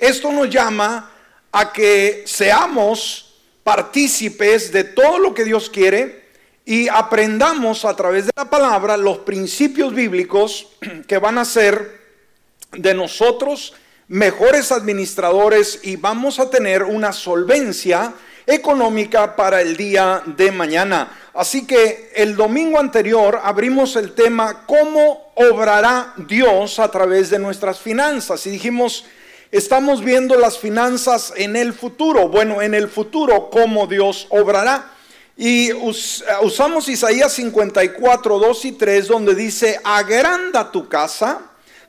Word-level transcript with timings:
esto 0.00 0.30
nos 0.32 0.50
llama 0.50 1.10
a 1.50 1.72
que 1.72 2.24
seamos 2.26 3.34
partícipes 3.62 4.72
de 4.72 4.84
todo 4.84 5.18
lo 5.18 5.34
que 5.34 5.44
Dios 5.44 5.70
quiere 5.70 6.22
y 6.64 6.88
aprendamos 6.88 7.84
a 7.84 7.94
través 7.94 8.26
de 8.26 8.32
la 8.36 8.48
palabra 8.48 8.96
los 8.96 9.18
principios 9.18 9.94
bíblicos 9.94 10.68
que 11.06 11.18
van 11.18 11.38
a 11.38 11.44
ser 11.44 12.00
de 12.72 12.94
nosotros 12.94 13.74
mejores 14.08 14.72
administradores 14.72 15.80
y 15.82 15.96
vamos 15.96 16.38
a 16.38 16.50
tener 16.50 16.82
una 16.82 17.12
solvencia 17.12 18.12
económica 18.46 19.36
para 19.36 19.60
el 19.60 19.76
día 19.76 20.22
de 20.26 20.50
mañana. 20.50 21.18
Así 21.34 21.66
que 21.66 22.12
el 22.14 22.36
domingo 22.36 22.78
anterior 22.78 23.40
abrimos 23.42 23.96
el 23.96 24.12
tema 24.12 24.66
¿Cómo 24.66 25.32
obrará 25.34 26.14
Dios 26.16 26.78
a 26.78 26.90
través 26.90 27.30
de 27.30 27.38
nuestras 27.38 27.78
finanzas? 27.78 28.46
Y 28.46 28.50
dijimos, 28.50 29.06
estamos 29.52 30.02
viendo 30.02 30.36
las 30.36 30.58
finanzas 30.58 31.32
en 31.36 31.54
el 31.54 31.74
futuro. 31.74 32.28
Bueno, 32.28 32.62
en 32.62 32.74
el 32.74 32.88
futuro, 32.88 33.50
¿cómo 33.50 33.86
Dios 33.86 34.26
obrará? 34.30 34.90
Y 35.36 35.72
usamos 35.72 36.88
Isaías 36.88 37.32
54, 37.34 38.38
2 38.38 38.64
y 38.64 38.72
3, 38.72 39.08
donde 39.08 39.34
dice, 39.34 39.78
agranda 39.84 40.72
tu 40.72 40.88
casa, 40.88 41.40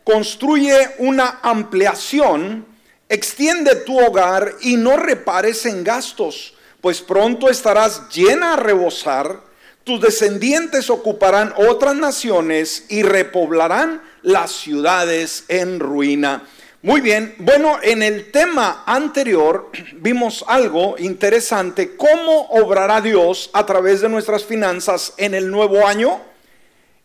construye 0.03 0.75
una 0.99 1.39
ampliación, 1.41 2.65
extiende 3.07 3.75
tu 3.77 3.97
hogar 3.99 4.55
y 4.61 4.75
no 4.75 4.97
repares 4.97 5.65
en 5.65 5.83
gastos, 5.83 6.55
pues 6.81 7.01
pronto 7.01 7.49
estarás 7.49 8.09
llena 8.09 8.53
a 8.53 8.57
rebosar, 8.57 9.41
tus 9.83 10.01
descendientes 10.01 10.89
ocuparán 10.89 11.53
otras 11.57 11.95
naciones 11.95 12.85
y 12.89 13.03
repoblarán 13.03 14.01
las 14.21 14.51
ciudades 14.51 15.43
en 15.49 15.79
ruina. 15.79 16.43
Muy 16.85 16.99
bien, 16.99 17.33
bueno, 17.37 17.79
en 17.81 18.03
el 18.03 18.29
tema 18.29 18.83
anterior 18.85 19.71
vimos 19.93 20.43
algo 20.45 20.95
interesante, 20.99 21.95
cómo 21.95 22.41
obrará 22.49 22.99
Dios 22.99 23.49
a 23.53 23.65
través 23.65 24.01
de 24.01 24.09
nuestras 24.09 24.43
finanzas 24.43 25.13
en 25.15 25.33
el 25.33 25.49
nuevo 25.49 25.87
año 25.87 26.19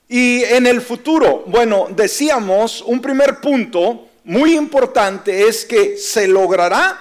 y 0.08 0.42
en 0.42 0.67
el 0.67 0.80
futuro. 0.80 1.44
Bueno, 1.47 1.86
decíamos, 1.91 2.83
un 2.83 3.00
primer 3.00 3.41
punto 3.41 4.08
muy 4.25 4.56
importante 4.56 5.47
es 5.47 5.64
que 5.64 5.97
se 5.97 6.27
logrará 6.27 7.00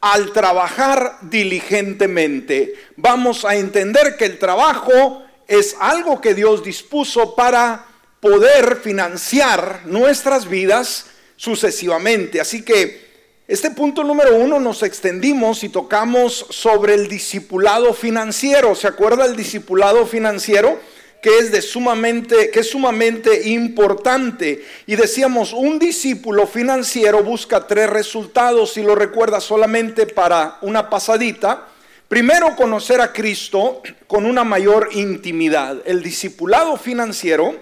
al 0.00 0.32
trabajar 0.32 1.18
diligentemente. 1.22 2.74
Vamos 2.96 3.44
a 3.44 3.54
entender 3.54 4.16
que 4.16 4.24
el 4.24 4.40
trabajo 4.40 5.22
es 5.46 5.76
algo 5.78 6.20
que 6.20 6.34
Dios 6.34 6.64
dispuso 6.64 7.36
para 7.36 7.86
poder 8.18 8.74
financiar 8.82 9.82
nuestras 9.84 10.48
vidas 10.48 11.06
sucesivamente. 11.38 12.42
Así 12.42 12.62
que 12.62 13.08
este 13.46 13.70
punto 13.70 14.04
número 14.04 14.36
uno 14.36 14.60
nos 14.60 14.82
extendimos 14.82 15.64
y 15.64 15.70
tocamos 15.70 16.46
sobre 16.50 16.92
el 16.92 17.08
discipulado 17.08 17.94
financiero. 17.94 18.74
¿Se 18.74 18.86
acuerda 18.86 19.24
el 19.24 19.36
discipulado 19.36 20.04
financiero? 20.04 20.78
que 21.22 21.38
es 21.38 21.50
de 21.50 21.62
sumamente 21.62 22.50
que 22.50 22.60
es 22.60 22.70
sumamente 22.70 23.48
importante 23.48 24.64
y 24.86 24.94
decíamos 24.94 25.52
un 25.52 25.80
discípulo 25.80 26.46
financiero 26.46 27.24
busca 27.24 27.66
tres 27.66 27.90
resultados 27.90 28.74
si 28.74 28.82
lo 28.82 28.94
recuerda 28.94 29.40
solamente 29.40 30.06
para 30.06 30.58
una 30.60 30.88
pasadita 30.88 31.66
primero 32.06 32.54
conocer 32.54 33.00
a 33.00 33.12
Cristo 33.12 33.82
con 34.06 34.26
una 34.26 34.44
mayor 34.44 34.90
intimidad 34.92 35.82
el 35.86 36.04
discipulado 36.04 36.76
financiero 36.76 37.56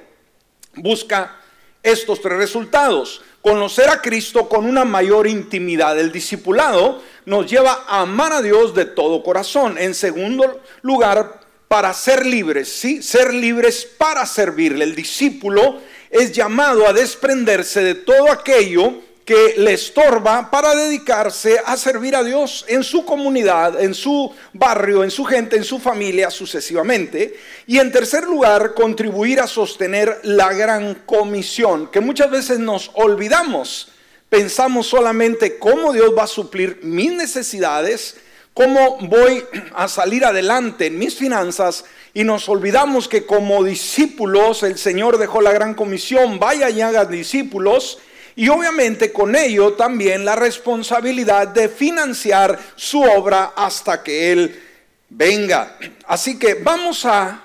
busca 0.74 1.36
estos 1.82 2.20
tres 2.20 2.36
resultados 2.36 3.22
conocer 3.46 3.88
a 3.90 4.02
Cristo 4.02 4.48
con 4.48 4.66
una 4.66 4.84
mayor 4.84 5.28
intimidad. 5.28 5.96
El 6.00 6.10
discipulado 6.10 7.00
nos 7.26 7.48
lleva 7.48 7.84
a 7.86 8.00
amar 8.00 8.32
a 8.32 8.42
Dios 8.42 8.74
de 8.74 8.86
todo 8.86 9.22
corazón. 9.22 9.78
En 9.78 9.94
segundo 9.94 10.60
lugar, 10.82 11.38
para 11.68 11.94
ser 11.94 12.26
libres, 12.26 12.68
¿sí? 12.68 13.04
Ser 13.04 13.32
libres 13.32 13.86
para 13.98 14.26
servirle. 14.26 14.82
El 14.82 14.96
discípulo 14.96 15.78
es 16.10 16.32
llamado 16.32 16.88
a 16.88 16.92
desprenderse 16.92 17.84
de 17.84 17.94
todo 17.94 18.32
aquello 18.32 18.94
que 19.26 19.54
le 19.58 19.72
estorba 19.72 20.52
para 20.52 20.76
dedicarse 20.76 21.58
a 21.66 21.76
servir 21.76 22.14
a 22.14 22.22
Dios 22.22 22.64
en 22.68 22.84
su 22.84 23.04
comunidad, 23.04 23.82
en 23.82 23.92
su 23.92 24.32
barrio, 24.52 25.02
en 25.02 25.10
su 25.10 25.24
gente, 25.24 25.56
en 25.56 25.64
su 25.64 25.80
familia, 25.80 26.30
sucesivamente. 26.30 27.36
Y 27.66 27.78
en 27.78 27.90
tercer 27.90 28.22
lugar, 28.22 28.72
contribuir 28.74 29.40
a 29.40 29.48
sostener 29.48 30.20
la 30.22 30.52
gran 30.52 31.02
comisión, 31.06 31.88
que 31.88 31.98
muchas 31.98 32.30
veces 32.30 32.60
nos 32.60 32.92
olvidamos. 32.94 33.88
Pensamos 34.28 34.86
solamente 34.86 35.58
cómo 35.58 35.92
Dios 35.92 36.12
va 36.16 36.22
a 36.22 36.28
suplir 36.28 36.78
mis 36.84 37.10
necesidades, 37.10 38.18
cómo 38.54 38.96
voy 39.00 39.42
a 39.74 39.88
salir 39.88 40.24
adelante 40.24 40.86
en 40.86 41.00
mis 41.00 41.16
finanzas 41.16 41.84
y 42.14 42.22
nos 42.22 42.48
olvidamos 42.48 43.08
que 43.08 43.26
como 43.26 43.64
discípulos 43.64 44.62
el 44.62 44.78
Señor 44.78 45.18
dejó 45.18 45.40
la 45.40 45.52
gran 45.52 45.74
comisión, 45.74 46.38
vaya 46.38 46.70
y 46.70 46.80
haga 46.80 47.04
discípulos 47.04 47.98
y 48.36 48.48
obviamente 48.50 49.12
con 49.12 49.34
ello 49.34 49.72
también 49.72 50.24
la 50.24 50.36
responsabilidad 50.36 51.48
de 51.48 51.70
financiar 51.70 52.58
su 52.76 53.02
obra 53.02 53.54
hasta 53.56 54.02
que 54.02 54.30
Él 54.30 54.62
venga. 55.08 55.78
Así 56.06 56.38
que 56.38 56.54
vamos 56.54 57.06
a 57.06 57.42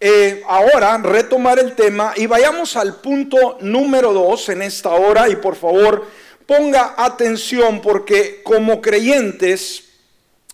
eh, 0.00 0.42
ahora 0.48 0.98
retomar 0.98 1.60
el 1.60 1.76
tema 1.76 2.12
y 2.16 2.26
vayamos 2.26 2.76
al 2.76 2.96
punto 2.96 3.56
número 3.60 4.12
dos 4.12 4.48
en 4.48 4.62
esta 4.62 4.88
hora 4.88 5.28
y 5.28 5.36
por 5.36 5.54
favor 5.54 6.08
ponga 6.44 6.94
atención 6.96 7.80
porque 7.80 8.40
como 8.42 8.80
creyentes 8.80 9.84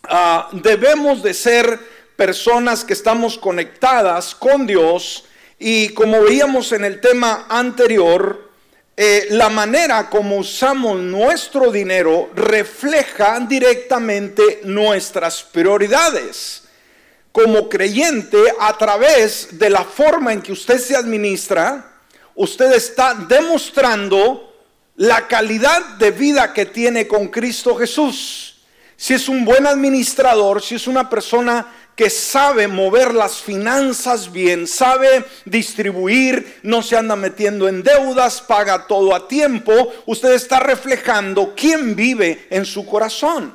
ah, 0.02 0.50
debemos 0.52 1.22
de 1.22 1.32
ser 1.32 1.80
personas 2.14 2.84
que 2.84 2.92
estamos 2.92 3.38
conectadas 3.38 4.34
con 4.34 4.66
Dios 4.66 5.24
y 5.58 5.88
como 5.90 6.20
veíamos 6.20 6.72
en 6.72 6.84
el 6.84 7.00
tema 7.00 7.46
anterior, 7.48 8.47
eh, 9.00 9.28
la 9.30 9.48
manera 9.48 10.10
como 10.10 10.38
usamos 10.38 10.98
nuestro 10.98 11.70
dinero 11.70 12.32
refleja 12.34 13.38
directamente 13.38 14.62
nuestras 14.64 15.44
prioridades. 15.44 16.64
Como 17.30 17.68
creyente, 17.68 18.36
a 18.58 18.76
través 18.76 19.56
de 19.56 19.70
la 19.70 19.84
forma 19.84 20.32
en 20.32 20.42
que 20.42 20.50
usted 20.50 20.80
se 20.80 20.96
administra, 20.96 21.92
usted 22.34 22.72
está 22.72 23.14
demostrando 23.14 24.52
la 24.96 25.28
calidad 25.28 25.80
de 26.00 26.10
vida 26.10 26.52
que 26.52 26.66
tiene 26.66 27.06
con 27.06 27.28
Cristo 27.28 27.76
Jesús. 27.76 28.56
Si 28.96 29.14
es 29.14 29.28
un 29.28 29.44
buen 29.44 29.64
administrador, 29.68 30.60
si 30.60 30.74
es 30.74 30.88
una 30.88 31.08
persona 31.08 31.72
que 31.98 32.10
sabe 32.10 32.68
mover 32.68 33.12
las 33.12 33.38
finanzas 33.38 34.30
bien, 34.30 34.68
sabe 34.68 35.24
distribuir, 35.44 36.60
no 36.62 36.80
se 36.80 36.96
anda 36.96 37.16
metiendo 37.16 37.66
en 37.66 37.82
deudas, 37.82 38.40
paga 38.40 38.86
todo 38.86 39.12
a 39.16 39.26
tiempo, 39.26 39.92
usted 40.06 40.30
está 40.34 40.60
reflejando 40.60 41.54
quién 41.56 41.96
vive 41.96 42.46
en 42.50 42.64
su 42.64 42.86
corazón. 42.86 43.52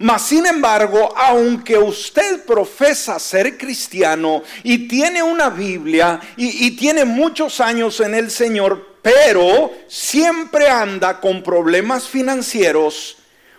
Mas, 0.00 0.22
sin 0.22 0.46
embargo, 0.46 1.14
aunque 1.16 1.78
usted 1.78 2.44
profesa 2.44 3.20
ser 3.20 3.56
cristiano 3.56 4.42
y 4.64 4.88
tiene 4.88 5.22
una 5.22 5.48
Biblia 5.48 6.18
y, 6.36 6.66
y, 6.66 6.72
tiene 6.72 7.04
muchos 7.04 7.60
años 7.60 8.00
en 8.00 8.16
el 8.16 8.32
Señor, 8.32 8.96
pero 9.00 9.72
siempre 9.86 10.68
anda 10.68 11.20
con 11.20 11.40
problemas 11.40 12.08
financieros, 12.08 13.18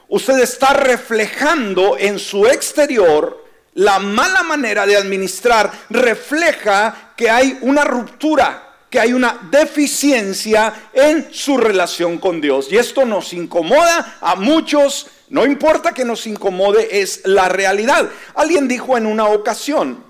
usted 0.09 0.37
está 0.39 0.73
reflejando 0.73 1.97
en 1.97 2.19
su 2.19 2.45
exterior 2.45 3.46
la 3.77 3.99
mala 3.99 4.41
manera 4.41 4.87
de 4.87 4.97
administrar 4.97 5.71
refleja 5.91 7.11
que 7.15 7.29
hay 7.29 7.59
una 7.61 7.83
ruptura, 7.83 8.75
que 8.89 8.99
hay 8.99 9.13
una 9.13 9.39
deficiencia 9.51 10.89
en 10.93 11.31
su 11.31 11.57
relación 11.57 12.17
con 12.17 12.41
Dios. 12.41 12.71
Y 12.71 12.77
esto 12.77 13.05
nos 13.05 13.33
incomoda 13.33 14.17
a 14.19 14.35
muchos, 14.35 15.07
no 15.29 15.45
importa 15.45 15.93
que 15.93 16.05
nos 16.05 16.25
incomode, 16.25 17.01
es 17.01 17.21
la 17.25 17.49
realidad. 17.49 18.09
Alguien 18.33 18.67
dijo 18.67 18.97
en 18.97 19.05
una 19.05 19.27
ocasión, 19.27 20.03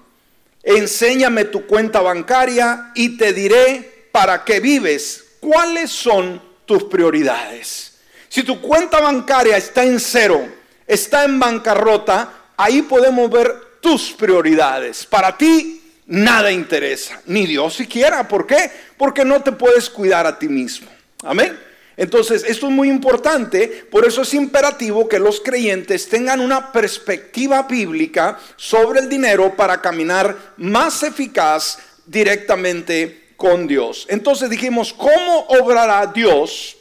enséñame 0.63 1.43
tu 1.43 1.65
cuenta 1.65 1.99
bancaria 1.99 2.91
y 2.95 3.17
te 3.17 3.33
diré 3.33 4.09
para 4.13 4.45
qué 4.45 4.61
vives, 4.61 5.25
cuáles 5.41 5.91
son 5.91 6.41
tus 6.65 6.85
prioridades. 6.85 7.97
Si 8.29 8.43
tu 8.43 8.61
cuenta 8.61 9.01
bancaria 9.01 9.57
está 9.57 9.83
en 9.83 9.99
cero, 9.99 10.47
está 10.87 11.25
en 11.25 11.37
bancarrota, 11.37 12.31
ahí 12.57 12.81
podemos 12.81 13.29
ver 13.29 13.79
tus 13.79 14.11
prioridades. 14.11 15.05
Para 15.05 15.37
ti 15.37 15.81
nada 16.07 16.51
interesa, 16.51 17.21
ni 17.25 17.45
Dios 17.45 17.75
siquiera. 17.75 18.27
¿Por 18.27 18.45
qué? 18.45 18.69
Porque 18.97 19.23
no 19.23 19.41
te 19.41 19.51
puedes 19.51 19.89
cuidar 19.89 20.25
a 20.25 20.37
ti 20.37 20.49
mismo. 20.49 20.89
Amén. 21.23 21.57
Entonces, 21.95 22.43
esto 22.43 22.67
es 22.67 22.71
muy 22.71 22.89
importante, 22.89 23.87
por 23.89 24.05
eso 24.05 24.21
es 24.21 24.33
imperativo 24.35 25.07
que 25.07 25.17
los 25.17 25.41
creyentes 25.41 26.07
tengan 26.07 26.41
una 26.41 26.71
perspectiva 26.71 27.63
bíblica 27.63 28.37
sobre 28.55 28.99
el 28.99 29.09
dinero 29.09 29.55
para 29.55 29.81
caminar 29.81 30.53
más 30.57 31.01
eficaz 31.01 31.79
directamente 32.05 33.29
con 33.35 33.65
Dios. 33.65 34.05
Entonces 34.09 34.47
dijimos, 34.47 34.93
¿cómo 34.93 35.47
obrará 35.47 36.05
Dios 36.05 36.77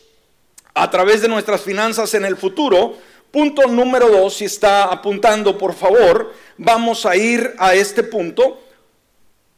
a 0.77 0.91
través 0.91 1.23
de 1.23 1.29
nuestras 1.29 1.63
finanzas 1.63 2.13
en 2.13 2.27
el 2.27 2.37
futuro. 2.37 2.99
Punto 3.37 3.67
número 3.69 4.09
dos, 4.09 4.39
si 4.39 4.47
está 4.47 4.85
apuntando 4.85 5.59
por 5.59 5.75
favor, 5.75 6.33
vamos 6.57 7.05
a 7.05 7.17
ir 7.17 7.53
a 7.59 7.75
este 7.75 8.03
punto. 8.03 8.63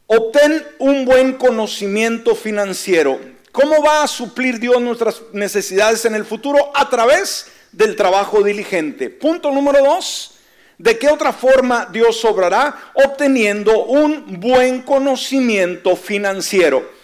Obtén 0.05 0.67
un 0.79 1.05
buen 1.05 1.37
conocimiento 1.37 2.35
financiero. 2.35 3.17
¿Cómo 3.53 3.81
va 3.81 4.03
a 4.03 4.07
suplir 4.09 4.59
Dios 4.59 4.81
nuestras 4.81 5.21
necesidades 5.31 6.03
en 6.03 6.13
el 6.15 6.25
futuro? 6.25 6.73
A 6.75 6.89
través 6.89 7.47
del 7.71 7.95
trabajo 7.95 8.43
diligente. 8.43 9.09
Punto 9.09 9.49
número 9.49 9.81
dos, 9.81 10.31
¿de 10.77 10.99
qué 10.99 11.07
otra 11.07 11.31
forma 11.31 11.87
Dios 11.89 12.25
obrará? 12.25 12.91
Obteniendo 12.95 13.85
un 13.85 14.41
buen 14.41 14.81
conocimiento 14.81 15.95
financiero. 15.95 16.98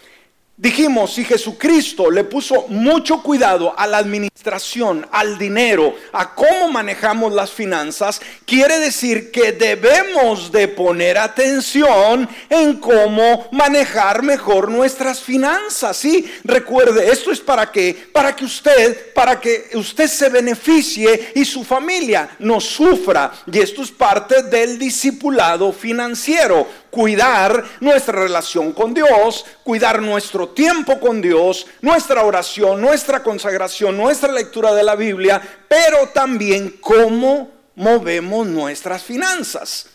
Dijimos, 0.58 1.12
si 1.12 1.22
Jesucristo 1.22 2.10
le 2.10 2.24
puso 2.24 2.64
mucho 2.68 3.22
cuidado 3.22 3.78
a 3.78 3.86
la 3.86 3.98
administración, 3.98 5.06
al 5.12 5.36
dinero, 5.36 5.94
a 6.14 6.34
cómo 6.34 6.72
manejamos 6.72 7.30
las 7.34 7.50
finanzas, 7.50 8.22
quiere 8.46 8.78
decir 8.78 9.30
que 9.30 9.52
debemos 9.52 10.50
de 10.50 10.68
poner 10.68 11.18
atención 11.18 12.26
en 12.48 12.80
cómo 12.80 13.48
manejar 13.52 14.22
mejor 14.22 14.70
nuestras 14.70 15.20
finanzas. 15.20 15.98
Sí, 15.98 16.24
recuerde, 16.42 17.10
esto 17.10 17.32
es 17.32 17.40
para 17.40 17.70
que 17.70 18.08
para 18.10 18.34
que 18.34 18.46
usted, 18.46 19.12
para 19.12 19.38
que 19.38 19.68
usted 19.74 20.06
se 20.06 20.30
beneficie 20.30 21.32
y 21.34 21.44
su 21.44 21.64
familia 21.64 22.30
no 22.38 22.62
sufra, 22.62 23.30
y 23.52 23.58
esto 23.58 23.82
es 23.82 23.90
parte 23.90 24.42
del 24.44 24.78
discipulado 24.78 25.70
financiero 25.70 26.66
cuidar 26.96 27.62
nuestra 27.80 28.22
relación 28.22 28.72
con 28.72 28.94
Dios, 28.94 29.44
cuidar 29.62 30.00
nuestro 30.00 30.48
tiempo 30.48 30.98
con 30.98 31.20
Dios, 31.20 31.66
nuestra 31.82 32.24
oración, 32.24 32.80
nuestra 32.80 33.22
consagración, 33.22 33.98
nuestra 33.98 34.32
lectura 34.32 34.74
de 34.74 34.82
la 34.82 34.96
Biblia, 34.96 35.42
pero 35.68 36.08
también 36.14 36.78
cómo 36.80 37.50
movemos 37.74 38.46
nuestras 38.46 39.02
finanzas. 39.02 39.90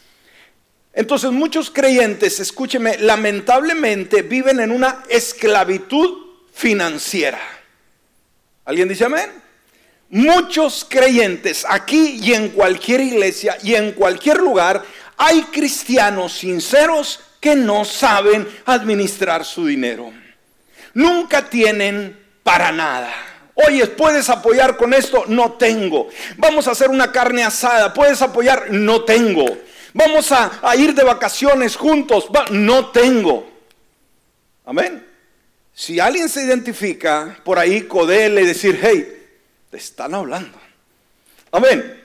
Entonces 0.93 1.31
muchos 1.31 1.71
creyentes, 1.71 2.39
escúcheme, 2.39 2.99
lamentablemente 2.99 4.21
viven 4.21 4.59
en 4.59 4.71
una 4.71 5.01
esclavitud 5.09 6.19
financiera. 6.53 7.39
¿Alguien 8.63 8.87
dice 8.87 9.05
amén? 9.05 9.31
Muchos 10.11 10.85
creyentes 10.87 11.65
aquí 11.67 12.19
y 12.21 12.33
en 12.33 12.49
cualquier 12.49 13.01
iglesia 13.01 13.57
y 13.63 13.73
en 13.73 13.93
cualquier 13.93 14.37
lugar 14.37 14.83
hay 15.23 15.43
cristianos 15.43 16.33
sinceros 16.33 17.19
que 17.39 17.55
no 17.55 17.85
saben 17.85 18.47
administrar 18.65 19.45
su 19.45 19.67
dinero. 19.67 20.11
Nunca 20.95 21.47
tienen 21.47 22.19
para 22.41 22.71
nada. 22.71 23.13
Oye, 23.53 23.85
¿puedes 23.85 24.31
apoyar 24.31 24.77
con 24.77 24.95
esto? 24.95 25.25
No 25.27 25.53
tengo. 25.53 26.09
Vamos 26.37 26.67
a 26.67 26.71
hacer 26.71 26.89
una 26.89 27.11
carne 27.11 27.43
asada. 27.43 27.93
¿Puedes 27.93 28.19
apoyar? 28.23 28.71
No 28.71 29.03
tengo. 29.03 29.45
Vamos 29.93 30.31
a, 30.31 30.59
ir 30.75 30.95
de 30.95 31.03
vacaciones 31.03 31.75
juntos. 31.75 32.25
No 32.49 32.87
tengo. 32.87 33.47
Amén. 34.65 35.05
Si 35.71 35.99
alguien 35.99 36.29
se 36.29 36.43
identifica 36.43 37.39
por 37.43 37.59
ahí, 37.59 37.83
codele 37.83 38.41
y 38.41 38.47
decir, 38.47 38.79
hey, 38.81 39.23
te 39.69 39.77
están 39.77 40.15
hablando. 40.15 40.57
Amén. 41.51 42.00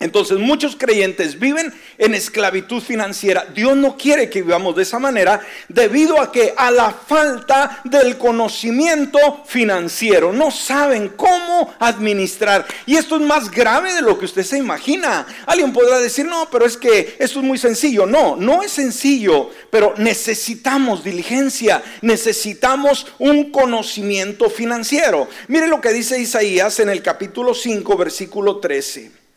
Entonces 0.00 0.38
muchos 0.38 0.76
creyentes 0.76 1.40
viven 1.40 1.74
en 1.98 2.14
esclavitud 2.14 2.80
financiera. 2.80 3.46
Dios 3.52 3.76
no 3.76 3.96
quiere 3.96 4.30
que 4.30 4.42
vivamos 4.42 4.76
de 4.76 4.84
esa 4.84 5.00
manera 5.00 5.40
debido 5.68 6.20
a 6.20 6.30
que 6.30 6.54
a 6.56 6.70
la 6.70 6.92
falta 6.92 7.80
del 7.82 8.16
conocimiento 8.16 9.42
financiero 9.44 10.32
no 10.32 10.52
saben 10.52 11.08
cómo 11.16 11.74
administrar. 11.80 12.64
Y 12.86 12.94
esto 12.94 13.16
es 13.16 13.22
más 13.22 13.50
grave 13.50 13.92
de 13.92 14.02
lo 14.02 14.16
que 14.18 14.26
usted 14.26 14.44
se 14.44 14.58
imagina. 14.58 15.26
Alguien 15.46 15.72
podrá 15.72 15.98
decir, 15.98 16.26
no, 16.26 16.48
pero 16.48 16.64
es 16.64 16.76
que 16.76 17.16
esto 17.18 17.40
es 17.40 17.44
muy 17.44 17.58
sencillo. 17.58 18.06
No, 18.06 18.36
no 18.36 18.62
es 18.62 18.70
sencillo, 18.70 19.50
pero 19.68 19.94
necesitamos 19.96 21.02
diligencia, 21.02 21.82
necesitamos 22.02 23.08
un 23.18 23.50
conocimiento 23.50 24.48
financiero. 24.48 25.28
Mire 25.48 25.66
lo 25.66 25.80
que 25.80 25.92
dice 25.92 26.20
Isaías 26.20 26.78
en 26.78 26.88
el 26.88 27.02
capítulo 27.02 27.52
5, 27.52 27.96
versículo 27.96 28.58
13. 28.58 29.27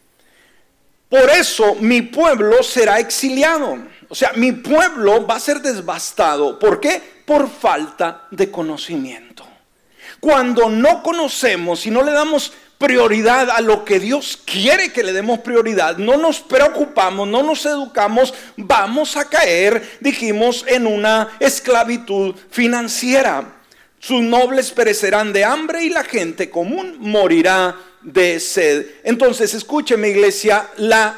Por 1.11 1.29
eso 1.29 1.75
mi 1.75 2.03
pueblo 2.03 2.63
será 2.63 2.97
exiliado. 2.97 3.77
O 4.07 4.15
sea, 4.15 4.31
mi 4.35 4.53
pueblo 4.53 5.27
va 5.27 5.35
a 5.35 5.39
ser 5.41 5.61
desbastado. 5.61 6.57
¿Por 6.57 6.79
qué? 6.79 7.01
Por 7.25 7.49
falta 7.49 8.27
de 8.31 8.49
conocimiento. 8.49 9.45
Cuando 10.21 10.69
no 10.69 11.03
conocemos 11.03 11.85
y 11.85 11.91
no 11.91 12.01
le 12.01 12.13
damos 12.13 12.53
prioridad 12.77 13.49
a 13.49 13.59
lo 13.59 13.83
que 13.83 13.99
Dios 13.99 14.39
quiere 14.45 14.93
que 14.93 15.03
le 15.03 15.11
demos 15.11 15.39
prioridad, 15.39 15.97
no 15.97 16.15
nos 16.15 16.39
preocupamos, 16.39 17.27
no 17.27 17.43
nos 17.43 17.65
educamos, 17.65 18.33
vamos 18.55 19.17
a 19.17 19.25
caer, 19.25 19.97
dijimos, 19.99 20.63
en 20.65 20.87
una 20.87 21.27
esclavitud 21.41 22.35
financiera. 22.49 23.57
Sus 23.99 24.21
nobles 24.21 24.71
perecerán 24.71 25.33
de 25.33 25.43
hambre 25.43 25.83
y 25.83 25.89
la 25.89 26.05
gente 26.05 26.49
común 26.49 26.95
morirá 26.99 27.75
de 28.03 28.39
sed. 28.39 28.85
Entonces, 29.03 29.53
escúcheme 29.53 30.09
iglesia, 30.09 30.69
la 30.77 31.17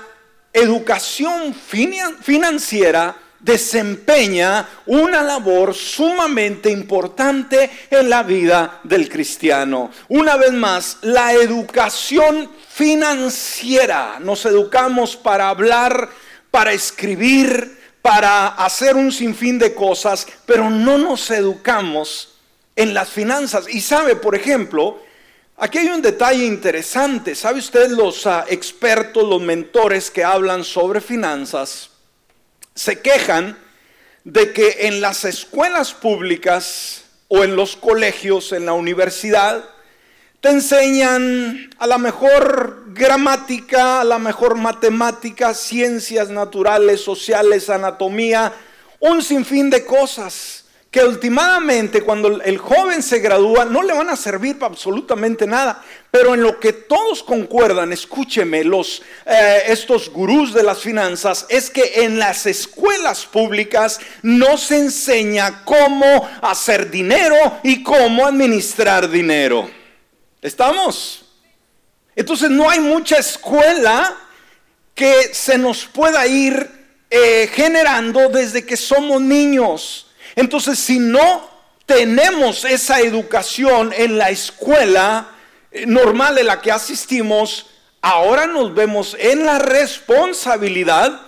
educación 0.53 1.53
financiera 1.53 3.17
desempeña 3.43 4.67
una 4.85 5.21
labor 5.21 5.73
sumamente 5.73 6.69
importante 6.69 7.69
en 7.89 8.09
la 8.09 8.23
vida 8.23 8.79
del 8.83 9.09
cristiano. 9.09 9.91
Una 10.07 10.37
vez 10.37 10.53
más, 10.53 10.97
la 11.01 11.33
educación 11.33 12.49
financiera. 12.69 14.17
Nos 14.21 14.45
educamos 14.45 15.17
para 15.17 15.49
hablar, 15.49 16.09
para 16.49 16.71
escribir, 16.71 17.79
para 18.01 18.47
hacer 18.47 18.95
un 18.95 19.11
sinfín 19.11 19.59
de 19.59 19.75
cosas, 19.75 20.25
pero 20.45 20.69
no 20.69 20.97
nos 20.97 21.29
educamos 21.29 22.35
en 22.75 22.93
las 22.93 23.09
finanzas. 23.09 23.65
Y 23.69 23.81
sabe, 23.81 24.15
por 24.15 24.35
ejemplo, 24.35 24.99
Aquí 25.63 25.77
hay 25.77 25.87
un 25.87 26.01
detalle 26.01 26.43
interesante. 26.43 27.35
¿Sabe 27.35 27.59
usted 27.59 27.87
los 27.87 28.27
ah, 28.27 28.43
expertos, 28.49 29.23
los 29.23 29.41
mentores 29.41 30.11
que 30.11 30.21
hablan 30.21 30.65
sobre 30.65 30.99
finanzas? 30.99 31.89
Se 32.75 32.99
quejan 32.99 33.57
de 34.25 34.51
que 34.51 34.75
en 34.81 34.99
las 34.99 35.23
escuelas 35.23 35.93
públicas 35.93 37.05
o 37.29 37.45
en 37.45 37.55
los 37.55 37.77
colegios, 37.77 38.51
en 38.51 38.65
la 38.65 38.73
universidad, 38.73 39.63
te 40.41 40.49
enseñan 40.49 41.69
a 41.77 41.87
la 41.87 41.97
mejor 41.97 42.83
gramática, 42.87 44.01
a 44.01 44.03
la 44.03 44.19
mejor 44.19 44.55
matemática, 44.55 45.53
ciencias 45.53 46.27
naturales, 46.27 46.99
sociales, 46.99 47.69
anatomía, 47.69 48.51
un 48.99 49.23
sinfín 49.23 49.69
de 49.69 49.85
cosas 49.85 50.62
que 50.93 51.03
últimamente 51.03 52.03
cuando 52.03 52.39
el 52.43 52.59
joven 52.59 53.01
se 53.01 53.17
gradúa 53.17 53.65
no 53.65 53.81
le 53.81 53.93
van 53.93 54.11
a 54.11 54.15
servir 54.15 54.59
para 54.59 54.71
absolutamente 54.71 55.47
nada, 55.47 55.83
pero 56.11 56.35
en 56.35 56.43
lo 56.43 56.59
que 56.59 56.71
todos 56.71 57.23
concuerdan, 57.23 57.91
escúcheme, 57.91 58.63
los, 58.63 59.01
eh, 59.25 59.63
estos 59.69 60.11
gurús 60.11 60.53
de 60.53 60.61
las 60.61 60.81
finanzas, 60.81 61.47
es 61.49 61.71
que 61.71 62.03
en 62.03 62.19
las 62.19 62.45
escuelas 62.45 63.25
públicas 63.25 63.99
no 64.21 64.55
se 64.55 64.77
enseña 64.77 65.63
cómo 65.65 66.29
hacer 66.43 66.91
dinero 66.91 67.57
y 67.63 67.81
cómo 67.81 68.27
administrar 68.27 69.09
dinero. 69.09 69.67
¿Estamos? 70.43 71.25
Entonces 72.15 72.51
no 72.51 72.69
hay 72.69 72.79
mucha 72.79 73.17
escuela 73.17 74.15
que 74.93 75.33
se 75.33 75.57
nos 75.57 75.85
pueda 75.85 76.27
ir 76.27 76.69
eh, 77.09 77.49
generando 77.51 78.29
desde 78.29 78.63
que 78.63 78.77
somos 78.77 79.19
niños. 79.19 80.12
Entonces, 80.35 80.79
si 80.79 80.99
no 80.99 81.49
tenemos 81.85 82.65
esa 82.65 83.01
educación 83.01 83.93
en 83.95 84.17
la 84.17 84.29
escuela 84.29 85.31
eh, 85.71 85.85
normal 85.85 86.37
en 86.37 86.47
la 86.47 86.61
que 86.61 86.71
asistimos, 86.71 87.67
ahora 88.01 88.47
nos 88.47 88.73
vemos 88.73 89.15
en 89.19 89.45
la 89.45 89.59
responsabilidad 89.59 91.21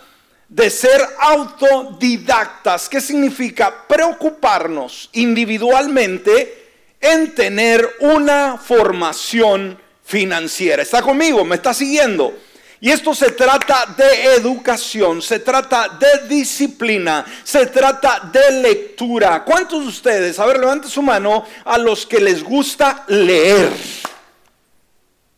de 0.50 0.70
ser 0.70 1.02
autodidactas. 1.20 2.88
¿Qué 2.88 3.02
significa? 3.02 3.88
Preocuparnos 3.88 5.10
individualmente 5.14 6.64
en 7.02 7.34
tener 7.36 7.88
una 8.00 8.58
formación 8.58 9.80
financiera. 10.04 10.84
¿Está 10.84 11.02
conmigo? 11.02 11.44
¿Me 11.44 11.56
está 11.56 11.74
siguiendo? 11.74 12.34
Y 12.86 12.92
esto 12.92 13.16
se 13.16 13.32
trata 13.32 13.96
de 13.98 14.36
educación, 14.36 15.20
se 15.20 15.40
trata 15.40 15.98
de 16.00 16.28
disciplina, 16.28 17.26
se 17.44 17.66
trata 17.66 18.30
de 18.32 18.62
lectura. 18.62 19.44
¿Cuántos 19.44 19.82
de 19.82 19.88
ustedes, 19.88 20.38
a 20.38 20.46
ver, 20.46 20.60
levante 20.60 20.88
su 20.88 21.02
mano 21.02 21.48
a 21.64 21.80
los 21.80 22.06
que 22.06 22.20
les 22.20 22.44
gusta 22.44 23.04
leer? 23.08 23.72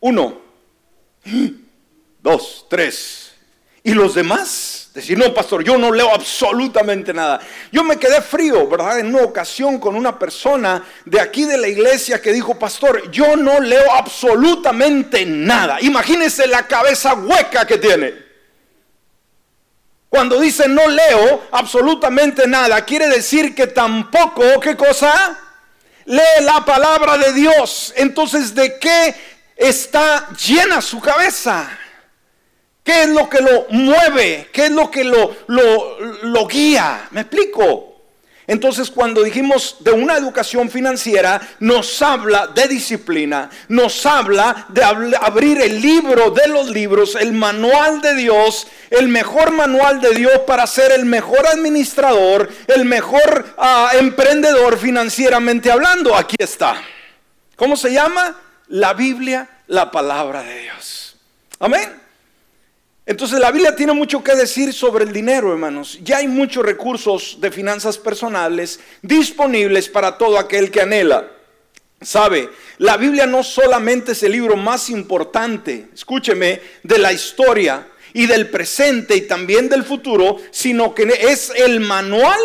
Uno, 0.00 0.42
dos, 2.22 2.66
tres. 2.68 3.32
Y 3.82 3.94
los 3.94 4.14
demás, 4.14 4.90
decir, 4.92 5.16
no, 5.16 5.32
pastor, 5.32 5.62
yo 5.62 5.78
no 5.78 5.92
leo 5.92 6.12
absolutamente 6.12 7.14
nada. 7.14 7.40
Yo 7.70 7.84
me 7.84 7.96
quedé 7.96 8.20
frío, 8.20 8.68
¿verdad? 8.68 8.98
En 8.98 9.14
una 9.14 9.22
ocasión 9.22 9.78
con 9.78 9.94
una 9.94 10.18
persona 10.18 10.84
de 11.04 11.20
aquí 11.20 11.44
de 11.44 11.56
la 11.56 11.68
iglesia 11.68 12.20
que 12.20 12.32
dijo, 12.32 12.58
pastor, 12.58 13.10
yo 13.10 13.36
no 13.36 13.60
leo 13.60 13.92
absolutamente 13.92 15.24
nada. 15.24 15.80
Imagínense 15.80 16.46
la 16.46 16.66
cabeza 16.66 17.14
hueca 17.14 17.66
que 17.66 17.78
tiene. 17.78 18.28
Cuando 20.08 20.40
dice 20.40 20.68
no 20.68 20.86
leo 20.88 21.48
absolutamente 21.52 22.46
nada, 22.46 22.84
quiere 22.84 23.08
decir 23.08 23.54
que 23.54 23.66
tampoco, 23.66 24.58
¿qué 24.60 24.76
cosa? 24.76 25.38
Lee 26.06 26.42
la 26.42 26.64
palabra 26.64 27.18
de 27.18 27.34
Dios. 27.34 27.92
Entonces, 27.94 28.54
¿de 28.54 28.78
qué 28.78 29.14
está 29.54 30.28
llena 30.30 30.80
su 30.80 30.98
cabeza? 31.00 31.68
¿Qué 32.88 33.02
es 33.02 33.10
lo 33.10 33.28
que 33.28 33.42
lo 33.42 33.66
mueve? 33.68 34.48
¿Qué 34.50 34.64
es 34.64 34.70
lo 34.70 34.90
que 34.90 35.04
lo, 35.04 35.36
lo, 35.48 36.00
lo 36.22 36.46
guía? 36.46 37.06
¿Me 37.10 37.20
explico? 37.20 38.00
Entonces 38.46 38.90
cuando 38.90 39.22
dijimos 39.22 39.76
de 39.80 39.90
una 39.90 40.16
educación 40.16 40.70
financiera, 40.70 41.38
nos 41.60 42.00
habla 42.00 42.46
de 42.46 42.66
disciplina, 42.66 43.50
nos 43.68 44.06
habla 44.06 44.64
de 44.70 44.82
abrir 44.82 45.60
el 45.60 45.82
libro 45.82 46.30
de 46.30 46.48
los 46.48 46.70
libros, 46.70 47.14
el 47.14 47.34
manual 47.34 48.00
de 48.00 48.14
Dios, 48.14 48.66
el 48.88 49.08
mejor 49.08 49.50
manual 49.50 50.00
de 50.00 50.14
Dios 50.14 50.38
para 50.46 50.66
ser 50.66 50.90
el 50.92 51.04
mejor 51.04 51.46
administrador, 51.46 52.48
el 52.68 52.86
mejor 52.86 53.54
ah, 53.58 53.90
emprendedor 53.98 54.78
financieramente 54.78 55.70
hablando. 55.70 56.16
Aquí 56.16 56.36
está. 56.38 56.80
¿Cómo 57.54 57.76
se 57.76 57.92
llama? 57.92 58.34
La 58.68 58.94
Biblia, 58.94 59.46
la 59.66 59.90
palabra 59.90 60.42
de 60.42 60.60
Dios. 60.60 61.16
Amén. 61.60 61.97
Entonces 63.08 63.40
la 63.40 63.50
Biblia 63.50 63.74
tiene 63.74 63.94
mucho 63.94 64.22
que 64.22 64.36
decir 64.36 64.74
sobre 64.74 65.06
el 65.06 65.14
dinero, 65.14 65.50
hermanos. 65.50 65.98
Ya 66.02 66.18
hay 66.18 66.28
muchos 66.28 66.62
recursos 66.62 67.38
de 67.40 67.50
finanzas 67.50 67.96
personales 67.96 68.80
disponibles 69.00 69.88
para 69.88 70.18
todo 70.18 70.38
aquel 70.38 70.70
que 70.70 70.82
anhela. 70.82 71.26
Sabe, 72.02 72.50
la 72.76 72.98
Biblia 72.98 73.24
no 73.24 73.42
solamente 73.42 74.12
es 74.12 74.22
el 74.24 74.32
libro 74.32 74.56
más 74.56 74.90
importante, 74.90 75.88
escúcheme, 75.94 76.60
de 76.82 76.98
la 76.98 77.10
historia 77.10 77.88
y 78.12 78.26
del 78.26 78.50
presente 78.50 79.16
y 79.16 79.22
también 79.22 79.70
del 79.70 79.84
futuro, 79.84 80.36
sino 80.50 80.94
que 80.94 81.04
es 81.04 81.50
el 81.56 81.80
manual 81.80 82.38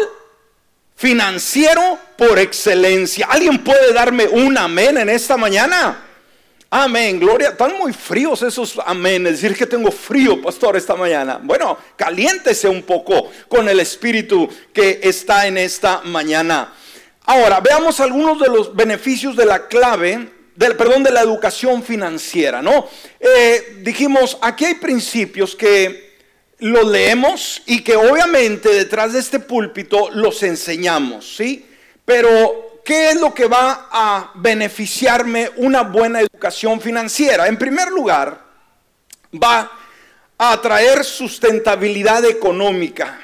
financiero 0.96 2.00
por 2.18 2.40
excelencia. 2.40 3.28
¿Alguien 3.30 3.66
puede 3.66 3.92
darme 3.92 4.30
un 4.30 4.58
amén 4.58 4.98
en 4.98 5.10
esta 5.10 5.36
mañana? 5.36 6.03
Amén, 6.76 7.20
gloria. 7.20 7.50
Están 7.50 7.78
muy 7.78 7.94
fríos 7.94 8.42
esos 8.42 8.80
amén. 8.84 9.28
Es 9.28 9.40
decir, 9.40 9.56
que 9.56 9.68
tengo 9.68 9.92
frío, 9.92 10.42
pastor, 10.42 10.76
esta 10.76 10.96
mañana. 10.96 11.40
Bueno, 11.40 11.78
caliéntese 11.96 12.68
un 12.68 12.82
poco 12.82 13.30
con 13.48 13.70
el 13.70 13.80
espíritu 13.80 14.50
que 14.74 15.00
está 15.04 15.46
en 15.46 15.60
esta 15.60 16.02
mañana. 16.02 16.74
Ahora, 17.26 17.60
veamos 17.60 18.00
algunos 18.00 18.40
de 18.40 18.48
los 18.48 18.76
beneficios 18.76 19.36
de 19.36 19.46
la 19.46 19.68
clave, 19.68 20.30
del, 20.56 20.76
perdón, 20.76 21.04
de 21.04 21.12
la 21.12 21.22
educación 21.22 21.84
financiera, 21.84 22.60
¿no? 22.64 22.90
Eh, 23.20 23.82
dijimos, 23.82 24.40
aquí 24.42 24.66
hay 24.66 24.74
principios 24.74 25.56
que 25.56 26.16
los 26.58 26.88
leemos 26.88 27.62
y 27.68 27.84
que 27.84 27.96
obviamente 27.96 28.70
detrás 28.70 29.14
de 29.14 29.20
este 29.20 29.40
púlpito 29.40 30.10
los 30.10 30.42
enseñamos, 30.42 31.36
¿sí? 31.38 31.68
Pero 32.04 32.73
¿qué 32.84 33.10
es 33.10 33.16
lo 33.20 33.34
que 33.34 33.48
va 33.48 33.88
a 33.92 34.32
beneficiarme 34.36 35.52
una 35.58 35.82
buena 35.82 36.22
educación 36.22 36.82
financiera? 36.82 37.48
En 37.48 37.58
primer 37.58 37.90
lugar, 37.90 38.44
va 39.42 39.72
a 40.38 40.52
atraer 40.52 41.04
sustentabilidad 41.04 42.26
económica. 42.26 43.20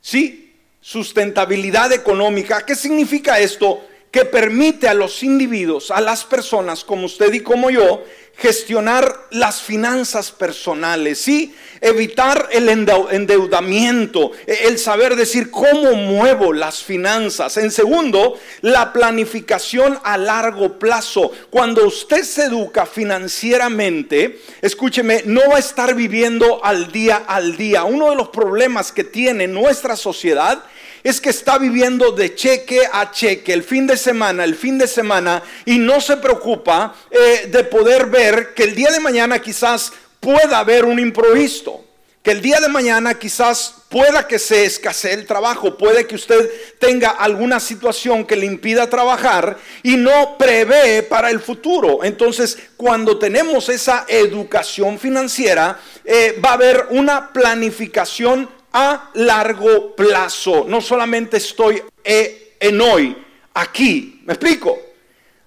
¿Sí? 0.00 0.54
Sustentabilidad 0.80 1.92
económica. 1.92 2.64
¿Qué 2.64 2.74
significa 2.74 3.38
esto? 3.38 3.84
Que 4.10 4.24
permite 4.24 4.88
a 4.88 4.94
los 4.94 5.22
individuos, 5.22 5.90
a 5.90 6.00
las 6.00 6.24
personas 6.24 6.84
como 6.84 7.06
usted 7.06 7.32
y 7.32 7.40
como 7.40 7.68
yo, 7.68 8.04
gestionar 8.38 9.26
las 9.30 9.60
finanzas 9.60 10.30
personales, 10.30 11.18
¿sí? 11.20 11.56
Evitar 11.80 12.48
el 12.52 12.68
endeudamiento, 12.68 14.30
e, 14.46 14.68
el 14.68 14.78
saber 14.78 15.16
decir 15.16 15.50
cómo 15.50 15.94
muevo 15.94 16.52
las 16.52 16.84
finanzas. 16.84 17.56
En 17.56 17.72
segundo, 17.72 18.38
la 18.60 18.92
planificación 18.92 19.98
a 20.04 20.16
largo 20.16 20.78
plazo. 20.78 21.32
Cuando 21.50 21.84
usted 21.84 22.22
se 22.22 22.44
educa 22.44 22.86
financieramente, 22.86 24.40
escúcheme, 24.62 25.22
no 25.26 25.40
va 25.50 25.56
a 25.56 25.60
estar 25.60 25.96
viviendo 25.96 26.64
al 26.64 26.92
día 26.92 27.24
al 27.26 27.56
día. 27.56 27.82
Uno 27.82 28.10
de 28.10 28.16
los 28.16 28.28
problemas 28.28 28.92
que 28.92 29.02
tiene 29.02 29.48
nuestra 29.48 29.96
sociedad 29.96 30.62
es 31.02 31.20
que 31.20 31.30
está 31.30 31.58
viviendo 31.58 32.12
de 32.12 32.34
cheque 32.34 32.82
a 32.90 33.10
cheque, 33.10 33.52
el 33.52 33.62
fin 33.62 33.86
de 33.86 33.96
semana, 33.96 34.44
el 34.44 34.54
fin 34.54 34.78
de 34.78 34.86
semana, 34.86 35.42
y 35.64 35.78
no 35.78 36.00
se 36.00 36.16
preocupa 36.16 36.94
eh, 37.10 37.48
de 37.48 37.64
poder 37.64 38.06
ver 38.06 38.54
que 38.54 38.64
el 38.64 38.74
día 38.74 38.90
de 38.90 39.00
mañana 39.00 39.40
quizás 39.40 39.92
pueda 40.20 40.58
haber 40.58 40.84
un 40.84 40.98
improviso, 40.98 41.84
que 42.22 42.32
el 42.32 42.42
día 42.42 42.60
de 42.60 42.68
mañana 42.68 43.14
quizás 43.14 43.74
pueda 43.88 44.26
que 44.26 44.38
se 44.38 44.64
escasee 44.64 45.14
el 45.14 45.26
trabajo, 45.26 45.78
puede 45.78 46.06
que 46.06 46.16
usted 46.16 46.50
tenga 46.78 47.10
alguna 47.10 47.58
situación 47.60 48.26
que 48.26 48.36
le 48.36 48.44
impida 48.44 48.90
trabajar 48.90 49.56
y 49.82 49.96
no 49.96 50.36
prevé 50.36 51.02
para 51.04 51.30
el 51.30 51.40
futuro. 51.40 52.04
Entonces, 52.04 52.58
cuando 52.76 53.18
tenemos 53.18 53.68
esa 53.68 54.04
educación 54.08 54.98
financiera, 54.98 55.80
eh, 56.04 56.38
va 56.44 56.50
a 56.50 56.54
haber 56.54 56.86
una 56.90 57.32
planificación 57.32 58.57
a 58.72 59.10
largo 59.14 59.94
plazo. 59.94 60.64
No 60.66 60.80
solamente 60.80 61.36
estoy 61.36 61.82
eh, 62.04 62.56
en 62.60 62.80
hoy, 62.80 63.16
aquí. 63.54 64.20
¿Me 64.24 64.34
explico? 64.34 64.78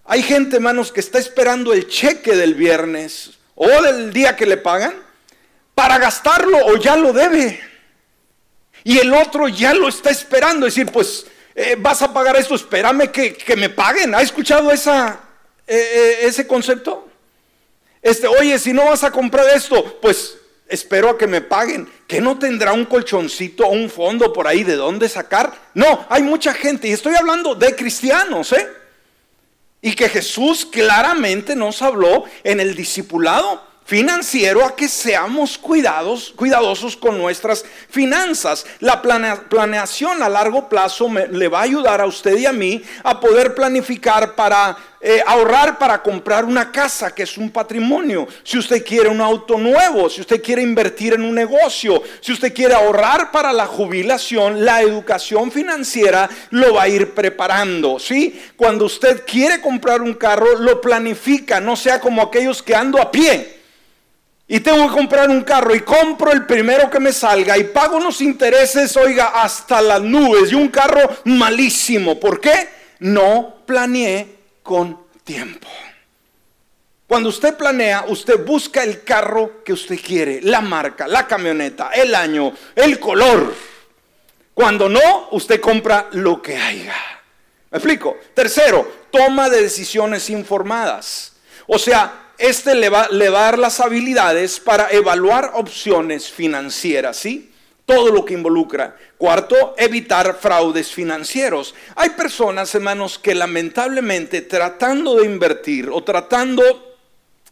Hay 0.05 0.23
gente, 0.23 0.57
hermanos, 0.57 0.91
que 0.91 0.99
está 0.99 1.19
esperando 1.19 1.73
el 1.73 1.87
cheque 1.87 2.35
del 2.35 2.55
viernes 2.55 3.31
o 3.55 3.67
del 3.67 4.11
día 4.11 4.35
que 4.35 4.45
le 4.45 4.57
pagan 4.57 4.93
para 5.75 5.97
gastarlo 5.97 6.57
o 6.65 6.77
ya 6.77 6.95
lo 6.95 7.13
debe. 7.13 7.61
Y 8.83 8.97
el 8.97 9.13
otro 9.13 9.47
ya 9.47 9.73
lo 9.73 9.87
está 9.87 10.09
esperando. 10.09 10.65
Es 10.65 10.75
decir, 10.75 10.91
pues 10.91 11.25
eh, 11.55 11.75
vas 11.77 12.01
a 12.01 12.13
pagar 12.13 12.35
esto, 12.35 12.55
espérame 12.55 13.09
que, 13.11 13.55
me 13.55 13.69
paguen. 13.69 14.15
¿Ha 14.15 14.21
escuchado 14.21 14.71
esa, 14.71 15.21
eh, 15.67 16.19
ese 16.23 16.47
concepto? 16.47 17.07
Este, 18.01 18.27
oye, 18.27 18.57
si 18.57 18.73
no 18.73 18.85
vas 18.85 19.03
a 19.03 19.11
comprar 19.11 19.47
esto, 19.55 19.99
pues 20.01 20.37
espero 20.71 21.09
a 21.09 21.17
que 21.17 21.27
me 21.27 21.41
paguen. 21.41 21.87
¿Que 22.07 22.19
no 22.19 22.39
tendrá 22.39 22.73
un 22.73 22.85
colchoncito 22.85 23.65
o 23.65 23.71
un 23.71 23.89
fondo 23.89 24.33
por 24.33 24.47
ahí 24.47 24.63
de 24.63 24.75
dónde 24.75 25.07
sacar? 25.07 25.53
No, 25.73 26.05
hay 26.09 26.23
mucha 26.23 26.53
gente, 26.53 26.87
y 26.87 26.91
estoy 26.91 27.13
hablando 27.15 27.53
de 27.53 27.75
cristianos, 27.75 28.51
¿eh? 28.53 28.67
Y 29.81 29.93
que 29.93 30.09
Jesús 30.09 30.65
claramente 30.65 31.55
nos 31.55 31.81
habló 31.81 32.23
en 32.43 32.59
el 32.59 32.75
discipulado 32.75 33.70
financiero 33.91 34.63
a 34.63 34.73
que 34.73 34.87
seamos 34.87 35.57
cuidados, 35.57 36.31
cuidadosos 36.37 36.95
con 36.95 37.17
nuestras 37.17 37.65
finanzas. 37.89 38.65
La 38.79 39.01
planeación 39.01 40.23
a 40.23 40.29
largo 40.29 40.69
plazo 40.69 41.09
le 41.29 41.49
va 41.49 41.59
a 41.59 41.63
ayudar 41.63 41.99
a 41.99 42.05
usted 42.05 42.37
y 42.37 42.45
a 42.45 42.53
mí 42.53 42.81
a 43.03 43.19
poder 43.19 43.53
planificar 43.53 44.33
para 44.33 44.77
eh, 45.01 45.21
ahorrar 45.27 45.77
para 45.77 46.01
comprar 46.01 46.45
una 46.45 46.71
casa, 46.71 47.13
que 47.13 47.23
es 47.23 47.37
un 47.37 47.51
patrimonio. 47.51 48.29
Si 48.43 48.57
usted 48.57 48.81
quiere 48.81 49.09
un 49.09 49.19
auto 49.19 49.57
nuevo, 49.57 50.09
si 50.09 50.21
usted 50.21 50.41
quiere 50.41 50.61
invertir 50.61 51.11
en 51.11 51.23
un 51.23 51.35
negocio, 51.35 52.01
si 52.21 52.31
usted 52.31 52.53
quiere 52.53 52.73
ahorrar 52.73 53.29
para 53.29 53.51
la 53.51 53.65
jubilación, 53.65 54.63
la 54.63 54.81
educación 54.81 55.51
financiera 55.51 56.29
lo 56.51 56.75
va 56.75 56.83
a 56.83 56.87
ir 56.87 57.13
preparando. 57.13 57.99
¿sí? 57.99 58.41
Cuando 58.55 58.85
usted 58.85 59.25
quiere 59.25 59.59
comprar 59.59 60.01
un 60.01 60.13
carro, 60.13 60.59
lo 60.59 60.79
planifica, 60.79 61.59
no 61.59 61.75
sea 61.75 61.99
como 61.99 62.21
aquellos 62.21 62.63
que 62.63 62.73
ando 62.73 62.97
a 63.01 63.11
pie 63.11 63.59
y 64.53 64.59
tengo 64.59 64.85
que 64.89 64.93
comprar 64.93 65.29
un 65.29 65.43
carro 65.43 65.73
y 65.73 65.79
compro 65.79 66.33
el 66.33 66.45
primero 66.45 66.89
que 66.89 66.99
me 66.99 67.13
salga 67.13 67.57
y 67.57 67.63
pago 67.63 67.95
unos 67.95 68.19
intereses, 68.19 68.97
oiga, 68.97 69.27
hasta 69.27 69.81
las 69.81 70.01
nubes 70.01 70.51
y 70.51 70.55
un 70.55 70.67
carro 70.67 70.99
malísimo. 71.23 72.19
¿Por 72.19 72.41
qué? 72.41 72.67
No 72.99 73.63
planeé 73.65 74.27
con 74.61 75.05
tiempo. 75.23 75.69
Cuando 77.07 77.29
usted 77.29 77.55
planea, 77.55 78.03
usted 78.09 78.45
busca 78.45 78.83
el 78.83 79.05
carro 79.05 79.63
que 79.63 79.71
usted 79.71 79.97
quiere, 80.05 80.41
la 80.41 80.59
marca, 80.59 81.07
la 81.07 81.25
camioneta, 81.25 81.91
el 81.93 82.13
año, 82.13 82.51
el 82.75 82.99
color. 82.99 83.55
Cuando 84.53 84.89
no, 84.89 85.29
usted 85.31 85.61
compra 85.61 86.09
lo 86.11 86.41
que 86.41 86.57
haya. 86.57 86.95
¿Me 87.69 87.77
explico? 87.77 88.17
Tercero, 88.33 89.05
toma 89.11 89.49
de 89.49 89.61
decisiones 89.61 90.29
informadas. 90.29 91.37
O 91.67 91.79
sea, 91.79 92.30
este 92.41 92.75
le 92.75 92.89
va, 92.89 93.07
a 93.09 93.29
dar 93.29 93.59
las 93.59 93.79
habilidades 93.79 94.59
para 94.59 94.89
evaluar 94.89 95.51
opciones 95.53 96.29
financieras, 96.29 97.17
¿sí? 97.17 97.51
Todo 97.85 98.11
lo 98.11 98.25
que 98.25 98.33
involucra. 98.33 98.97
Cuarto, 99.17 99.75
evitar 99.77 100.37
fraudes 100.39 100.91
financieros. 100.91 101.75
Hay 101.95 102.09
personas, 102.11 102.73
hermanos, 102.73 103.19
que 103.19 103.35
lamentablemente 103.35 104.41
tratando 104.41 105.15
de 105.15 105.25
invertir 105.25 105.89
o 105.89 106.03
tratando 106.03 106.95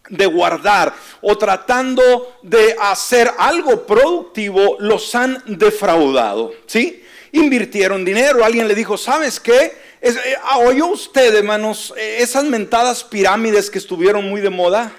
de 0.09 0.25
guardar 0.25 0.93
o 1.21 1.37
tratando 1.37 2.39
de 2.41 2.75
hacer 2.81 3.31
algo 3.37 3.85
productivo, 3.85 4.77
los 4.79 5.13
han 5.13 5.43
defraudado. 5.45 6.53
¿Sí? 6.65 7.03
Invirtieron 7.31 8.03
dinero, 8.03 8.43
alguien 8.43 8.67
le 8.67 8.73
dijo, 8.73 8.97
¿sabes 8.97 9.39
qué? 9.39 9.88
Eh, 10.01 10.35
ah, 10.43 10.59
¿Oyó 10.59 10.87
usted, 10.87 11.35
hermanos, 11.35 11.93
eh, 11.97 12.17
esas 12.19 12.45
mentadas 12.45 13.03
pirámides 13.03 13.69
que 13.69 13.77
estuvieron 13.77 14.29
muy 14.29 14.39
de 14.39 14.49
moda? 14.49 14.93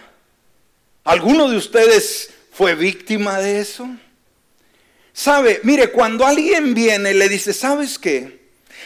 ¿Alguno 1.05 1.49
de 1.49 1.57
ustedes 1.57 2.31
fue 2.53 2.75
víctima 2.75 3.39
de 3.39 3.61
eso? 3.61 3.89
Sabe, 5.13 5.61
mire, 5.63 5.91
cuando 5.91 6.27
alguien 6.27 6.75
viene 6.75 7.15
le 7.15 7.29
dice, 7.29 7.53
¿sabes 7.53 7.99
qué? 7.99 8.41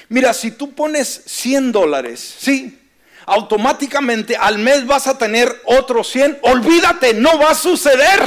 Mira, 0.08 0.32
si 0.32 0.52
tú 0.52 0.74
pones 0.74 1.22
100 1.26 1.72
dólares, 1.72 2.34
sí, 2.38 2.78
automáticamente 3.26 4.36
al 4.36 4.58
mes 4.58 4.86
vas 4.86 5.06
a 5.06 5.18
tener 5.18 5.62
otros 5.64 6.08
100. 6.10 6.38
Olvídate, 6.42 7.14
no 7.14 7.38
va 7.38 7.50
a 7.50 7.54
suceder. 7.54 8.20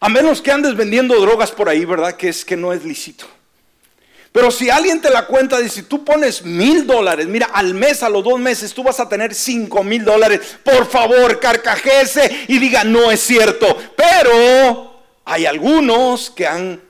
A 0.00 0.08
menos 0.08 0.42
que 0.42 0.50
andes 0.50 0.74
vendiendo 0.76 1.20
drogas 1.20 1.52
por 1.52 1.68
ahí, 1.68 1.84
¿verdad? 1.84 2.16
Que 2.16 2.28
es 2.28 2.44
que 2.44 2.56
no 2.56 2.72
es 2.72 2.84
lícito. 2.84 3.26
Pero 4.32 4.50
si 4.52 4.70
alguien 4.70 5.00
te 5.00 5.10
la 5.10 5.26
cuenta, 5.26 5.58
dice, 5.58 5.82
tú 5.82 6.04
pones 6.04 6.44
mil 6.44 6.86
dólares, 6.86 7.26
mira, 7.26 7.46
al 7.52 7.74
mes, 7.74 8.02
a 8.04 8.08
los 8.08 8.22
dos 8.22 8.38
meses, 8.38 8.72
tú 8.72 8.84
vas 8.84 9.00
a 9.00 9.08
tener 9.08 9.34
cinco 9.34 9.82
mil 9.82 10.04
dólares. 10.04 10.40
Por 10.62 10.86
favor, 10.86 11.40
carcajese 11.40 12.44
y 12.46 12.58
diga, 12.58 12.84
no 12.84 13.10
es 13.10 13.20
cierto. 13.20 13.76
Pero 13.96 15.02
hay 15.24 15.46
algunos 15.46 16.30
que 16.30 16.46
han 16.46 16.80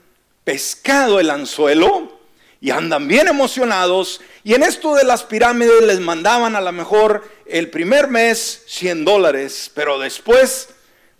pescado 0.43 1.19
el 1.19 1.31
anzuelo 1.31 2.19
y 2.59 2.69
andan 2.69 3.07
bien 3.07 3.27
emocionados. 3.27 4.21
Y 4.43 4.53
en 4.53 4.61
esto 4.61 4.93
de 4.93 5.03
las 5.03 5.23
pirámides 5.23 5.81
les 5.81 5.99
mandaban 5.99 6.55
a 6.55 6.61
lo 6.61 6.71
mejor 6.71 7.27
el 7.47 7.71
primer 7.71 8.07
mes 8.07 8.61
100 8.67 9.03
dólares, 9.03 9.71
pero 9.73 9.97
después 9.97 10.69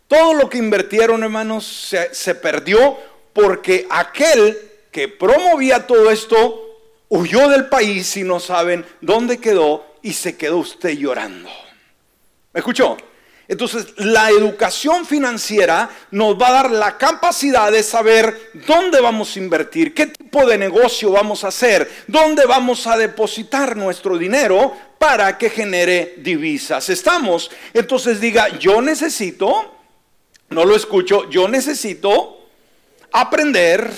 todo 0.07 0.35
lo 0.35 0.49
que 0.49 0.59
invirtieron, 0.59 1.23
hermanos, 1.23 1.65
se, 1.65 2.13
se 2.13 2.35
perdió 2.35 2.97
porque 3.33 3.87
aquel 3.89 4.70
que 4.91 5.07
promovía 5.07 5.87
todo 5.87 6.11
esto 6.11 6.67
huyó 7.09 7.49
del 7.49 7.67
país 7.67 8.15
y 8.17 8.23
no 8.23 8.39
saben 8.39 8.85
dónde 9.01 9.37
quedó 9.39 9.85
y 10.01 10.13
se 10.13 10.37
quedó 10.37 10.57
usted 10.57 10.91
llorando. 10.91 11.49
¿Me 12.53 12.59
escuchó? 12.59 12.97
Entonces, 13.47 13.87
la 13.97 14.29
educación 14.29 15.05
financiera 15.05 15.89
nos 16.11 16.41
va 16.41 16.47
a 16.47 16.53
dar 16.53 16.71
la 16.71 16.97
capacidad 16.97 17.69
de 17.69 17.83
saber 17.83 18.51
dónde 18.65 19.01
vamos 19.01 19.35
a 19.35 19.39
invertir, 19.39 19.93
qué 19.93 20.07
tipo 20.07 20.45
de 20.45 20.57
negocio 20.57 21.11
vamos 21.11 21.43
a 21.43 21.49
hacer, 21.49 21.89
dónde 22.07 22.45
vamos 22.45 22.87
a 22.87 22.97
depositar 22.97 23.75
nuestro 23.75 24.17
dinero 24.17 24.73
para 24.97 25.37
que 25.37 25.49
genere 25.49 26.15
divisas. 26.19 26.87
Estamos, 26.87 27.51
entonces 27.73 28.21
diga, 28.21 28.57
yo 28.57 28.81
necesito, 28.81 29.75
no 30.47 30.63
lo 30.63 30.73
escucho, 30.73 31.29
yo 31.29 31.49
necesito 31.49 32.47
aprender 33.11 33.91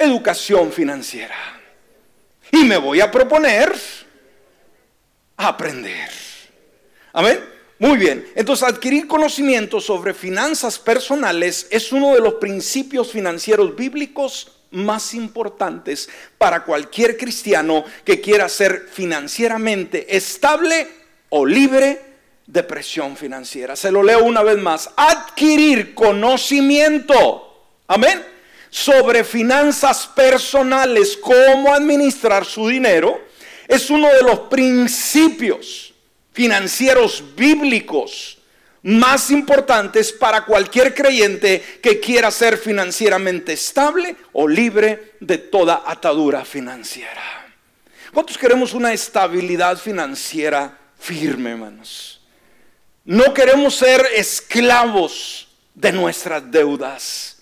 educación 0.00 0.72
financiera. 0.72 1.36
Y 2.50 2.64
me 2.64 2.78
voy 2.78 3.00
a 3.00 3.10
proponer 3.10 3.72
aprender. 5.36 6.10
Amén. 7.12 7.40
Muy 7.78 7.96
bien, 7.96 8.26
entonces 8.34 8.68
adquirir 8.68 9.06
conocimiento 9.06 9.80
sobre 9.80 10.12
finanzas 10.12 10.78
personales 10.78 11.66
es 11.70 11.92
uno 11.92 12.14
de 12.14 12.20
los 12.20 12.34
principios 12.34 13.10
financieros 13.10 13.74
bíblicos 13.74 14.52
más 14.72 15.14
importantes 15.14 16.10
para 16.36 16.62
cualquier 16.64 17.16
cristiano 17.16 17.84
que 18.04 18.20
quiera 18.20 18.50
ser 18.50 18.86
financieramente 18.92 20.14
estable 20.14 20.88
o 21.30 21.46
libre 21.46 22.02
de 22.46 22.62
presión 22.64 23.16
financiera. 23.16 23.74
Se 23.74 23.90
lo 23.90 24.02
leo 24.02 24.24
una 24.24 24.42
vez 24.42 24.58
más. 24.58 24.90
Adquirir 24.96 25.94
conocimiento. 25.94 27.64
Amén 27.86 28.39
sobre 28.70 29.24
finanzas 29.24 30.06
personales, 30.06 31.18
cómo 31.20 31.74
administrar 31.74 32.44
su 32.44 32.68
dinero, 32.68 33.20
es 33.68 33.90
uno 33.90 34.08
de 34.08 34.22
los 34.22 34.40
principios 34.40 35.92
financieros 36.32 37.22
bíblicos 37.36 38.38
más 38.82 39.30
importantes 39.30 40.12
para 40.12 40.44
cualquier 40.44 40.94
creyente 40.94 41.62
que 41.82 42.00
quiera 42.00 42.30
ser 42.30 42.56
financieramente 42.56 43.52
estable 43.52 44.16
o 44.32 44.48
libre 44.48 45.14
de 45.20 45.38
toda 45.38 45.82
atadura 45.84 46.44
financiera. 46.44 47.22
¿Cuántos 48.12 48.38
queremos 48.38 48.72
una 48.72 48.92
estabilidad 48.92 49.76
financiera 49.76 50.76
firme, 50.98 51.50
hermanos? 51.50 52.20
No 53.04 53.34
queremos 53.34 53.76
ser 53.76 54.04
esclavos 54.14 55.48
de 55.74 55.92
nuestras 55.92 56.50
deudas. 56.50 57.39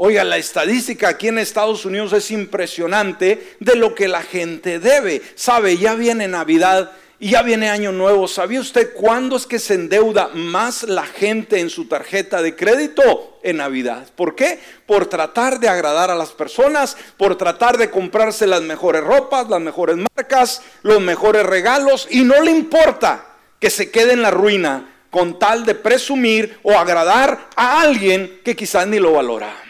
Oiga, 0.00 0.22
la 0.22 0.36
estadística 0.36 1.08
aquí 1.08 1.26
en 1.26 1.38
Estados 1.38 1.84
Unidos 1.84 2.12
es 2.12 2.30
impresionante 2.30 3.56
de 3.58 3.74
lo 3.74 3.96
que 3.96 4.06
la 4.06 4.22
gente 4.22 4.78
debe. 4.78 5.20
Sabe, 5.34 5.76
ya 5.76 5.96
viene 5.96 6.28
Navidad 6.28 6.92
y 7.18 7.30
ya 7.30 7.42
viene 7.42 7.68
Año 7.68 7.90
Nuevo. 7.90 8.28
¿Sabía 8.28 8.60
usted 8.60 8.92
cuándo 8.94 9.34
es 9.34 9.44
que 9.44 9.58
se 9.58 9.74
endeuda 9.74 10.28
más 10.34 10.84
la 10.84 11.04
gente 11.04 11.58
en 11.58 11.68
su 11.68 11.88
tarjeta 11.88 12.40
de 12.42 12.54
crédito? 12.54 13.40
En 13.42 13.56
Navidad. 13.56 14.06
¿Por 14.14 14.36
qué? 14.36 14.60
Por 14.86 15.06
tratar 15.06 15.58
de 15.58 15.68
agradar 15.68 16.12
a 16.12 16.14
las 16.14 16.30
personas, 16.30 16.96
por 17.16 17.36
tratar 17.36 17.76
de 17.76 17.90
comprarse 17.90 18.46
las 18.46 18.62
mejores 18.62 19.02
ropas, 19.02 19.48
las 19.48 19.60
mejores 19.60 19.96
marcas, 19.96 20.62
los 20.82 21.00
mejores 21.00 21.44
regalos 21.44 22.06
y 22.08 22.22
no 22.22 22.40
le 22.40 22.52
importa 22.52 23.26
que 23.58 23.68
se 23.68 23.90
quede 23.90 24.12
en 24.12 24.22
la 24.22 24.30
ruina 24.30 24.94
con 25.10 25.40
tal 25.40 25.64
de 25.64 25.74
presumir 25.74 26.60
o 26.62 26.78
agradar 26.78 27.48
a 27.56 27.80
alguien 27.80 28.42
que 28.44 28.54
quizás 28.54 28.86
ni 28.86 29.00
lo 29.00 29.14
valora. 29.14 29.67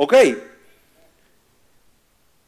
Ok. 0.00 0.14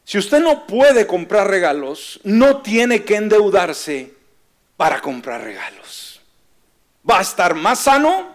Si 0.05 0.17
usted 0.17 0.39
no 0.39 0.65
puede 0.65 1.05
comprar 1.05 1.49
regalos, 1.49 2.21
no 2.23 2.61
tiene 2.61 3.03
que 3.03 3.17
endeudarse 3.17 4.13
para 4.77 5.01
comprar 5.01 5.43
regalos. 5.43 6.21
Va 7.07 7.19
a 7.19 7.21
estar 7.21 7.53
más 7.53 7.79
sano, 7.79 8.33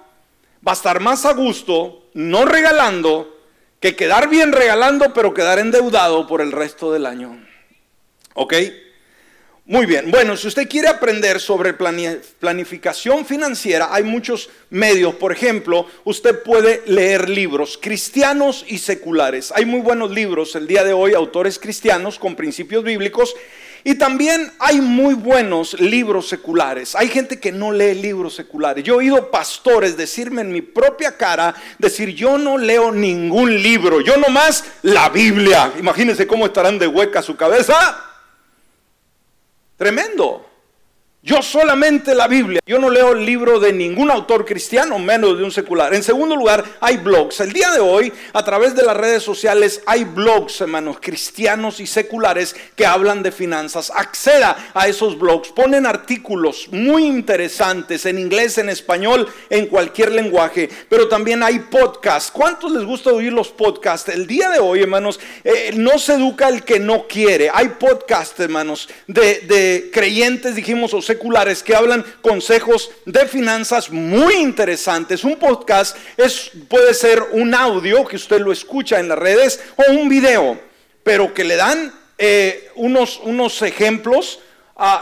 va 0.67 0.73
a 0.73 0.75
estar 0.75 1.01
más 1.01 1.25
a 1.25 1.33
gusto, 1.33 2.11
no 2.13 2.45
regalando, 2.45 3.41
que 3.81 3.97
quedar 3.97 4.29
bien 4.29 4.53
regalando, 4.53 5.15
pero 5.15 5.33
quedar 5.33 5.61
endeudado 5.61 6.27
por 6.27 6.43
el 6.43 6.53
resto 6.53 6.93
del 6.93 7.07
año. 7.07 7.43
¿Ok? 8.35 8.53
Muy 9.69 9.85
bien, 9.85 10.13
bueno, 10.13 10.37
si 10.37 10.47
usted 10.47 10.69
quiere 10.69 10.87
aprender 10.87 11.41
sobre 11.41 11.75
planificación 11.75 13.27
financiera, 13.27 13.89
hay 13.91 14.05
muchos 14.05 14.49
medios. 14.71 15.17
Por 15.17 15.33
ejemplo, 15.33 15.89
usted 16.05 16.41
puede 16.45 16.85
leer 16.87 17.29
libros 17.29 17.77
cristianos 17.83 18.65
y 18.69 18.79
seculares. 18.79 19.53
Hay 19.57 19.65
muy 19.65 19.81
buenos 19.81 20.13
libros 20.13 20.55
el 20.55 20.69
día 20.69 20.85
de 20.85 20.93
hoy, 20.93 21.15
autores 21.15 21.59
cristianos 21.59 22.17
con 22.17 22.37
principios 22.37 22.85
bíblicos. 22.85 23.35
Y 23.83 23.97
también 23.97 24.53
hay 24.61 24.81
muy 24.81 25.15
buenos 25.15 25.81
libros 25.81 26.29
seculares. 26.29 26.95
Hay 26.95 27.09
gente 27.09 27.41
que 27.41 27.51
no 27.51 27.73
lee 27.73 27.95
libros 27.95 28.37
seculares. 28.37 28.85
Yo 28.85 28.95
he 28.95 28.99
oído 28.99 29.33
pastores 29.33 29.97
decirme 29.97 30.43
en 30.43 30.53
mi 30.53 30.63
propia 30.63 31.17
cara, 31.17 31.57
decir, 31.79 32.11
yo 32.11 32.39
no 32.39 32.57
leo 32.57 32.93
ningún 32.93 33.61
libro, 33.61 34.01
yo 34.01 34.17
nomás 34.17 34.63
la 34.83 35.09
Biblia. 35.09 35.73
Imagínense 35.77 36.25
cómo 36.25 36.47
estarán 36.47 36.79
de 36.79 36.87
hueca 36.87 37.21
su 37.21 37.37
cabeza. 37.37 38.06
Tremendo. 39.77 40.46
Yo 41.27 41.43
solamente 41.43 42.15
la 42.15 42.29
Biblia, 42.29 42.61
yo 42.65 42.79
no 42.79 42.89
leo 42.89 43.11
el 43.11 43.27
libro 43.27 43.59
de 43.59 43.73
ningún 43.73 44.13
autor 44.13 44.45
cristiano, 44.45 44.97
menos 45.01 45.37
de 45.37 45.43
un 45.43 45.51
secular. 45.51 45.93
En 45.93 46.05
segundo 46.05 46.37
lugar, 46.37 46.65
hay 46.79 46.99
blogs. 46.99 47.41
El 47.41 47.53
día 47.53 47.73
de 47.73 47.81
hoy, 47.81 48.13
a 48.33 48.45
través 48.45 48.77
de 48.77 48.85
las 48.85 48.97
redes 48.97 49.25
sociales, 49.25 49.83
hay 49.87 50.05
blogs, 50.05 50.61
hermanos, 50.61 50.99
cristianos 51.01 51.81
y 51.81 51.89
seculares 51.89 52.55
que 52.77 52.87
hablan 52.87 53.25
de 53.25 53.33
finanzas. 53.33 53.91
Acceda 53.93 54.71
a 54.73 54.87
esos 54.87 55.19
blogs, 55.19 55.49
ponen 55.49 55.85
artículos 55.85 56.69
muy 56.71 57.05
interesantes 57.05 58.07
en 58.07 58.21
inglés, 58.21 58.59
en 58.59 58.69
español, 58.69 59.29
en 59.51 59.67
cualquier 59.67 60.13
lenguaje, 60.13 60.69
pero 60.89 61.09
también 61.09 61.43
hay 61.43 61.59
podcasts. 61.59 62.31
¿Cuántos 62.31 62.71
les 62.71 62.85
gusta 62.85 63.11
oír 63.11 63.33
los 63.33 63.49
podcasts? 63.49 64.11
El 64.11 64.29
día 64.29 64.49
de 64.51 64.61
hoy, 64.61 64.83
hermanos, 64.83 65.19
eh, 65.43 65.73
no 65.75 65.99
se 65.99 66.15
educa 66.15 66.49
el 66.49 66.63
que 66.63 66.79
no 66.79 67.09
quiere. 67.09 67.51
Hay 67.53 67.71
podcasts, 67.71 68.39
hermanos, 68.39 68.89
de, 69.09 69.41
de 69.41 69.91
creyentes, 69.93 70.55
dijimos, 70.55 70.95
o 70.95 71.03
seculares 71.03 71.16
que 71.63 71.75
hablan 71.75 72.05
consejos 72.23 72.91
de 73.05 73.27
finanzas 73.27 73.91
muy 73.91 74.35
interesantes. 74.35 75.25
Un 75.25 75.37
podcast 75.37 75.97
es, 76.17 76.51
puede 76.69 76.95
ser 76.95 77.23
un 77.33 77.55
audio 77.55 78.05
que 78.05 78.17
usted 78.17 78.41
lo 78.41 78.53
escucha 78.53 79.01
en 79.01 79.09
las 79.09 79.19
redes 79.19 79.61
o 79.77 79.93
un 79.93 80.09
video, 80.09 80.59
pero 81.03 81.33
que 81.35 81.45
le 81.45 81.57
dan 81.57 81.93
eh, 82.19 82.71
unos, 82.77 83.21
unos 83.23 83.61
ejemplos 83.63 84.41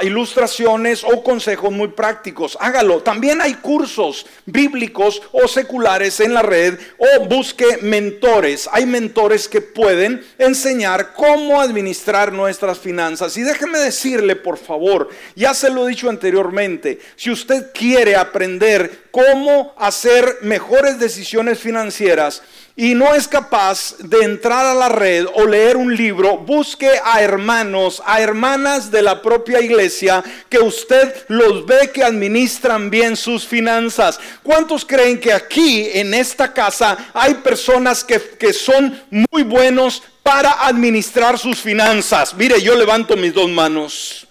ilustraciones 0.03 1.03
o 1.03 1.23
consejos 1.23 1.73
muy 1.73 1.89
prácticos. 1.89 2.57
Hágalo. 2.61 3.03
También 3.03 3.41
hay 3.41 3.55
cursos 3.55 4.25
bíblicos 4.47 5.21
o 5.33 5.49
seculares 5.49 6.21
en 6.21 6.33
la 6.33 6.43
red 6.43 6.79
o 6.99 7.25
busque 7.25 7.79
mentores. 7.83 8.69
Hay 8.73 8.87
mentores 8.87 9.49
que 9.49 9.61
pueden 9.61 10.25
enseñar 10.39 11.13
cómo 11.15 11.61
administrar 11.61 12.33
nuestras 12.33 12.79
finanzas. 12.79 13.37
Y 13.37 13.43
déjeme 13.43 13.79
decirle, 13.79 14.37
por 14.37 14.59
favor, 14.59 15.09
ya 15.35 15.55
se 15.55 15.71
lo 15.71 15.87
he 15.87 15.91
dicho 15.91 16.09
anteriormente, 16.09 17.01
si 17.17 17.31
usted 17.31 17.73
quiere 17.73 18.15
aprender 18.15 19.05
cómo 19.11 19.75
hacer 19.77 20.39
mejores 20.43 20.99
decisiones 20.99 21.59
financieras 21.59 22.43
y 22.77 22.95
no 22.95 23.15
es 23.15 23.29
capaz 23.29 23.97
de 23.99 24.25
entrar 24.25 24.67
a 24.67 24.75
la 24.75 24.89
red 24.89 25.27
o 25.35 25.47
leer 25.47 25.77
un 25.77 25.95
libro, 25.95 26.39
busque 26.39 26.91
a 27.05 27.23
hermanos, 27.23 28.03
a 28.05 28.21
hermanas 28.21 28.91
de 28.91 29.01
la 29.01 29.23
propia 29.23 29.61
iglesia 29.61 30.25
que 30.49 30.59
usted 30.59 31.25
los 31.29 31.65
ve 31.67 31.91
que 31.95 32.03
administran 32.03 32.91
bien 32.91 33.17
sus 33.17 33.47
finanzas. 33.47 34.19
¿Cuántos 34.43 34.85
creen 34.85 35.21
que 35.21 35.33
aquí 35.33 35.89
en 35.93 36.15
esta 36.15 36.53
casa 36.53 37.11
hay 37.15 37.35
personas 37.35 38.03
que, 38.03 38.21
que 38.21 38.53
son 38.53 39.01
muy 39.31 39.45
buenos 39.45 40.03
para 40.25 40.67
administrar 40.67 41.39
sus 41.39 41.61
finanzas? 41.61 42.35
Mire, 42.35 42.61
yo 42.61 42.75
levanto 42.75 43.17
mis 43.17 43.33
dos 43.33 43.51
manos. 43.51 44.27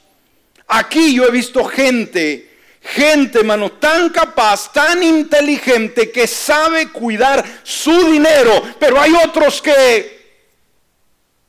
Aquí 0.68 1.16
yo 1.16 1.26
he 1.26 1.32
visto 1.32 1.64
gente 1.64 2.53
gente, 2.84 3.40
hermano, 3.40 3.72
tan 3.72 4.10
capaz, 4.10 4.72
tan 4.72 5.02
inteligente 5.02 6.12
que 6.12 6.28
sabe 6.28 6.92
cuidar 6.92 7.44
su 7.64 8.12
dinero, 8.12 8.62
pero 8.80 9.00
hay 9.00 9.14
otros 9.14 9.62
que 9.62 10.44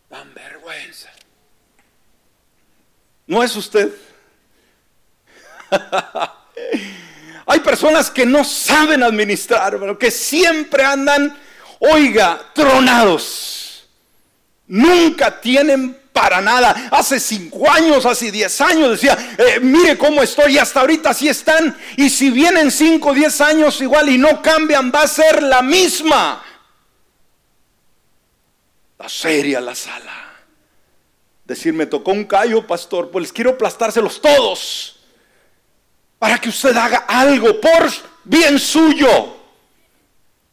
dan 0.09 0.33
vergüenza. 0.33 1.11
¿No 3.27 3.43
es 3.43 3.57
usted? 3.57 3.91
hay 7.47 7.61
personas 7.61 8.11
que 8.11 8.25
no 8.25 8.45
saben 8.45 9.03
administrar, 9.03 9.79
pero 9.79 9.99
que 9.99 10.11
siempre 10.11 10.85
andan, 10.85 11.37
oiga, 11.81 12.41
tronados. 12.55 13.89
Nunca 14.67 15.41
tienen 15.41 16.04
para 16.15 16.41
nada. 16.41 16.89
Hace 16.93 17.19
cinco 17.19 17.69
años, 17.69 18.07
hace 18.07 18.31
diez 18.31 18.59
años 18.61 18.93
decía, 18.93 19.19
eh, 19.37 19.59
mire 19.61 19.99
cómo 19.99 20.23
estoy 20.23 20.55
y 20.55 20.59
hasta 20.59 20.81
ahorita 20.81 21.11
así 21.11 21.29
están. 21.29 21.77
Y 21.97 22.09
si 22.09 22.31
vienen 22.31 22.71
cinco, 22.71 23.13
diez 23.13 23.41
años 23.41 23.79
igual 23.81 24.09
y 24.09 24.17
no 24.17 24.41
cambian, 24.41 24.93
va 24.95 25.03
a 25.03 25.09
ser 25.09 25.43
la 25.43 25.61
misma. 25.61 26.43
La 28.97 29.09
seria 29.09 29.61
la 29.61 29.75
sala. 29.75 30.33
Decir, 31.45 31.75
me 31.75 31.85
tocó 31.85 32.13
un 32.13 32.25
callo, 32.25 32.65
pastor, 32.65 33.11
pues 33.11 33.33
quiero 33.33 33.51
aplastárselos 33.51 34.21
todos. 34.21 35.01
Para 36.21 36.39
que 36.39 36.49
usted 36.49 36.75
haga 36.77 37.05
algo 37.09 37.61
por 37.61 37.91
bien 38.23 38.59
suyo. 38.59 39.34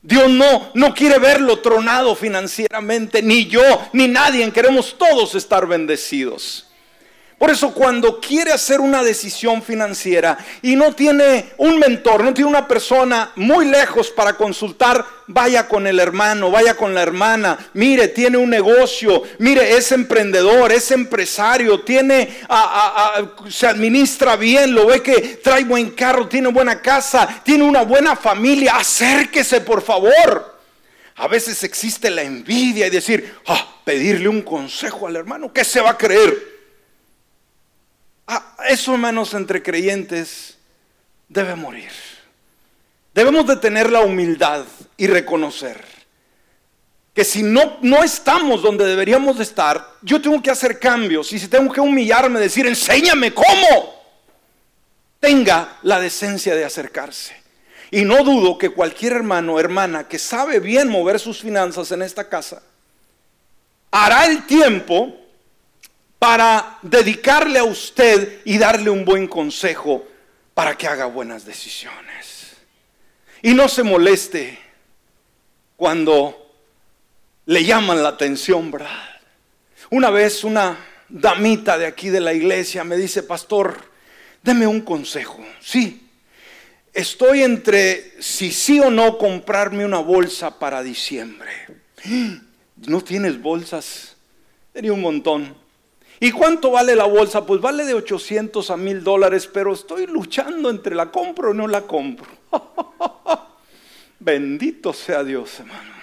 Dios 0.03 0.29
no, 0.31 0.71
no 0.73 0.93
quiere 0.95 1.19
verlo 1.19 1.59
tronado 1.59 2.15
financieramente, 2.15 3.21
ni 3.21 3.45
yo, 3.45 3.61
ni 3.93 4.07
nadie. 4.07 4.51
Queremos 4.51 4.97
todos 4.97 5.35
estar 5.35 5.67
bendecidos. 5.67 6.65
Por 7.41 7.49
eso 7.49 7.73
cuando 7.73 8.19
quiere 8.19 8.51
hacer 8.51 8.79
una 8.79 9.01
decisión 9.01 9.63
financiera 9.63 10.37
y 10.61 10.75
no 10.75 10.93
tiene 10.93 11.53
un 11.57 11.79
mentor, 11.79 12.23
no 12.23 12.35
tiene 12.35 12.51
una 12.51 12.67
persona 12.67 13.31
muy 13.35 13.65
lejos 13.65 14.11
para 14.11 14.33
consultar, 14.33 15.03
vaya 15.25 15.67
con 15.67 15.87
el 15.87 15.99
hermano, 15.99 16.51
vaya 16.51 16.75
con 16.75 16.93
la 16.93 17.01
hermana. 17.01 17.57
Mire, 17.73 18.09
tiene 18.09 18.37
un 18.37 18.47
negocio, 18.47 19.23
mire, 19.39 19.75
es 19.75 19.91
emprendedor, 19.91 20.71
es 20.71 20.91
empresario, 20.91 21.81
tiene, 21.81 22.29
se 23.49 23.65
administra 23.65 24.35
bien, 24.35 24.75
lo 24.75 24.85
ve 24.85 25.01
que 25.01 25.39
trae 25.43 25.63
buen 25.63 25.89
carro, 25.89 26.27
tiene 26.27 26.49
buena 26.49 26.79
casa, 26.79 27.41
tiene 27.43 27.63
una 27.63 27.81
buena 27.81 28.15
familia. 28.15 28.75
Acérquese, 28.75 29.61
por 29.61 29.81
favor. 29.81 30.59
A 31.15 31.27
veces 31.27 31.63
existe 31.63 32.11
la 32.11 32.21
envidia 32.21 32.85
y 32.85 32.91
decir, 32.91 33.33
ah, 33.47 33.77
pedirle 33.83 34.29
un 34.29 34.43
consejo 34.43 35.07
al 35.07 35.15
hermano, 35.15 35.51
¿qué 35.51 35.63
se 35.63 35.81
va 35.81 35.89
a 35.89 35.97
creer? 35.97 36.50
Ah, 38.27 38.55
eso, 38.67 38.93
hermanos, 38.93 39.33
entre 39.33 39.61
creyentes 39.61 40.57
debe 41.27 41.55
morir. 41.55 41.91
Debemos 43.13 43.45
de 43.47 43.57
tener 43.57 43.91
la 43.91 44.01
humildad 44.01 44.65
y 44.97 45.07
reconocer 45.07 45.83
que 47.13 47.25
si 47.25 47.43
no, 47.43 47.77
no 47.81 48.03
estamos 48.03 48.61
donde 48.61 48.85
deberíamos 48.85 49.37
de 49.37 49.43
estar, 49.43 49.85
yo 50.01 50.21
tengo 50.21 50.41
que 50.41 50.49
hacer 50.49 50.79
cambios. 50.79 51.33
Y 51.33 51.39
si 51.39 51.47
tengo 51.47 51.71
que 51.73 51.81
humillarme, 51.81 52.39
decir, 52.39 52.65
enséñame 52.65 53.33
cómo, 53.33 54.01
tenga 55.19 55.77
la 55.83 55.99
decencia 55.99 56.55
de 56.55 56.63
acercarse. 56.63 57.35
Y 57.91 58.05
no 58.05 58.23
dudo 58.23 58.57
que 58.57 58.69
cualquier 58.69 59.13
hermano 59.13 59.55
o 59.55 59.59
hermana 59.59 60.07
que 60.07 60.17
sabe 60.17 60.59
bien 60.61 60.87
mover 60.87 61.19
sus 61.19 61.41
finanzas 61.41 61.91
en 61.91 62.01
esta 62.01 62.29
casa, 62.29 62.63
hará 63.91 64.25
el 64.25 64.45
tiempo 64.45 65.13
para 66.21 66.77
dedicarle 66.83 67.57
a 67.57 67.63
usted 67.63 68.41
y 68.45 68.59
darle 68.59 68.91
un 68.91 69.03
buen 69.03 69.27
consejo 69.27 70.07
para 70.53 70.77
que 70.77 70.85
haga 70.85 71.07
buenas 71.07 71.45
decisiones. 71.45 72.57
Y 73.41 73.55
no 73.55 73.67
se 73.67 73.81
moleste 73.81 74.59
cuando 75.75 76.53
le 77.47 77.65
llaman 77.65 78.03
la 78.03 78.09
atención, 78.09 78.69
¿verdad? 78.69 79.19
Una 79.89 80.11
vez 80.11 80.43
una 80.43 80.77
damita 81.09 81.79
de 81.79 81.87
aquí 81.87 82.09
de 82.09 82.19
la 82.19 82.33
iglesia 82.33 82.83
me 82.83 82.97
dice, 82.97 83.23
pastor, 83.23 83.83
deme 84.43 84.67
un 84.67 84.81
consejo. 84.81 85.43
Sí, 85.59 86.07
estoy 86.93 87.41
entre 87.41 88.21
si 88.21 88.51
sí 88.51 88.79
o 88.79 88.91
no 88.91 89.17
comprarme 89.17 89.85
una 89.85 89.97
bolsa 89.97 90.59
para 90.59 90.83
diciembre. 90.83 91.49
¿No 92.75 93.01
tienes 93.01 93.41
bolsas? 93.41 94.15
Tenía 94.71 94.93
un 94.93 95.01
montón. 95.01 95.60
¿Y 96.23 96.31
cuánto 96.31 96.69
vale 96.69 96.95
la 96.95 97.05
bolsa? 97.05 97.43
Pues 97.47 97.59
vale 97.59 97.83
de 97.83 97.95
800 97.95 98.69
a 98.69 98.77
1000 98.77 99.03
dólares, 99.03 99.49
pero 99.51 99.73
estoy 99.73 100.05
luchando 100.05 100.69
entre 100.69 100.93
la 100.93 101.09
compro 101.09 101.49
o 101.49 101.53
no 101.55 101.67
la 101.67 101.81
compro. 101.81 102.29
Bendito 104.19 104.93
sea 104.93 105.23
Dios, 105.23 105.59
hermano. 105.59 105.95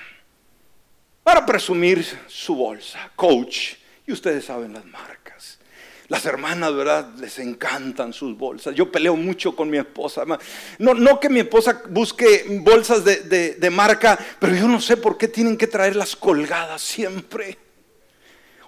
Para 1.23 1.47
presumir 1.47 2.05
su 2.27 2.57
bolsa, 2.57 3.13
coach, 3.15 3.75
y 4.09 4.11
ustedes 4.11 4.47
saben 4.47 4.73
las 4.73 4.85
marcas. 4.87 5.61
Las 6.09 6.27
hermanas, 6.27 6.75
¿verdad? 6.75 7.15
Les 7.21 7.39
encantan 7.39 8.13
sus 8.13 8.37
bolsas. 8.37 8.75
Yo 8.75 8.91
peleo 8.91 9.15
mucho 9.15 9.55
con 9.55 9.71
mi 9.71 9.79
esposa. 9.79 10.25
No, 10.81 10.95
no 10.95 11.21
que 11.21 11.29
mi 11.29 11.39
esposa 11.39 11.81
busque 11.91 12.45
bolsas 12.65 13.05
de, 13.05 13.55
de 13.55 13.71
marca, 13.71 14.19
pero 14.41 14.57
yo 14.57 14.67
no 14.67 14.81
sé 14.81 14.97
por 14.97 15.17
qué 15.17 15.29
tienen 15.29 15.57
que 15.57 15.69
traerlas 15.69 16.17
colgadas 16.17 16.83
siempre. 16.83 17.68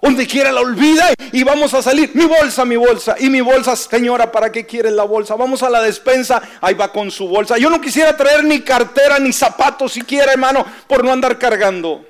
Donde 0.01 0.25
quiera 0.25 0.51
la 0.51 0.61
olvida 0.61 1.13
y 1.31 1.43
vamos 1.43 1.75
a 1.75 1.81
salir. 1.81 2.09
Mi 2.15 2.25
bolsa, 2.25 2.65
mi 2.65 2.75
bolsa. 2.75 3.15
Y 3.19 3.29
mi 3.29 3.39
bolsa, 3.39 3.75
señora, 3.75 4.31
¿para 4.31 4.51
qué 4.51 4.65
quiere 4.65 4.89
la 4.89 5.03
bolsa? 5.03 5.35
Vamos 5.35 5.61
a 5.61 5.69
la 5.69 5.81
despensa. 5.81 6.41
Ahí 6.59 6.73
va 6.73 6.91
con 6.91 7.11
su 7.11 7.27
bolsa. 7.27 7.57
Yo 7.59 7.69
no 7.69 7.79
quisiera 7.79 8.17
traer 8.17 8.43
ni 8.43 8.61
cartera 8.61 9.19
ni 9.19 9.31
zapatos 9.31 9.93
siquiera, 9.93 10.31
hermano, 10.31 10.65
por 10.87 11.03
no 11.03 11.11
andar 11.11 11.37
cargando. 11.37 12.03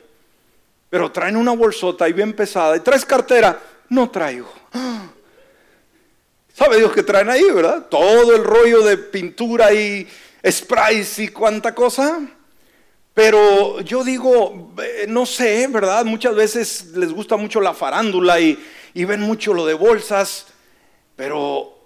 Pero 0.89 1.11
traen 1.11 1.35
una 1.35 1.51
bolsota 1.51 2.07
y 2.07 2.13
bien 2.13 2.33
pesada. 2.33 2.77
¿Y 2.77 2.79
traes 2.79 3.05
cartera? 3.05 3.59
No 3.89 4.09
traigo. 4.09 4.51
¿Sabe 6.53 6.77
Dios 6.77 6.93
que 6.93 7.03
traen 7.03 7.29
ahí, 7.29 7.43
verdad? 7.51 7.87
Todo 7.89 8.35
el 8.35 8.43
rollo 8.43 8.83
de 8.83 8.97
pintura 8.97 9.73
y 9.73 10.07
sprays 10.49 11.19
y 11.19 11.27
cuánta 11.27 11.75
cosa. 11.75 12.19
Pero 13.13 13.81
yo 13.81 14.03
digo, 14.03 14.73
eh, 14.81 15.05
no 15.07 15.25
sé, 15.25 15.67
¿verdad? 15.67 16.05
Muchas 16.05 16.33
veces 16.33 16.85
les 16.95 17.11
gusta 17.11 17.35
mucho 17.35 17.59
la 17.59 17.73
farándula 17.73 18.39
y, 18.39 18.57
ven 18.93 19.21
mucho 19.21 19.53
lo 19.53 19.65
de 19.65 19.73
bolsas, 19.73 20.47
pero 21.15 21.77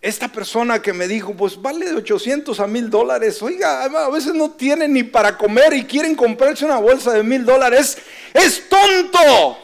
esta 0.00 0.28
persona 0.28 0.80
que 0.80 0.92
me 0.92 1.08
dijo, 1.08 1.34
pues 1.34 1.60
vale 1.60 1.86
de 1.86 1.96
800 1.96 2.60
a 2.60 2.66
1000 2.66 2.90
dólares, 2.90 3.42
oiga, 3.42 3.84
a 3.84 4.10
veces 4.10 4.34
no 4.34 4.52
tienen 4.52 4.92
ni 4.92 5.02
para 5.02 5.36
comer 5.36 5.72
y 5.72 5.84
quieren 5.84 6.14
comprarse 6.14 6.64
una 6.64 6.78
bolsa 6.78 7.12
de 7.12 7.22
mil 7.22 7.44
dólares, 7.44 7.98
es 8.32 8.68
tonto, 8.68 9.58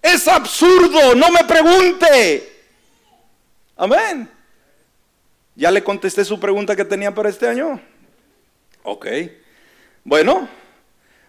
es 0.00 0.28
absurdo, 0.28 1.14
no 1.14 1.30
me 1.30 1.44
pregunte. 1.44 2.52
Amén. 3.76 4.28
¿Ya 5.54 5.70
le 5.70 5.84
contesté 5.84 6.24
su 6.24 6.40
pregunta 6.40 6.74
que 6.74 6.84
tenía 6.84 7.14
para 7.14 7.28
este 7.28 7.48
año? 7.48 7.80
Ok. 8.82 9.06
Bueno, 10.04 10.48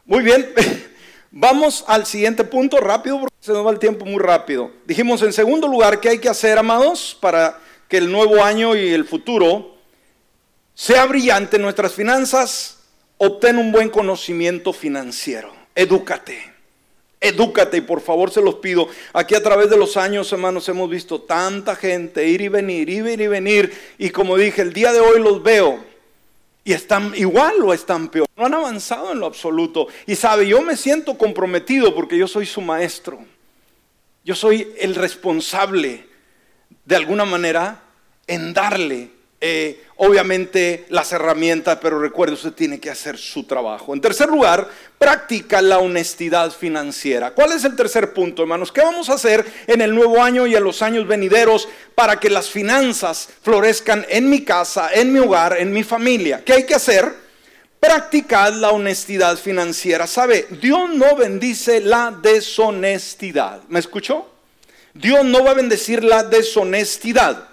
muy 0.05 0.23
bien. 0.23 0.53
Vamos 1.31 1.83
al 1.87 2.05
siguiente 2.05 2.43
punto 2.43 2.77
rápido 2.77 3.19
porque 3.19 3.35
se 3.39 3.53
nos 3.53 3.65
va 3.65 3.71
el 3.71 3.79
tiempo 3.79 4.05
muy 4.05 4.19
rápido. 4.19 4.71
Dijimos 4.85 5.21
en 5.21 5.33
segundo 5.33 5.67
lugar 5.67 5.99
qué 5.99 6.09
hay 6.09 6.19
que 6.19 6.29
hacer, 6.29 6.57
amados, 6.57 7.17
para 7.19 7.59
que 7.87 7.97
el 7.97 8.11
nuevo 8.11 8.43
año 8.43 8.75
y 8.75 8.89
el 8.89 9.05
futuro 9.05 9.75
sea 10.75 11.05
brillante 11.05 11.55
en 11.55 11.63
nuestras 11.63 11.93
finanzas. 11.93 12.79
Obtén 13.17 13.57
un 13.57 13.71
buen 13.71 13.89
conocimiento 13.89 14.73
financiero. 14.73 15.53
Edúcate. 15.75 16.51
Edúcate 17.19 17.77
y 17.77 17.81
por 17.81 18.01
favor 18.01 18.31
se 18.31 18.41
los 18.41 18.55
pido. 18.55 18.87
Aquí 19.13 19.33
a 19.33 19.41
través 19.41 19.69
de 19.69 19.77
los 19.77 19.97
años, 19.97 20.31
hermanos, 20.33 20.67
hemos 20.67 20.89
visto 20.89 21.21
tanta 21.21 21.75
gente 21.75 22.27
ir 22.27 22.41
y 22.41 22.47
venir, 22.47 22.89
ir 22.89 23.21
y 23.21 23.27
venir. 23.27 23.73
Y 23.97 24.09
como 24.09 24.35
dije, 24.35 24.61
el 24.61 24.73
día 24.73 24.91
de 24.91 24.99
hoy 24.99 25.19
los 25.21 25.41
veo 25.41 25.92
y 26.63 26.73
están 26.73 27.13
igual 27.15 27.61
o 27.63 27.73
están 27.73 28.07
peor. 28.07 28.27
No 28.37 28.45
han 28.45 28.53
avanzado 28.53 29.11
en 29.11 29.19
lo 29.19 29.25
absoluto. 29.25 29.87
Y 30.07 30.15
sabe, 30.15 30.47
yo 30.47 30.61
me 30.61 30.77
siento 30.77 31.17
comprometido 31.17 31.93
porque 31.93 32.17
yo 32.17 32.27
soy 32.27 32.45
su 32.45 32.61
maestro. 32.61 33.19
Yo 34.23 34.35
soy 34.35 34.73
el 34.79 34.95
responsable, 34.95 36.07
de 36.85 36.95
alguna 36.95 37.25
manera, 37.25 37.83
en 38.27 38.53
darle 38.53 39.11
eh, 39.45 39.83
obviamente 39.97 40.85
las 40.87 41.11
herramientas, 41.11 41.77
pero 41.81 41.99
recuerde, 41.99 42.35
usted 42.35 42.53
tiene 42.53 42.79
que 42.79 42.89
hacer 42.89 43.17
su 43.17 43.43
trabajo. 43.43 43.93
En 43.93 43.99
tercer 43.99 44.29
lugar, 44.29 44.69
practica 44.97 45.61
la 45.61 45.79
honestidad 45.79 46.49
financiera. 46.49 47.31
¿Cuál 47.31 47.51
es 47.51 47.65
el 47.65 47.75
tercer 47.75 48.13
punto, 48.13 48.43
hermanos? 48.43 48.71
¿Qué 48.71 48.79
vamos 48.79 49.09
a 49.09 49.15
hacer 49.15 49.45
en 49.67 49.81
el 49.81 49.93
nuevo 49.93 50.23
año 50.23 50.47
y 50.47 50.55
en 50.55 50.63
los 50.63 50.81
años 50.81 51.05
venideros 51.05 51.67
para 51.93 52.21
que 52.21 52.29
las 52.29 52.49
finanzas 52.49 53.27
florezcan 53.41 54.05
en 54.07 54.29
mi 54.29 54.45
casa, 54.45 54.89
en 54.93 55.11
mi 55.11 55.19
hogar, 55.19 55.57
en 55.59 55.73
mi 55.73 55.83
familia? 55.83 56.41
¿Qué 56.45 56.53
hay 56.53 56.63
que 56.63 56.75
hacer? 56.75 57.13
Practicar 57.81 58.53
la 58.53 58.69
honestidad 58.69 59.35
financiera. 59.35 60.07
¿Sabe? 60.07 60.47
Dios 60.61 60.89
no 60.93 61.17
bendice 61.17 61.81
la 61.81 62.17
deshonestidad. 62.23 63.63
¿Me 63.67 63.79
escuchó? 63.79 64.25
Dios 64.93 65.25
no 65.25 65.43
va 65.43 65.51
a 65.51 65.55
bendecir 65.55 66.01
la 66.01 66.23
deshonestidad. 66.23 67.49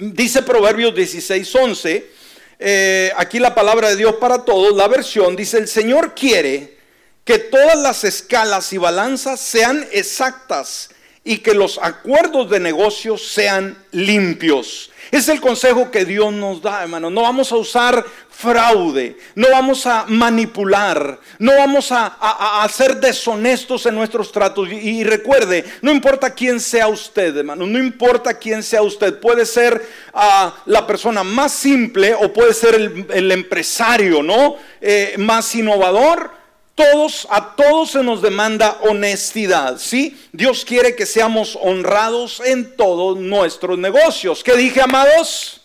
Dice 0.00 0.40
Proverbios 0.40 0.94
16, 0.94 1.54
11, 1.54 2.10
eh, 2.58 3.12
aquí 3.18 3.38
la 3.38 3.54
palabra 3.54 3.90
de 3.90 3.96
Dios 3.96 4.14
para 4.14 4.46
todos, 4.46 4.74
la 4.74 4.88
versión 4.88 5.36
dice, 5.36 5.58
el 5.58 5.68
Señor 5.68 6.14
quiere 6.14 6.78
que 7.22 7.38
todas 7.38 7.78
las 7.78 8.04
escalas 8.04 8.72
y 8.72 8.78
balanzas 8.78 9.40
sean 9.40 9.86
exactas 9.92 10.88
y 11.22 11.38
que 11.38 11.52
los 11.52 11.78
acuerdos 11.82 12.48
de 12.48 12.60
negocios 12.60 13.28
sean 13.28 13.76
limpios. 13.90 14.89
Es 15.10 15.28
el 15.28 15.40
consejo 15.40 15.90
que 15.90 16.04
Dios 16.04 16.32
nos 16.32 16.62
da, 16.62 16.82
hermano. 16.82 17.10
No 17.10 17.22
vamos 17.22 17.50
a 17.50 17.56
usar 17.56 18.04
fraude, 18.30 19.18
no 19.34 19.50
vamos 19.50 19.84
a 19.86 20.06
manipular, 20.06 21.18
no 21.38 21.52
vamos 21.56 21.88
a, 21.90 22.66
ser 22.72 22.98
deshonestos 23.00 23.84
en 23.86 23.94
nuestros 23.96 24.30
tratos. 24.32 24.68
Y, 24.70 25.04
recuerde, 25.04 25.64
no 25.82 25.90
importa 25.90 26.32
quién 26.32 26.60
sea 26.60 26.88
usted, 26.88 27.36
hermano, 27.36 27.66
no 27.66 27.78
importa 27.78 28.34
quién 28.34 28.62
sea 28.62 28.82
usted, 28.82 29.18
puede 29.20 29.44
ser 29.44 29.84
ah, 30.14 30.54
la 30.66 30.86
persona 30.86 31.24
más 31.24 31.52
simple 31.52 32.14
o 32.14 32.32
puede 32.32 32.54
ser 32.54 32.74
el, 32.76 33.32
empresario, 33.32 34.22
¿no? 34.22 34.56
Eh, 34.80 35.16
más 35.18 35.54
innovador 35.54 36.39
todos, 36.80 37.26
a 37.30 37.54
todos 37.54 37.90
se 37.90 38.02
nos 38.02 38.22
demanda 38.22 38.78
honestidad, 38.82 39.76
¿sí? 39.78 40.18
Dios 40.32 40.64
quiere 40.64 40.96
que 40.96 41.04
seamos 41.04 41.58
honrados 41.60 42.40
en 42.42 42.74
todos 42.74 43.18
nuestros 43.18 43.78
negocios. 43.78 44.42
¿Qué 44.42 44.56
dije, 44.56 44.80
amados? 44.80 45.60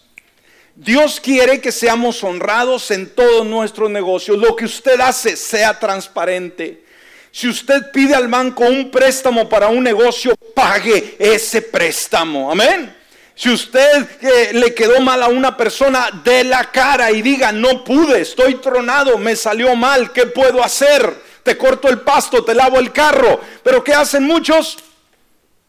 Dios 0.76 1.22
quiere 1.22 1.62
que 1.62 1.72
seamos 1.72 2.22
honrados 2.24 2.92
en 2.92 3.10
todos 3.10 3.46
nuestros 3.46 3.90
negocios. 3.90 4.38
Lo 4.38 4.56
que 4.58 4.66
usted 4.66 5.00
hace 5.00 5.38
sea 5.38 5.80
transparente. 5.80 6.84
Si 7.32 7.48
usted 7.48 7.92
pide 7.92 8.14
al 8.14 8.28
banco 8.28 8.66
un 8.66 8.92
préstamo 8.92 9.48
para 9.48 9.68
un 9.68 9.84
negocio, 9.84 10.36
pague 10.54 11.16
ese 11.20 11.62
préstamo. 11.62 12.52
Amén. 12.52 12.95
Si 13.36 13.50
usted 13.50 14.08
eh, 14.22 14.52
le 14.54 14.74
quedó 14.74 15.02
mal 15.02 15.22
a 15.22 15.28
una 15.28 15.58
persona, 15.58 16.10
de 16.24 16.46
la 16.46 16.72
cara 16.72 17.12
y 17.12 17.22
diga, 17.22 17.52
no 17.52 17.84
pude, 17.84 18.22
estoy 18.22 18.56
tronado, 18.56 19.18
me 19.18 19.36
salió 19.36 19.76
mal, 19.76 20.14
¿qué 20.14 20.26
puedo 20.26 20.64
hacer? 20.64 21.22
Te 21.44 21.58
corto 21.58 21.90
el 21.90 22.00
pasto, 22.00 22.46
te 22.46 22.56
lavo 22.56 22.80
el 22.80 22.94
carro. 22.94 23.42
Pero 23.62 23.84
¿qué 23.84 23.94
hacen 23.94 24.24
muchos? 24.24 24.78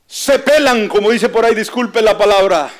Se 0.07 0.39
pelan, 0.39 0.87
como 0.87 1.11
dice 1.11 1.29
por 1.29 1.45
ahí, 1.45 1.57
disculpe 1.57 2.01
la 2.01 2.17
palabra. 2.17 2.71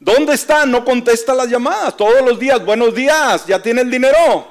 ¿Dónde 0.00 0.34
está? 0.34 0.64
No 0.64 0.82
contesta 0.84 1.34
las 1.34 1.48
llamadas 1.48 1.94
todos 1.96 2.22
los 2.22 2.38
días. 2.38 2.64
Buenos 2.64 2.94
días, 2.94 3.46
ya 3.46 3.60
tiene 3.60 3.82
el 3.82 3.90
dinero. 3.90 4.48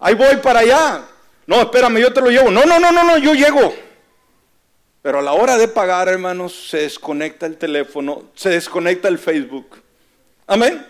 Ahí 0.00 0.14
voy 0.14 0.36
para 0.36 0.60
allá. 0.60 1.02
No, 1.46 1.60
espérame, 1.60 1.98
yo 1.98 2.12
te 2.12 2.22
lo 2.22 2.30
llevo. 2.30 2.50
No, 2.50 2.64
no, 2.64 2.78
no, 2.78 2.90
no, 2.90 3.04
no, 3.04 3.18
yo 3.18 3.34
llego. 3.34 3.74
Pero 5.04 5.18
a 5.18 5.22
la 5.22 5.34
hora 5.34 5.58
de 5.58 5.68
pagar, 5.68 6.08
hermanos, 6.08 6.68
se 6.70 6.78
desconecta 6.78 7.44
el 7.44 7.58
teléfono, 7.58 8.30
se 8.34 8.48
desconecta 8.48 9.06
el 9.06 9.18
Facebook. 9.18 9.82
Amén. 10.46 10.82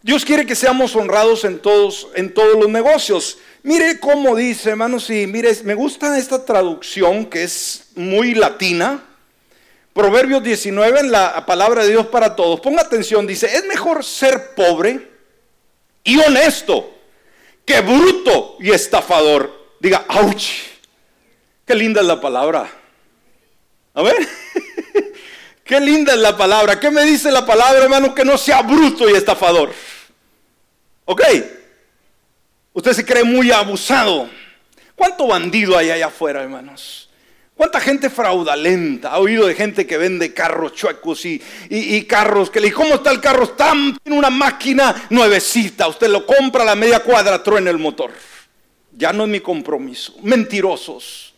Dios 0.00 0.24
quiere 0.24 0.46
que 0.46 0.54
seamos 0.54 0.96
honrados 0.96 1.44
en 1.44 1.58
todos, 1.58 2.08
en 2.14 2.32
todos 2.32 2.54
los 2.58 2.70
negocios. 2.70 3.36
Mire 3.62 4.00
cómo 4.00 4.34
dice, 4.34 4.70
hermanos, 4.70 5.10
y 5.10 5.26
mire, 5.26 5.54
me 5.62 5.74
gusta 5.74 6.16
esta 6.16 6.42
traducción 6.42 7.26
que 7.26 7.42
es 7.42 7.88
muy 7.96 8.32
latina. 8.32 9.04
Proverbios 9.92 10.42
19 10.42 11.00
en 11.00 11.12
la 11.12 11.44
palabra 11.44 11.82
de 11.82 11.90
Dios 11.90 12.06
para 12.06 12.34
todos. 12.34 12.60
Ponga 12.60 12.80
atención, 12.80 13.26
dice, 13.26 13.54
es 13.54 13.66
mejor 13.66 14.02
ser 14.04 14.54
pobre 14.54 15.06
y 16.02 16.16
honesto 16.18 16.94
que 17.66 17.82
bruto 17.82 18.56
y 18.58 18.70
estafador. 18.70 19.52
Diga, 19.80 20.06
ouch. 20.08 20.48
Qué 21.66 21.74
linda 21.74 22.00
es 22.00 22.06
la 22.06 22.22
palabra. 22.22 22.83
A 23.94 24.02
ver, 24.02 24.16
qué 25.64 25.80
linda 25.80 26.14
es 26.14 26.18
la 26.18 26.36
palabra. 26.36 26.80
¿Qué 26.80 26.90
me 26.90 27.04
dice 27.04 27.30
la 27.30 27.46
palabra, 27.46 27.82
hermano? 27.82 28.14
Que 28.14 28.24
no 28.24 28.36
sea 28.36 28.60
bruto 28.62 29.08
y 29.08 29.14
estafador. 29.14 29.72
¿Ok? 31.04 31.22
Usted 32.72 32.92
se 32.92 33.04
cree 33.04 33.22
muy 33.22 33.52
abusado. 33.52 34.28
¿Cuánto 34.96 35.28
bandido 35.28 35.78
hay 35.78 35.90
allá 35.90 36.06
afuera, 36.06 36.42
hermanos? 36.42 37.08
¿Cuánta 37.54 37.78
gente 37.78 38.10
fraudulenta? 38.10 39.12
Ha 39.12 39.18
oído 39.18 39.46
de 39.46 39.54
gente 39.54 39.86
que 39.86 39.96
vende 39.96 40.34
carros 40.34 40.74
chuecos 40.74 41.24
y, 41.24 42.04
carros 42.08 42.50
que 42.50 42.58
le 42.58 42.72
¿cómo 42.72 42.96
está 42.96 43.12
el 43.12 43.20
carro? 43.20 43.44
Está 43.44 43.72
en 43.72 44.12
una 44.12 44.30
máquina 44.30 45.06
nuevecita. 45.10 45.86
Usted 45.86 46.08
lo 46.08 46.26
compra 46.26 46.62
a 46.62 46.66
la 46.66 46.74
media 46.74 47.00
cuadra, 47.00 47.44
truena 47.44 47.70
el 47.70 47.78
motor. 47.78 48.10
Ya 48.90 49.12
no 49.12 49.22
es 49.22 49.28
mi 49.28 49.38
compromiso. 49.38 50.16
Mentirosos. 50.22 51.32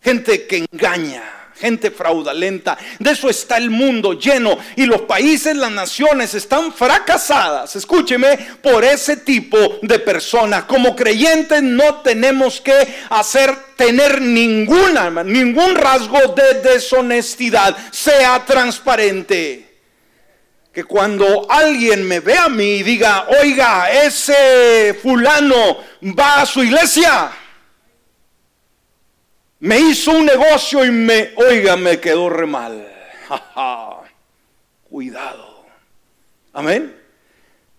Gente 0.00 0.46
que 0.46 0.66
engaña 0.70 1.43
gente 1.56 1.90
fraudulenta. 1.90 2.76
De 2.98 3.10
eso 3.10 3.30
está 3.30 3.56
el 3.56 3.70
mundo 3.70 4.14
lleno 4.14 4.58
y 4.76 4.86
los 4.86 5.02
países, 5.02 5.56
las 5.56 5.70
naciones 5.70 6.34
están 6.34 6.72
fracasadas, 6.72 7.76
escúcheme, 7.76 8.36
por 8.62 8.84
ese 8.84 9.18
tipo 9.18 9.58
de 9.82 9.98
personas. 9.98 10.64
Como 10.64 10.96
creyentes 10.96 11.62
no 11.62 11.96
tenemos 12.02 12.60
que 12.60 12.74
hacer 13.10 13.54
tener 13.76 14.20
ninguna, 14.20 15.10
ningún 15.24 15.74
rasgo 15.74 16.34
de 16.34 16.60
deshonestidad. 16.60 17.76
Sea 17.90 18.44
transparente. 18.44 19.70
Que 20.72 20.82
cuando 20.82 21.46
alguien 21.48 22.02
me 22.06 22.18
ve 22.18 22.36
a 22.36 22.48
mí 22.48 22.78
y 22.78 22.82
diga, 22.82 23.26
oiga, 23.40 23.92
ese 23.92 24.98
fulano 25.00 25.78
va 26.18 26.42
a 26.42 26.46
su 26.46 26.64
iglesia 26.64 27.30
me 29.64 29.78
hizo 29.78 30.10
un 30.10 30.26
negocio 30.26 30.84
y 30.84 30.90
me, 30.90 31.32
oiga, 31.36 31.74
me 31.74 31.98
quedó 31.98 32.28
re 32.28 32.44
mal. 32.44 32.86
Cuidado. 34.90 35.64
Amén. 36.52 36.94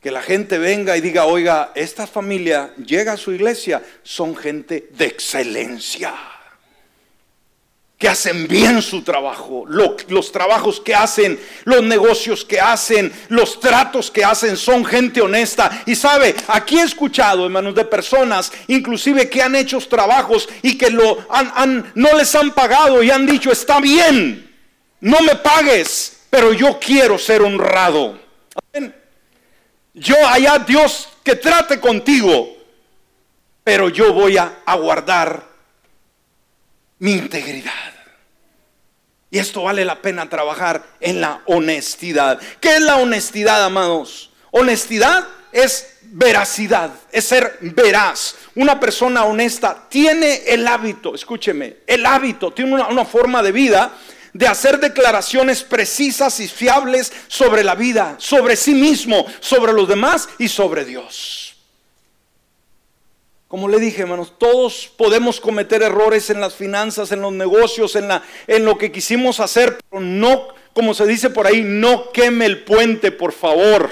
Que 0.02 0.10
la 0.10 0.24
gente 0.24 0.58
venga 0.58 0.98
y 0.98 1.02
diga, 1.02 1.26
oiga, 1.26 1.74
esta 1.76 2.08
familia 2.08 2.74
llega 2.76 3.14
a 3.14 3.18
su 3.18 3.34
iglesia, 3.34 3.84
son 4.02 4.36
gente 4.36 4.90
de 4.94 5.06
excelencia 5.06 6.16
que 7.98 8.10
hacen 8.10 8.48
bien 8.48 8.82
su 8.82 9.04
trabajo, 9.04 9.66
los 9.68 10.32
trabajos 10.32 10.82
que 10.82 10.94
hacen, 10.94 11.40
los 11.64 11.82
negocios 11.82 12.44
que 12.44 12.60
hacen, 12.60 13.12
los 13.30 13.60
tratos 13.60 14.12
que 14.12 14.24
hacen, 14.24 14.58
son 14.58 14.84
gente 14.84 15.22
honesta. 15.22 15.84
Y 15.86 15.96
sabe, 15.96 16.36
aquí 16.48 16.78
he 16.78 16.84
escuchado, 16.84 17.46
hermanos, 17.46 17.74
de 17.74 17.86
personas, 17.86 18.52
inclusive 18.68 19.30
que 19.30 19.42
han 19.42 19.56
hecho 19.56 19.80
trabajos 19.80 20.50
y 20.62 20.78
que 20.78 20.90
no 20.92 22.14
les 22.18 22.36
han 22.36 22.52
pagado 22.52 23.02
y 23.02 23.12
han 23.12 23.26
dicho, 23.26 23.52
está 23.52 23.80
bien, 23.80 24.54
no 25.00 25.22
me 25.22 25.36
pagues, 25.36 26.18
pero 26.30 26.52
yo 26.52 26.78
quiero 26.80 27.18
ser 27.18 27.42
honrado. 27.42 28.20
Yo 29.94 30.16
allá 30.28 30.60
Dios 30.60 31.08
que 31.24 31.38
trate 31.38 31.80
contigo, 31.80 32.58
pero 33.64 33.88
yo 33.88 34.12
voy 34.12 34.38
a 34.38 34.60
aguardar 34.66 35.55
mi 37.00 37.14
integridad. 37.14 37.94
Y 39.32 39.40
esto 39.40 39.64
vale 39.64 39.84
la 39.84 40.02
pena 40.02 40.30
trabajar 40.30 40.86
en 41.00 41.20
la 41.20 41.42
honestidad. 41.46 42.40
¿Qué 42.60 42.76
es 42.76 42.82
la 42.82 42.98
honestidad, 42.98 43.64
amados? 43.66 44.32
Honestidad 44.52 45.28
es 45.52 45.98
veracidad, 46.04 46.92
es 47.12 47.26
ser 47.26 47.58
veraz. 47.62 48.36
Una 48.56 48.80
persona 48.80 49.26
honesta 49.26 49.88
tiene 49.90 50.44
el 50.48 50.66
hábito, 50.68 51.16
escúcheme, 51.16 51.78
el 51.88 52.06
hábito, 52.06 52.54
tiene 52.54 52.74
una, 52.74 52.88
una, 52.88 53.04
forma 53.04 53.44
de 53.44 53.52
vida 53.52 53.92
de 54.32 54.48
hacer 54.48 54.80
declaraciones 54.80 55.64
precisas 55.64 56.40
y 56.40 56.48
fiables 56.48 57.12
sobre 57.28 57.64
la 57.64 57.76
vida, 57.76 58.16
sobre 58.18 58.56
sí 58.56 58.74
mismo, 58.74 59.26
sobre 59.40 59.74
los 59.74 59.88
demás 59.88 60.30
y 60.38 60.48
sobre 60.48 60.86
Dios. 60.86 61.45
Como 63.56 63.70
le 63.70 63.80
dije, 63.80 64.02
hermanos, 64.02 64.34
todos 64.38 64.92
podemos 64.98 65.40
cometer 65.40 65.82
errores 65.82 66.30
en 66.30 66.42
las 66.42 66.56
finanzas, 66.56 67.14
en 67.14 67.22
los 67.22 67.32
negocios, 67.32 67.96
en, 67.96 68.10
la, 68.10 68.22
en 68.48 68.66
lo 68.66 68.78
que 68.78 68.92
quisimos 68.92 69.40
hacer, 69.40 69.78
pero 69.90 70.02
no, 70.02 70.50
como 70.74 70.94
se 70.94 71.06
dice 71.08 71.30
por 71.30 71.48
ahí, 71.48 71.64
no 71.64 72.12
queme 72.12 72.48
el 72.48 72.66
puente, 72.66 73.14
por 73.14 73.32
favor. 73.32 73.90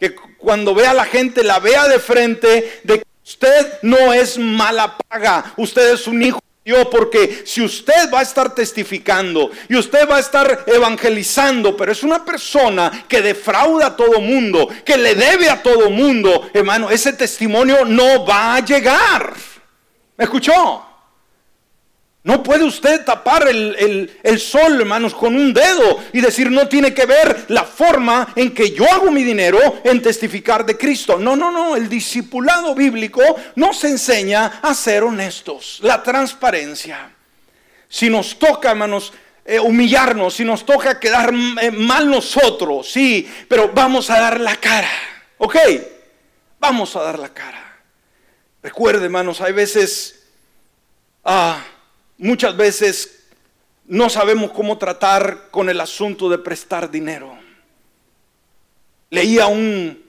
Que 0.00 0.16
cuando 0.16 0.74
vea 0.74 0.90
a 0.90 0.94
la 0.94 1.04
gente, 1.04 1.44
la 1.44 1.60
vea 1.60 1.86
de 1.86 2.00
frente, 2.00 2.80
de 2.82 2.98
que 2.98 3.06
usted 3.24 3.78
no 3.82 4.12
es 4.12 4.36
mala 4.36 4.98
paga, 4.98 5.54
usted 5.56 5.94
es 5.94 6.08
un 6.08 6.20
hijo 6.20 6.40
porque 6.90 7.42
si 7.44 7.62
usted 7.62 8.10
va 8.12 8.20
a 8.20 8.22
estar 8.22 8.54
testificando 8.54 9.50
y 9.68 9.76
usted 9.76 10.08
va 10.08 10.16
a 10.16 10.20
estar 10.20 10.64
evangelizando, 10.66 11.76
pero 11.76 11.92
es 11.92 12.02
una 12.02 12.24
persona 12.24 13.04
que 13.06 13.20
defrauda 13.20 13.88
a 13.88 13.96
todo 13.96 14.20
mundo, 14.20 14.68
que 14.84 14.96
le 14.96 15.14
debe 15.14 15.50
a 15.50 15.62
todo 15.62 15.90
mundo, 15.90 16.48
hermano, 16.54 16.88
ese 16.88 17.12
testimonio 17.12 17.84
no 17.84 18.24
va 18.24 18.56
a 18.56 18.60
llegar. 18.60 19.34
¿Me 20.16 20.24
escuchó? 20.24 20.93
No 22.24 22.42
puede 22.42 22.64
usted 22.64 23.04
tapar 23.04 23.46
el, 23.48 24.40
sol, 24.40 24.80
hermanos, 24.80 25.14
con 25.14 25.36
un 25.36 25.52
dedo 25.52 26.02
y 26.10 26.22
decir 26.22 26.50
no 26.50 26.66
tiene 26.68 26.94
que 26.94 27.04
ver 27.04 27.44
la 27.48 27.64
forma 27.64 28.32
en 28.34 28.54
que 28.54 28.70
yo 28.70 28.90
hago 28.90 29.10
mi 29.10 29.22
dinero 29.22 29.58
en 29.84 30.00
testificar 30.00 30.64
de 30.64 30.78
Cristo. 30.78 31.18
No, 31.18 31.36
no, 31.36 31.50
no. 31.50 31.76
El 31.76 31.86
discipulado 31.86 32.74
bíblico 32.74 33.20
nos 33.56 33.84
enseña 33.84 34.60
a 34.62 34.72
ser 34.72 35.04
honestos. 35.04 35.80
La 35.82 36.02
transparencia. 36.02 37.10
Si 37.90 38.08
nos 38.08 38.38
toca, 38.38 38.70
hermanos, 38.70 39.12
eh, 39.44 39.60
humillarnos, 39.60 40.32
si 40.32 40.46
nos 40.46 40.64
toca 40.64 40.98
quedar 40.98 41.30
eh, 41.60 41.70
mal 41.70 42.08
nosotros, 42.08 42.90
sí, 42.90 43.30
pero 43.46 43.70
vamos 43.74 44.08
a 44.08 44.18
dar 44.18 44.40
la 44.40 44.56
cara. 44.56 44.90
¿Ok? 45.36 45.56
Vamos 46.58 46.96
a 46.96 47.02
dar 47.02 47.18
la 47.18 47.28
cara. 47.34 47.82
Recuerde, 48.62 49.04
hermanos, 49.04 49.42
hay 49.42 49.52
veces... 49.52 50.22
Ah, 51.22 51.62
Muchas 52.18 52.56
veces 52.56 53.24
no 53.86 54.08
sabemos 54.08 54.52
cómo 54.52 54.78
tratar 54.78 55.50
con 55.50 55.68
el 55.68 55.80
asunto 55.80 56.28
de 56.28 56.38
prestar 56.38 56.90
dinero. 56.90 57.36
Leía 59.10 59.46
un, 59.46 60.02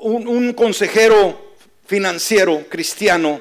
un, 0.00 0.52
consejero 0.52 1.54
financiero 1.86 2.66
cristiano 2.68 3.40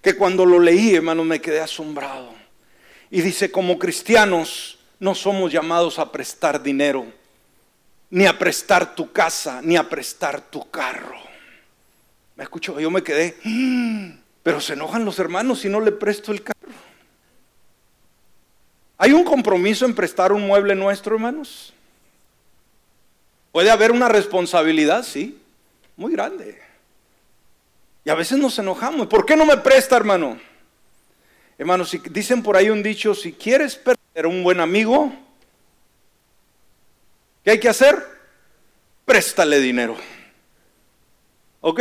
que 0.00 0.16
cuando 0.16 0.46
lo 0.46 0.58
leí, 0.58 0.94
hermano, 0.94 1.24
me 1.24 1.40
quedé 1.40 1.60
asombrado. 1.60 2.32
Y 3.10 3.20
dice, 3.20 3.50
como 3.50 3.78
cristianos 3.78 4.78
no 4.98 5.14
somos 5.14 5.52
llamados 5.52 5.98
a 5.98 6.12
prestar 6.12 6.62
dinero, 6.62 7.06
ni 8.10 8.26
a 8.26 8.38
prestar 8.38 8.94
tu 8.94 9.12
casa, 9.12 9.60
ni 9.62 9.76
a 9.76 9.88
prestar 9.88 10.40
tu 10.50 10.70
carro. 10.70 11.18
¿Me 12.36 12.44
escucho? 12.44 12.78
Yo 12.80 12.90
me 12.90 13.02
quedé, 13.02 13.36
mm, 13.44 14.10
pero 14.42 14.60
se 14.60 14.72
enojan 14.72 15.04
los 15.04 15.18
hermanos 15.18 15.60
si 15.60 15.68
no 15.68 15.80
le 15.80 15.92
presto 15.92 16.32
el 16.32 16.42
carro. 16.42 16.58
¿Hay 18.98 19.12
un 19.12 19.24
compromiso 19.24 19.86
en 19.86 19.94
prestar 19.94 20.32
un 20.32 20.46
mueble 20.46 20.74
nuestro, 20.74 21.14
hermanos? 21.14 21.72
Puede 23.52 23.70
haber 23.70 23.92
una 23.92 24.08
responsabilidad, 24.08 25.02
sí, 25.02 25.40
muy 25.96 26.12
grande. 26.12 26.60
Y 28.04 28.10
a 28.10 28.14
veces 28.14 28.38
nos 28.38 28.58
enojamos. 28.58 29.06
¿Por 29.06 29.26
qué 29.26 29.36
no 29.36 29.44
me 29.44 29.56
presta, 29.56 29.96
hermano? 29.96 30.38
Hermanos, 31.58 31.90
si 31.90 31.98
dicen 31.98 32.42
por 32.42 32.56
ahí 32.56 32.70
un 32.70 32.82
dicho, 32.82 33.14
si 33.14 33.32
quieres 33.32 33.76
perder 33.76 34.26
un 34.26 34.42
buen 34.42 34.60
amigo, 34.60 35.12
¿qué 37.44 37.52
hay 37.52 37.60
que 37.60 37.68
hacer? 37.68 38.02
Préstale 39.04 39.60
dinero. 39.60 39.96
¿Ok? 41.60 41.80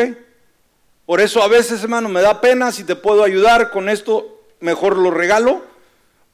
Por 1.10 1.22
eso 1.22 1.42
a 1.42 1.48
veces, 1.48 1.82
hermano, 1.82 2.08
me 2.08 2.22
da 2.22 2.40
pena, 2.40 2.72
si 2.72 2.84
te 2.84 2.96
puedo 2.96 3.24
ayudar 3.24 3.72
con 3.72 3.90
esto, 3.90 4.44
mejor 4.60 4.96
lo 4.96 5.10
regalo 5.10 5.66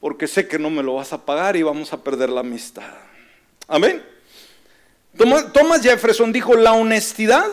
porque 0.01 0.27
sé 0.27 0.49
que 0.49 0.59
no 0.59 0.69
me 0.69 0.83
lo 0.83 0.95
vas 0.95 1.13
a 1.13 1.25
pagar 1.25 1.55
y 1.55 1.63
vamos 1.63 1.93
a 1.93 2.03
perder 2.03 2.27
la 2.27 2.41
amistad. 2.41 2.83
Amén. 3.69 4.03
Thomas 5.53 5.81
Jefferson 5.81 6.33
dijo, 6.33 6.55
la 6.55 6.73
honestidad 6.73 7.45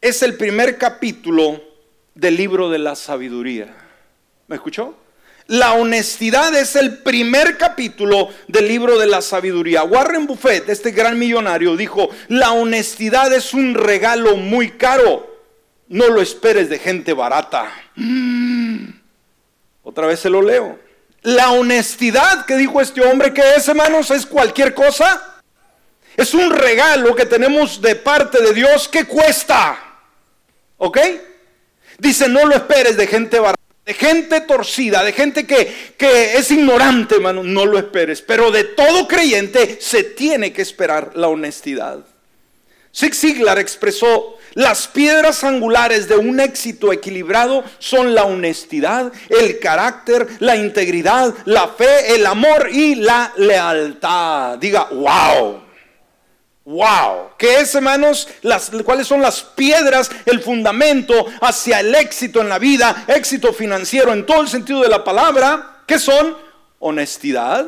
es 0.00 0.24
el 0.24 0.36
primer 0.36 0.78
capítulo 0.78 1.62
del 2.16 2.36
libro 2.36 2.70
de 2.70 2.80
la 2.80 2.96
sabiduría. 2.96 3.72
¿Me 4.48 4.56
escuchó? 4.56 4.96
La 5.46 5.74
honestidad 5.74 6.52
es 6.56 6.74
el 6.74 7.04
primer 7.04 7.56
capítulo 7.56 8.30
del 8.48 8.66
libro 8.66 8.98
de 8.98 9.06
la 9.06 9.22
sabiduría. 9.22 9.84
Warren 9.84 10.26
Buffett, 10.26 10.68
este 10.70 10.90
gran 10.90 11.20
millonario, 11.20 11.76
dijo, 11.76 12.10
la 12.26 12.50
honestidad 12.50 13.32
es 13.32 13.54
un 13.54 13.74
regalo 13.74 14.36
muy 14.36 14.72
caro. 14.72 15.30
No 15.92 16.08
lo 16.08 16.22
esperes 16.22 16.70
de 16.70 16.78
gente 16.78 17.12
barata. 17.12 17.70
Mm. 17.96 18.86
Otra 19.82 20.06
vez 20.06 20.20
se 20.20 20.30
lo 20.30 20.40
leo. 20.40 20.78
La 21.20 21.50
honestidad 21.50 22.46
que 22.46 22.56
dijo 22.56 22.80
este 22.80 23.02
hombre 23.02 23.34
que 23.34 23.42
es, 23.56 23.68
hermanos, 23.68 24.10
es 24.10 24.24
cualquier 24.24 24.72
cosa. 24.72 25.42
Es 26.16 26.32
un 26.32 26.50
regalo 26.50 27.14
que 27.14 27.26
tenemos 27.26 27.82
de 27.82 27.94
parte 27.94 28.40
de 28.42 28.54
Dios 28.54 28.88
que 28.88 29.04
cuesta. 29.04 29.78
¿Ok? 30.78 30.98
Dice, 31.98 32.26
no 32.26 32.46
lo 32.46 32.54
esperes 32.54 32.96
de 32.96 33.06
gente 33.06 33.38
barata, 33.38 33.62
de 33.84 33.92
gente 33.92 34.40
torcida, 34.40 35.04
de 35.04 35.12
gente 35.12 35.46
que, 35.46 35.94
que 35.98 36.38
es 36.38 36.50
ignorante, 36.50 37.16
hermano. 37.16 37.42
No 37.42 37.66
lo 37.66 37.78
esperes. 37.78 38.22
Pero 38.22 38.50
de 38.50 38.64
todo 38.64 39.06
creyente 39.06 39.76
se 39.82 40.04
tiene 40.04 40.54
que 40.54 40.62
esperar 40.62 41.10
la 41.16 41.28
honestidad. 41.28 41.98
Zig 42.94 43.14
Ziglar 43.14 43.58
expresó 43.58 44.38
las 44.54 44.86
piedras 44.88 45.44
angulares 45.44 46.08
de 46.08 46.16
un 46.16 46.38
éxito 46.40 46.92
equilibrado 46.92 47.64
son 47.78 48.14
la 48.14 48.24
honestidad, 48.24 49.12
el 49.28 49.58
carácter, 49.58 50.26
la 50.40 50.56
integridad, 50.56 51.34
la 51.46 51.68
fe, 51.68 52.14
el 52.14 52.26
amor 52.26 52.68
y 52.70 52.96
la 52.96 53.32
lealtad. 53.36 54.58
Diga, 54.58 54.88
wow. 54.90 55.62
Wow, 56.64 57.30
¿qué 57.38 57.60
es, 57.60 57.74
hermanos? 57.74 58.28
Las, 58.42 58.70
¿Cuáles 58.84 59.08
son 59.08 59.20
las 59.20 59.42
piedras, 59.42 60.10
el 60.26 60.40
fundamento 60.40 61.26
hacia 61.40 61.80
el 61.80 61.92
éxito 61.94 62.40
en 62.40 62.48
la 62.48 62.60
vida, 62.60 63.04
éxito 63.08 63.52
financiero 63.52 64.12
en 64.12 64.24
todo 64.24 64.42
el 64.42 64.48
sentido 64.48 64.80
de 64.80 64.88
la 64.88 65.02
palabra? 65.02 65.80
¿Qué 65.86 65.98
son? 65.98 66.36
Honestidad, 66.78 67.66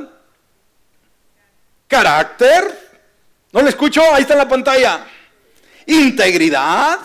carácter. 1.88 2.84
¿No 3.50 3.62
le 3.62 3.70
escucho? 3.70 4.02
Ahí 4.12 4.22
está 4.22 4.34
en 4.34 4.38
la 4.40 4.48
pantalla 4.48 5.06
integridad, 5.86 6.98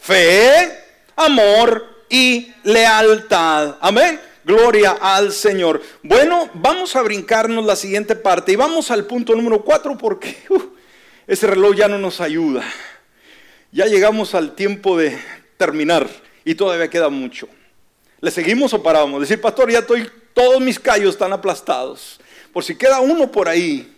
fe, 0.00 0.72
amor 1.16 2.04
y 2.08 2.52
lealtad. 2.64 3.76
Amén. 3.80 4.20
Gloria 4.44 4.96
al 5.00 5.32
Señor. 5.32 5.82
Bueno, 6.02 6.48
vamos 6.54 6.96
a 6.96 7.02
brincarnos 7.02 7.66
la 7.66 7.76
siguiente 7.76 8.16
parte 8.16 8.52
y 8.52 8.56
vamos 8.56 8.90
al 8.90 9.04
punto 9.04 9.34
número 9.34 9.62
cuatro 9.62 9.98
porque 9.98 10.38
uh, 10.48 10.62
ese 11.26 11.46
reloj 11.46 11.76
ya 11.76 11.88
no 11.88 11.98
nos 11.98 12.22
ayuda. 12.22 12.64
Ya 13.72 13.84
llegamos 13.84 14.34
al 14.34 14.54
tiempo 14.54 14.96
de 14.96 15.18
terminar 15.58 16.08
y 16.44 16.54
todavía 16.54 16.88
queda 16.88 17.10
mucho. 17.10 17.46
¿Le 18.20 18.30
seguimos 18.30 18.72
o 18.72 18.82
paramos? 18.82 19.20
Decir, 19.20 19.38
pastor, 19.38 19.70
ya 19.70 19.80
estoy, 19.80 20.10
todos 20.32 20.62
mis 20.62 20.78
callos 20.78 21.10
están 21.10 21.32
aplastados. 21.34 22.18
Por 22.50 22.64
si 22.64 22.74
queda 22.74 23.00
uno 23.00 23.30
por 23.30 23.48
ahí, 23.48 23.97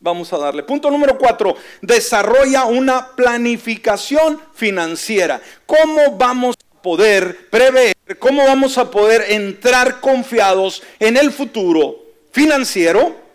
Vamos 0.00 0.32
a 0.32 0.38
darle. 0.38 0.62
Punto 0.62 0.90
número 0.90 1.16
cuatro, 1.18 1.56
desarrolla 1.80 2.66
una 2.66 3.08
planificación 3.16 4.40
financiera. 4.54 5.40
¿Cómo 5.64 6.16
vamos 6.16 6.54
a 6.54 6.82
poder 6.82 7.48
prever, 7.50 7.94
cómo 8.18 8.44
vamos 8.44 8.78
a 8.78 8.90
poder 8.90 9.32
entrar 9.32 10.00
confiados 10.00 10.82
en 11.00 11.16
el 11.16 11.32
futuro 11.32 11.96
financiero? 12.30 13.25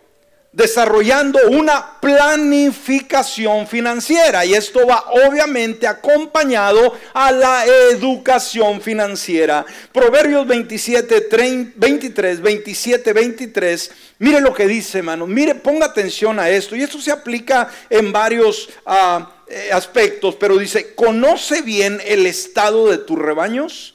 Desarrollando 0.52 1.38
una 1.48 1.98
planificación 1.98 3.66
financiera 3.66 4.44
y 4.44 4.52
esto 4.52 4.86
va 4.86 5.04
obviamente 5.10 5.86
acompañado 5.86 6.94
a 7.14 7.32
la 7.32 7.64
educación 7.64 8.82
financiera. 8.82 9.64
Proverbios 9.92 10.46
27, 10.46 11.28
23, 11.74 12.40
27, 12.42 13.12
23. 13.14 13.90
Mire 14.18 14.40
lo 14.40 14.52
que 14.52 14.66
dice, 14.66 14.98
hermano. 14.98 15.26
Mire, 15.26 15.54
ponga 15.54 15.86
atención 15.86 16.38
a 16.38 16.50
esto. 16.50 16.76
Y 16.76 16.82
esto 16.82 17.00
se 17.00 17.10
aplica 17.10 17.70
en 17.88 18.12
varios 18.12 18.68
ah, 18.84 19.32
eh, 19.46 19.70
aspectos, 19.72 20.36
pero 20.36 20.58
dice, 20.58 20.94
conoce 20.94 21.62
bien 21.62 21.98
el 22.04 22.26
estado 22.26 22.90
de 22.90 22.98
tus 22.98 23.18
rebaños 23.18 23.94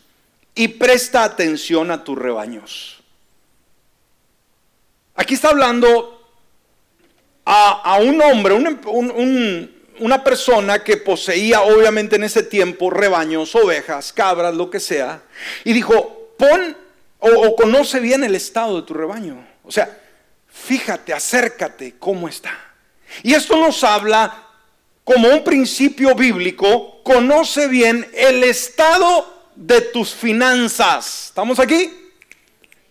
y 0.55 0.69
presta 0.69 1.23
atención 1.23 1.91
a 1.91 2.03
tus 2.03 2.17
rebaños. 2.17 3.03
Aquí 5.13 5.35
está 5.35 5.49
hablando 5.49 6.16
a, 7.49 7.99
un 8.01 8.21
hombre, 8.21 8.55
una 9.99 10.23
persona 10.23 10.83
que 10.83 10.97
poseía 10.97 11.61
obviamente 11.61 12.17
en 12.17 12.25
ese 12.25 12.43
tiempo 12.43 12.89
rebaños, 12.89 13.55
ovejas, 13.55 14.11
cabras, 14.11 14.53
lo 14.53 14.69
que 14.69 14.81
sea, 14.81 15.21
y 15.63 15.71
dijo, 15.71 16.33
pon 16.37 16.75
o, 17.19 17.55
conoce 17.55 18.01
bien 18.01 18.23
el 18.25 18.35
estado 18.35 18.81
de 18.81 18.85
tu 18.85 18.93
rebaño. 18.93 19.47
O 19.63 19.71
sea, 19.71 19.97
fíjate, 20.49 21.13
acércate 21.13 21.95
cómo 21.97 22.27
está. 22.27 22.51
Y 23.23 23.33
esto 23.33 23.55
nos 23.55 23.81
habla 23.85 24.43
como 25.05 25.29
un 25.29 25.41
principio 25.43 26.13
bíblico, 26.15 27.01
conoce 27.01 27.69
bien 27.69 28.05
el 28.13 28.43
estado 28.43 29.51
de 29.55 29.79
tus 29.79 30.13
finanzas. 30.13 31.27
¿Estamos 31.27 31.59
aquí? 31.59 32.11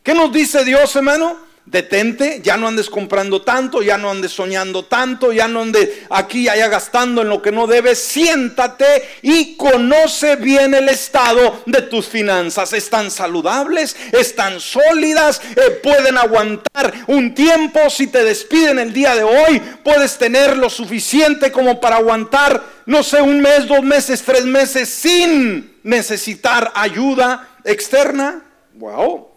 ¿Qué 0.03 0.15
nos 0.15 0.33
dice 0.33 0.65
Dios, 0.65 0.97
hermano? 0.97 1.46
Detente, 1.67 2.41
ya 2.45 2.57
no 2.57 2.69
andes 2.69 2.89
comprando 2.89 3.43
tanto, 3.43 3.83
ya 3.83 3.99
no 3.99 4.09
andes 4.09 4.33
soñando 4.33 4.85
tanto, 4.85 5.33
ya 5.33 5.49
no 5.49 5.63
andes 5.63 5.91
aquí 6.11 6.49
allá 6.49 6.69
gastando 6.69 7.23
en 7.23 7.29
lo 7.29 7.43
que 7.43 7.51
no 7.51 7.67
debes, 7.67 7.99
siéntate 7.99 8.87
y 9.23 9.57
conoce 9.57 10.37
bien 10.37 10.75
el 10.75 10.89
estado 10.89 11.63
de 11.67 11.83
tus 11.83 12.07
finanzas. 12.07 12.73
Están 12.73 13.11
saludables, 13.11 13.97
están 14.13 14.61
sólidas, 14.61 15.43
eh, 15.57 15.81
pueden 15.83 16.17
aguantar 16.17 16.93
un 17.09 17.35
tiempo. 17.35 17.91
Si 17.91 18.07
te 18.07 18.23
despiden 18.25 18.79
el 18.79 18.93
día 18.93 19.17
de 19.17 19.25
hoy, 19.25 19.61
puedes 19.83 20.17
tener 20.19 20.57
lo 20.57 20.71
suficiente 20.71 21.51
como 21.51 21.81
para 21.81 21.97
aguantar, 21.97 22.63
no 22.87 23.03
sé, 23.03 23.21
un 23.21 23.41
mes, 23.41 23.67
dos 23.67 23.83
meses, 23.83 24.23
tres 24.23 24.45
meses 24.45 24.89
sin 24.89 25.79
necesitar 25.83 26.71
ayuda 26.77 27.49
externa. 27.65 28.43
Wow. 28.75 29.36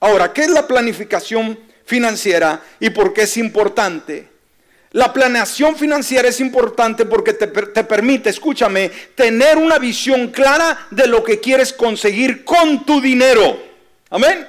Ahora, 0.00 0.32
¿qué 0.32 0.42
es 0.42 0.50
la 0.50 0.66
planificación 0.66 1.58
financiera 1.84 2.62
y 2.80 2.90
por 2.90 3.12
qué 3.12 3.22
es 3.22 3.36
importante? 3.36 4.28
La 4.92 5.12
planeación 5.12 5.76
financiera 5.76 6.28
es 6.28 6.40
importante 6.40 7.04
porque 7.04 7.34
te, 7.34 7.46
te, 7.46 7.84
permite, 7.84 8.30
escúchame, 8.30 8.90
tener 9.14 9.56
una 9.56 9.78
visión 9.78 10.28
clara 10.28 10.88
de 10.90 11.06
lo 11.06 11.22
que 11.22 11.38
quieres 11.38 11.72
conseguir 11.72 12.44
con 12.44 12.84
tu 12.84 13.00
dinero. 13.00 13.62
Amén. 14.08 14.48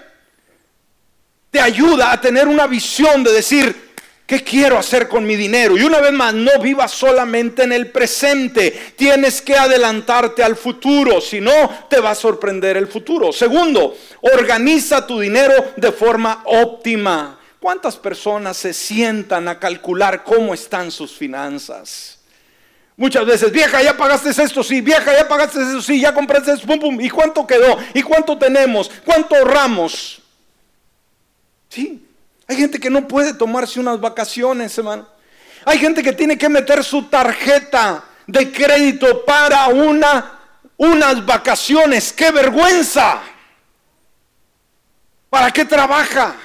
Te 1.51 1.59
ayuda 1.59 2.11
a 2.11 2.19
tener 2.19 2.47
una 2.47 2.65
visión 2.65 3.23
de 3.23 3.33
decir, 3.33 3.90
¿Qué 4.31 4.45
quiero 4.45 4.77
hacer 4.77 5.09
con 5.09 5.25
mi 5.25 5.35
dinero? 5.35 5.77
Y 5.77 5.83
una 5.83 5.99
vez 5.99 6.13
más, 6.13 6.33
no 6.33 6.57
vivas 6.61 6.91
solamente 6.91 7.63
en 7.63 7.73
el 7.73 7.91
presente. 7.91 8.93
Tienes 8.95 9.41
que 9.41 9.57
adelantarte 9.57 10.41
al 10.41 10.55
futuro, 10.55 11.19
si 11.19 11.41
no, 11.41 11.69
te 11.89 11.99
va 11.99 12.11
a 12.11 12.15
sorprender 12.15 12.77
el 12.77 12.87
futuro. 12.87 13.33
Segundo, 13.33 13.93
organiza 14.21 15.05
tu 15.05 15.19
dinero 15.19 15.73
de 15.75 15.91
forma 15.91 16.43
óptima. 16.45 17.41
¿Cuántas 17.59 17.97
personas 17.97 18.55
se 18.55 18.73
sientan 18.73 19.49
a 19.49 19.59
calcular 19.59 20.23
cómo 20.23 20.53
están 20.53 20.91
sus 20.91 21.11
finanzas? 21.11 22.19
Muchas 22.95 23.25
veces, 23.25 23.51
vieja, 23.51 23.83
ya 23.83 23.97
pagaste 23.97 24.29
esto, 24.29 24.63
sí, 24.63 24.79
vieja, 24.79 25.11
ya 25.11 25.27
pagaste 25.27 25.59
eso, 25.61 25.81
sí, 25.81 25.99
ya 25.99 26.13
compraste 26.13 26.53
esto, 26.53 26.65
pum, 26.65 26.79
pum, 26.79 27.01
¿y 27.01 27.09
cuánto 27.09 27.45
quedó? 27.45 27.77
¿Y 27.93 28.01
cuánto 28.01 28.37
tenemos? 28.37 28.89
¿Cuánto 29.03 29.35
ahorramos? 29.35 30.21
Sí, 31.67 32.07
hay 32.51 32.57
gente 32.57 32.81
que 32.81 32.89
no 32.89 33.07
puede 33.07 33.33
tomarse 33.33 33.79
unas 33.79 34.01
vacaciones, 34.01 34.77
hermano. 34.77 35.07
Hay 35.63 35.77
gente 35.77 36.03
que 36.03 36.11
tiene 36.11 36.37
que 36.37 36.49
meter 36.49 36.83
su 36.83 37.03
tarjeta 37.03 38.03
de 38.27 38.51
crédito 38.51 39.23
para 39.23 39.69
una, 39.69 40.37
unas 40.75 41.25
vacaciones. 41.25 42.11
¡Qué 42.11 42.29
vergüenza! 42.29 43.21
¿Para 45.29 45.49
qué 45.51 45.63
trabaja? 45.63 46.35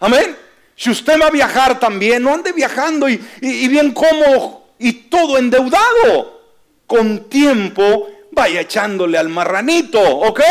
Amén. 0.00 0.36
Si 0.76 0.90
usted 0.90 1.18
va 1.18 1.28
a 1.28 1.30
viajar 1.30 1.80
también, 1.80 2.22
no 2.22 2.34
ande 2.34 2.52
viajando 2.52 3.08
y, 3.08 3.16
bien 3.40 3.92
cómodo 3.92 4.66
y 4.78 4.92
todo 5.08 5.38
endeudado. 5.38 6.42
Con 6.86 7.30
tiempo 7.30 8.06
vaya 8.32 8.60
echándole 8.60 9.16
al 9.16 9.30
marranito, 9.30 9.98
¿ok? 9.98 10.42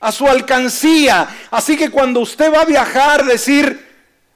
A 0.00 0.12
su 0.12 0.26
alcancía. 0.26 1.28
Así 1.50 1.76
que 1.76 1.90
cuando 1.90 2.20
usted 2.20 2.52
va 2.52 2.62
a 2.62 2.66
viajar, 2.66 3.24
decir, 3.24 3.86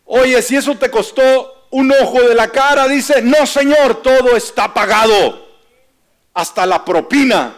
oye, 0.05 0.41
si 0.43 0.57
eso 0.57 0.77
te 0.77 0.91
costó 0.91 1.69
un 1.71 1.93
ojo 1.93 2.21
de 2.23 2.35
la 2.35 2.49
cara, 2.49 2.87
dice, 2.89 3.23
no 3.23 3.47
señor, 3.47 4.03
todo 4.03 4.37
está 4.37 4.73
pagado. 4.73 5.49
Hasta 6.35 6.67
la 6.67 6.85
propina 6.85 7.55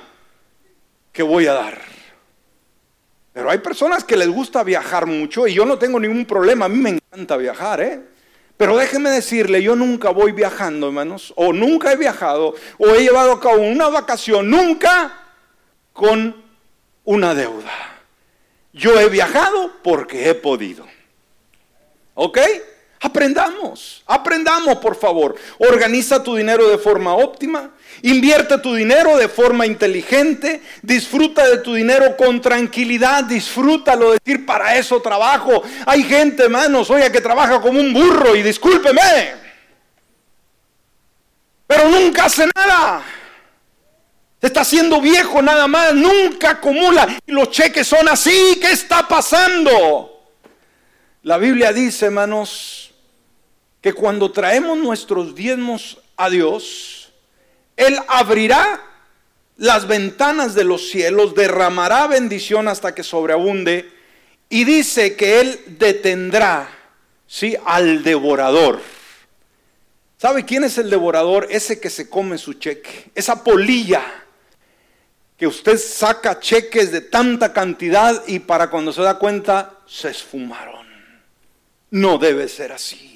que 1.12 1.22
voy 1.22 1.46
a 1.46 1.54
dar. 1.54 1.80
Pero 3.32 3.50
hay 3.50 3.58
personas 3.58 4.04
que 4.04 4.16
les 4.16 4.28
gusta 4.28 4.62
viajar 4.62 5.06
mucho 5.06 5.46
y 5.46 5.54
yo 5.54 5.64
no 5.64 5.78
tengo 5.78 5.98
ningún 5.98 6.24
problema, 6.24 6.66
a 6.66 6.68
mí 6.68 6.78
me 6.78 6.90
encanta 6.90 7.36
viajar, 7.36 7.80
¿eh? 7.80 8.00
Pero 8.56 8.76
déjeme 8.76 9.10
decirle, 9.10 9.60
yo 9.60 9.74
nunca 9.74 10.10
voy 10.10 10.30
viajando, 10.30 10.86
hermanos, 10.86 11.32
o 11.36 11.52
nunca 11.52 11.92
he 11.92 11.96
viajado, 11.96 12.54
o 12.78 12.86
he 12.90 13.00
llevado 13.00 13.32
a 13.32 13.40
cabo 13.40 13.62
una 13.62 13.88
vacación, 13.88 14.48
nunca 14.48 15.20
con 15.92 16.44
una 17.02 17.34
deuda. 17.34 17.93
Yo 18.74 18.98
he 18.98 19.08
viajado 19.08 19.70
porque 19.82 20.28
he 20.28 20.34
podido. 20.34 20.84
¿Ok? 22.14 22.38
Aprendamos, 23.00 24.02
aprendamos 24.06 24.78
por 24.78 24.96
favor. 24.96 25.36
Organiza 25.58 26.22
tu 26.22 26.34
dinero 26.34 26.68
de 26.68 26.78
forma 26.78 27.14
óptima, 27.14 27.70
invierte 28.02 28.58
tu 28.58 28.74
dinero 28.74 29.16
de 29.16 29.28
forma 29.28 29.66
inteligente, 29.66 30.62
disfruta 30.82 31.46
de 31.46 31.58
tu 31.58 31.74
dinero 31.74 32.16
con 32.16 32.40
tranquilidad, 32.40 33.24
disfrútalo, 33.24 34.12
decir 34.12 34.46
para 34.46 34.76
eso 34.76 35.02
trabajo. 35.02 35.62
Hay 35.86 36.02
gente, 36.02 36.44
hermanos, 36.44 36.90
oye, 36.90 37.12
que 37.12 37.20
trabaja 37.20 37.60
como 37.60 37.78
un 37.78 37.92
burro 37.92 38.34
y 38.34 38.42
discúlpeme, 38.42 39.34
pero 41.66 41.88
nunca 41.90 42.24
hace 42.24 42.48
nada 42.56 43.04
está 44.48 44.60
haciendo 44.62 45.00
viejo 45.00 45.40
nada 45.40 45.66
más, 45.66 45.94
nunca 45.94 46.50
acumula. 46.50 47.18
Los 47.26 47.50
cheques 47.50 47.86
son 47.86 48.08
así, 48.08 48.58
¿qué 48.60 48.72
está 48.72 49.06
pasando? 49.08 50.10
La 51.22 51.38
Biblia 51.38 51.72
dice, 51.72 52.06
hermanos, 52.06 52.92
que 53.80 53.92
cuando 53.92 54.32
traemos 54.32 54.76
nuestros 54.76 55.34
diezmos 55.34 55.98
a 56.16 56.28
Dios, 56.28 57.12
Él 57.76 57.98
abrirá 58.08 58.82
las 59.56 59.86
ventanas 59.86 60.54
de 60.54 60.64
los 60.64 60.90
cielos, 60.90 61.34
derramará 61.34 62.06
bendición 62.06 62.68
hasta 62.68 62.94
que 62.94 63.02
sobreabunde 63.02 63.90
y 64.48 64.64
dice 64.64 65.16
que 65.16 65.40
Él 65.40 65.60
detendrá, 65.78 66.68
¿sí? 67.26 67.56
Al 67.64 68.02
devorador. 68.02 68.80
¿Sabe 70.18 70.44
quién 70.44 70.64
es 70.64 70.78
el 70.78 70.90
devorador? 70.90 71.46
Ese 71.50 71.80
que 71.80 71.90
se 71.90 72.08
come 72.08 72.38
su 72.38 72.54
cheque, 72.54 73.10
esa 73.14 73.44
polilla 73.44 74.23
que 75.36 75.46
usted 75.46 75.78
saca 75.78 76.38
cheques 76.38 76.92
de 76.92 77.00
tanta 77.00 77.52
cantidad 77.52 78.22
y 78.26 78.38
para 78.38 78.70
cuando 78.70 78.92
se 78.92 79.02
da 79.02 79.18
cuenta 79.18 79.78
se 79.86 80.10
esfumaron. 80.10 80.86
No 81.90 82.18
debe 82.18 82.48
ser 82.48 82.72
así. 82.72 83.13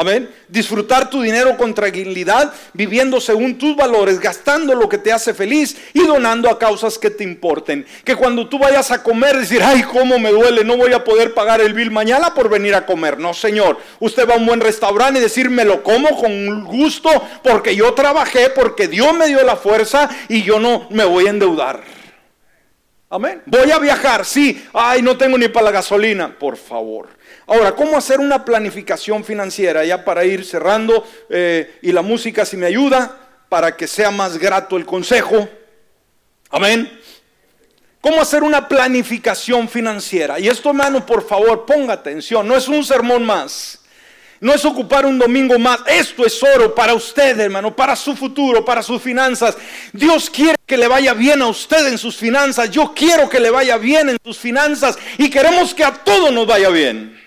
Amén. 0.00 0.30
Disfrutar 0.46 1.10
tu 1.10 1.22
dinero 1.22 1.56
con 1.56 1.74
tranquilidad, 1.74 2.52
viviendo 2.72 3.20
según 3.20 3.58
tus 3.58 3.74
valores, 3.74 4.20
gastando 4.20 4.72
lo 4.76 4.88
que 4.88 4.96
te 4.96 5.10
hace 5.10 5.34
feliz 5.34 5.76
y 5.92 6.06
donando 6.06 6.48
a 6.48 6.56
causas 6.56 6.96
que 6.96 7.10
te 7.10 7.24
importen. 7.24 7.84
Que 8.04 8.14
cuando 8.14 8.48
tú 8.48 8.60
vayas 8.60 8.92
a 8.92 9.02
comer, 9.02 9.36
decir, 9.36 9.60
ay, 9.60 9.82
cómo 9.82 10.20
me 10.20 10.30
duele, 10.30 10.62
no 10.62 10.76
voy 10.76 10.92
a 10.92 11.02
poder 11.02 11.34
pagar 11.34 11.60
el 11.60 11.72
bill 11.72 11.90
mañana 11.90 12.32
por 12.32 12.48
venir 12.48 12.76
a 12.76 12.86
comer. 12.86 13.18
No, 13.18 13.34
Señor. 13.34 13.76
Usted 13.98 14.28
va 14.28 14.34
a 14.34 14.36
un 14.36 14.46
buen 14.46 14.60
restaurante 14.60 15.18
y 15.18 15.22
decir, 15.22 15.50
me 15.50 15.64
lo 15.64 15.82
como 15.82 16.16
con 16.16 16.62
gusto 16.62 17.10
porque 17.42 17.74
yo 17.74 17.92
trabajé, 17.94 18.50
porque 18.50 18.86
Dios 18.86 19.12
me 19.14 19.26
dio 19.26 19.42
la 19.42 19.56
fuerza 19.56 20.08
y 20.28 20.44
yo 20.44 20.60
no 20.60 20.86
me 20.90 21.04
voy 21.06 21.26
a 21.26 21.30
endeudar. 21.30 21.82
Amén. 23.10 23.42
Voy 23.46 23.72
a 23.72 23.80
viajar, 23.80 24.24
sí. 24.24 24.64
Ay, 24.72 25.02
no 25.02 25.18
tengo 25.18 25.36
ni 25.36 25.48
para 25.48 25.64
la 25.64 25.72
gasolina. 25.72 26.38
Por 26.38 26.56
favor. 26.56 27.17
Ahora, 27.50 27.74
¿cómo 27.74 27.96
hacer 27.96 28.20
una 28.20 28.44
planificación 28.44 29.24
financiera? 29.24 29.82
Ya 29.82 30.04
para 30.04 30.22
ir 30.22 30.44
cerrando, 30.44 31.02
eh, 31.30 31.78
y 31.80 31.92
la 31.92 32.02
música 32.02 32.44
si 32.44 32.58
me 32.58 32.66
ayuda, 32.66 33.16
para 33.48 33.74
que 33.74 33.86
sea 33.86 34.10
más 34.10 34.36
grato 34.36 34.76
el 34.76 34.84
consejo. 34.84 35.48
Amén. 36.50 37.00
¿Cómo 38.02 38.20
hacer 38.20 38.42
una 38.42 38.68
planificación 38.68 39.66
financiera? 39.66 40.38
Y 40.38 40.46
esto, 40.46 40.68
hermano, 40.68 41.06
por 41.06 41.26
favor, 41.26 41.64
ponga 41.64 41.94
atención. 41.94 42.46
No 42.46 42.54
es 42.54 42.68
un 42.68 42.84
sermón 42.84 43.24
más. 43.24 43.80
No 44.40 44.52
es 44.52 44.62
ocupar 44.66 45.06
un 45.06 45.18
domingo 45.18 45.58
más. 45.58 45.80
Esto 45.86 46.26
es 46.26 46.42
oro 46.42 46.74
para 46.74 46.92
usted, 46.92 47.40
hermano, 47.40 47.74
para 47.74 47.96
su 47.96 48.14
futuro, 48.14 48.62
para 48.62 48.82
sus 48.82 49.00
finanzas. 49.00 49.56
Dios 49.94 50.28
quiere 50.28 50.56
que 50.66 50.76
le 50.76 50.86
vaya 50.86 51.14
bien 51.14 51.40
a 51.40 51.46
usted 51.46 51.86
en 51.86 51.96
sus 51.96 52.14
finanzas. 52.14 52.70
Yo 52.70 52.92
quiero 52.94 53.26
que 53.26 53.40
le 53.40 53.48
vaya 53.48 53.78
bien 53.78 54.10
en 54.10 54.18
sus 54.22 54.36
finanzas. 54.36 54.98
Y 55.16 55.30
queremos 55.30 55.72
que 55.72 55.82
a 55.82 55.92
todos 55.92 56.30
nos 56.30 56.46
vaya 56.46 56.68
bien. 56.68 57.17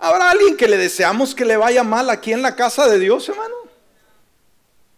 ¿Habrá 0.00 0.30
alguien 0.30 0.56
que 0.56 0.66
le 0.66 0.78
deseamos 0.78 1.34
que 1.34 1.44
le 1.44 1.58
vaya 1.58 1.84
mal 1.84 2.08
aquí 2.08 2.32
en 2.32 2.40
la 2.40 2.56
casa 2.56 2.88
de 2.88 2.98
Dios, 2.98 3.28
hermano? 3.28 3.54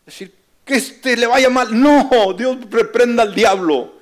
Decir, 0.06 0.32
que 0.64 0.74
este 0.74 1.16
le 1.16 1.26
vaya 1.26 1.50
mal. 1.50 1.68
No, 1.78 2.32
Dios 2.38 2.56
reprenda 2.70 3.24
al 3.24 3.34
diablo. 3.34 3.94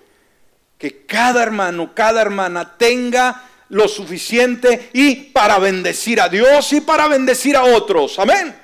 Que 0.77 1.07
cada 1.07 1.43
hermano, 1.43 1.95
cada 1.95 2.21
hermana 2.21 2.77
tenga 2.77 3.45
lo 3.71 3.89
suficiente 3.89 4.91
y 4.93 5.15
para 5.15 5.59
bendecir 5.59 6.21
a 6.21 6.29
Dios 6.29 6.73
y 6.73 6.81
para 6.81 7.09
bendecir 7.09 7.57
a 7.57 7.65
otros. 7.65 8.19
Amén. 8.19 8.55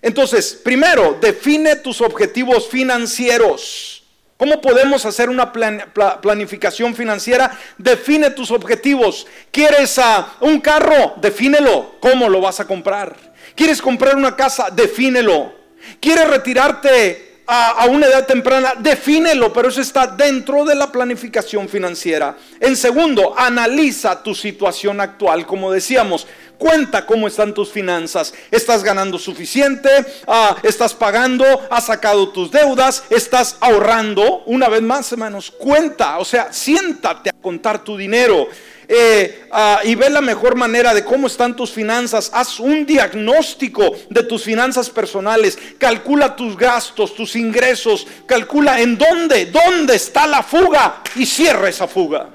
Entonces, 0.00 0.60
primero, 0.62 1.18
define 1.20 1.76
tus 1.76 2.00
objetivos 2.00 2.68
financieros. 2.68 3.93
¿Cómo 4.36 4.60
podemos 4.60 5.06
hacer 5.06 5.30
una 5.30 5.52
planificación 5.52 6.94
financiera? 6.94 7.56
Define 7.78 8.30
tus 8.30 8.50
objetivos. 8.50 9.26
¿Quieres 9.52 9.98
ah, 9.98 10.34
un 10.40 10.60
carro? 10.60 11.14
Defínelo. 11.16 11.96
¿Cómo 12.00 12.28
lo 12.28 12.40
vas 12.40 12.58
a 12.58 12.66
comprar? 12.66 13.14
¿Quieres 13.54 13.80
comprar 13.80 14.16
una 14.16 14.34
casa? 14.34 14.70
Defínelo. 14.70 15.52
¿Quieres 16.00 16.28
retirarte 16.28 17.34
a, 17.46 17.86
una 17.88 18.06
edad 18.06 18.26
temprana, 18.26 18.74
defínelo, 18.78 19.52
pero 19.52 19.68
eso 19.68 19.80
está 19.80 20.06
dentro 20.06 20.64
de 20.64 20.74
la 20.74 20.90
planificación 20.90 21.68
financiera. 21.68 22.36
En 22.60 22.76
segundo, 22.76 23.34
analiza 23.36 24.22
tu 24.22 24.34
situación 24.34 25.00
actual, 25.00 25.46
como 25.46 25.70
decíamos. 25.70 26.26
Cuenta 26.58 27.04
cómo 27.04 27.26
están 27.26 27.52
tus 27.52 27.70
finanzas. 27.70 28.32
¿Estás 28.50 28.82
ganando 28.82 29.18
suficiente? 29.18 29.88
Ah, 30.26 30.56
¿Estás 30.62 30.94
pagando? 30.94 31.44
¿Has 31.70 31.86
sacado 31.86 32.28
tus 32.28 32.50
deudas? 32.50 33.04
¿Estás 33.10 33.56
ahorrando? 33.60 34.42
Una 34.46 34.68
vez 34.68 34.82
más, 34.82 35.10
hermanos, 35.12 35.50
cuenta. 35.50 36.18
O 36.18 36.24
sea, 36.24 36.52
siéntate 36.52 37.30
a 37.30 37.34
contar 37.34 37.82
tu 37.82 37.96
dinero. 37.96 38.48
Eh, 38.86 39.48
ah, 39.50 39.80
y 39.84 39.94
ve 39.94 40.10
la 40.10 40.20
mejor 40.20 40.56
manera 40.56 40.94
de 40.94 41.04
cómo 41.04 41.26
están 41.26 41.56
tus 41.56 41.70
finanzas. 41.70 42.30
Haz 42.32 42.60
un 42.60 42.86
diagnóstico 42.86 43.92
de 44.10 44.22
tus 44.22 44.44
finanzas 44.44 44.90
personales. 44.90 45.58
Calcula 45.78 46.36
tus 46.36 46.56
gastos, 46.56 47.14
tus 47.14 47.34
ingresos. 47.36 48.06
Calcula 48.26 48.80
en 48.80 48.96
dónde, 48.96 49.46
dónde 49.46 49.96
está 49.96 50.26
la 50.26 50.42
fuga 50.42 51.02
y 51.16 51.26
cierra 51.26 51.68
esa 51.68 51.88
fuga. 51.88 52.28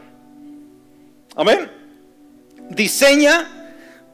Amén. 1.35 1.71
Diseña 2.69 3.58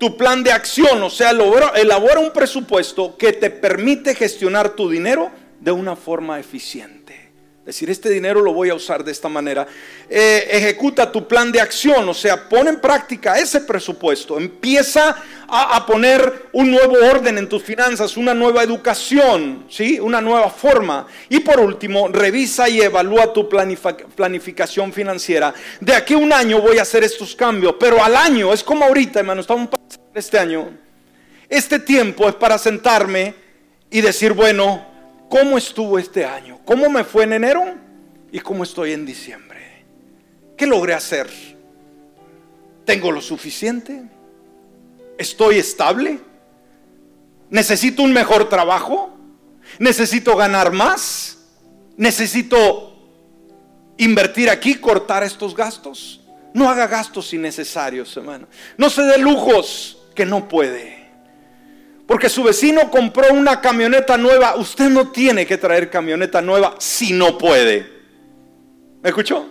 tu 0.05 0.15
plan 0.15 0.43
de 0.43 0.51
acción, 0.51 1.01
o 1.01 1.09
sea, 1.09 1.31
elabora 1.31 2.19
un 2.19 2.29
presupuesto 2.31 3.17
que 3.17 3.33
te 3.33 3.49
permite 3.49 4.13
gestionar 4.13 4.75
tu 4.75 4.87
dinero 4.87 5.31
de 5.59 5.71
una 5.71 5.95
forma 5.95 6.39
eficiente 6.39 7.05
decir, 7.65 7.89
este 7.89 8.09
dinero 8.09 8.41
lo 8.41 8.53
voy 8.53 8.69
a 8.69 8.75
usar 8.75 9.03
de 9.03 9.11
esta 9.11 9.27
manera. 9.27 9.65
Eh, 10.07 10.47
ejecuta 10.51 11.11
tu 11.11 11.27
plan 11.27 11.51
de 11.51 11.59
acción, 11.59 12.07
o 12.07 12.13
sea, 12.13 12.47
pon 12.47 12.67
en 12.67 12.79
práctica 12.79 13.39
ese 13.39 13.61
presupuesto. 13.61 14.37
Empieza 14.37 15.15
a, 15.47 15.85
poner 15.85 16.49
un 16.53 16.71
nuevo 16.71 16.95
orden 16.95 17.37
en 17.37 17.49
tus 17.49 17.63
finanzas, 17.63 18.17
una 18.17 18.33
nueva 18.33 18.61
educación, 18.61 19.65
¿sí? 19.69 19.99
una 19.99 20.21
nueva 20.21 20.49
forma. 20.49 21.07
Y 21.29 21.39
por 21.39 21.59
último, 21.59 22.07
revisa 22.07 22.69
y 22.69 22.81
evalúa 22.81 23.33
tu 23.33 23.49
planificación 23.49 24.93
financiera. 24.93 25.53
De 25.79 25.95
aquí 25.95 26.13
a 26.13 26.17
un 26.17 26.31
año 26.31 26.61
voy 26.61 26.77
a 26.77 26.83
hacer 26.83 27.03
estos 27.03 27.35
cambios, 27.35 27.75
pero 27.79 28.03
al 28.03 28.15
año, 28.15 28.53
es 28.53 28.63
como 28.63 28.85
ahorita, 28.85 29.19
hermano, 29.19 29.41
estamos 29.41 29.69
este 30.15 30.39
año. 30.39 30.69
Este 31.47 31.79
tiempo 31.79 32.27
es 32.27 32.35
para 32.35 32.57
sentarme 32.57 33.35
y 33.91 34.01
decir, 34.01 34.33
bueno, 34.33 34.95
¿Cómo 35.29 35.57
estuvo 35.57 35.97
este 35.97 36.25
año? 36.25 36.59
¿Cómo 36.65 36.89
me 36.89 37.03
fue 37.03 37.23
en 37.23 37.33
enero? 37.33 37.75
¿Y 38.31 38.39
cómo 38.39 38.63
estoy 38.63 38.93
en 38.93 39.05
diciembre? 39.05 39.83
¿Qué 40.57 40.67
logré 40.67 40.93
hacer? 40.93 41.29
¿Tengo 42.85 43.11
lo 43.11 43.21
suficiente? 43.21 44.03
¿Estoy 45.17 45.57
estable? 45.57 46.19
¿Necesito 47.49 48.03
un 48.03 48.13
mejor 48.13 48.49
trabajo? 48.49 49.13
¿Necesito 49.79 50.35
ganar 50.35 50.71
más? 50.71 51.39
¿Necesito 51.97 52.95
invertir 53.97 54.49
aquí, 54.49 54.75
cortar 54.75 55.23
estos 55.23 55.55
gastos? 55.55 56.21
No 56.53 56.69
haga 56.69 56.87
gastos 56.87 57.33
innecesarios, 57.33 58.15
hermano. 58.15 58.47
No 58.77 58.89
se 58.89 59.01
dé 59.01 59.17
lujos 59.17 59.94
que 60.15 60.25
no 60.25 60.47
puede. 60.47 61.05
Porque 62.07 62.29
su 62.29 62.43
vecino 62.43 62.89
compró 62.91 63.33
una 63.33 63.61
camioneta 63.61 64.17
nueva. 64.17 64.55
Usted 64.55 64.89
no 64.89 65.11
tiene 65.11 65.45
que 65.45 65.57
traer 65.57 65.89
camioneta 65.89 66.41
nueva 66.41 66.75
si 66.79 67.13
no 67.13 67.37
puede. 67.37 67.87
¿Me 69.01 69.09
escuchó? 69.09 69.47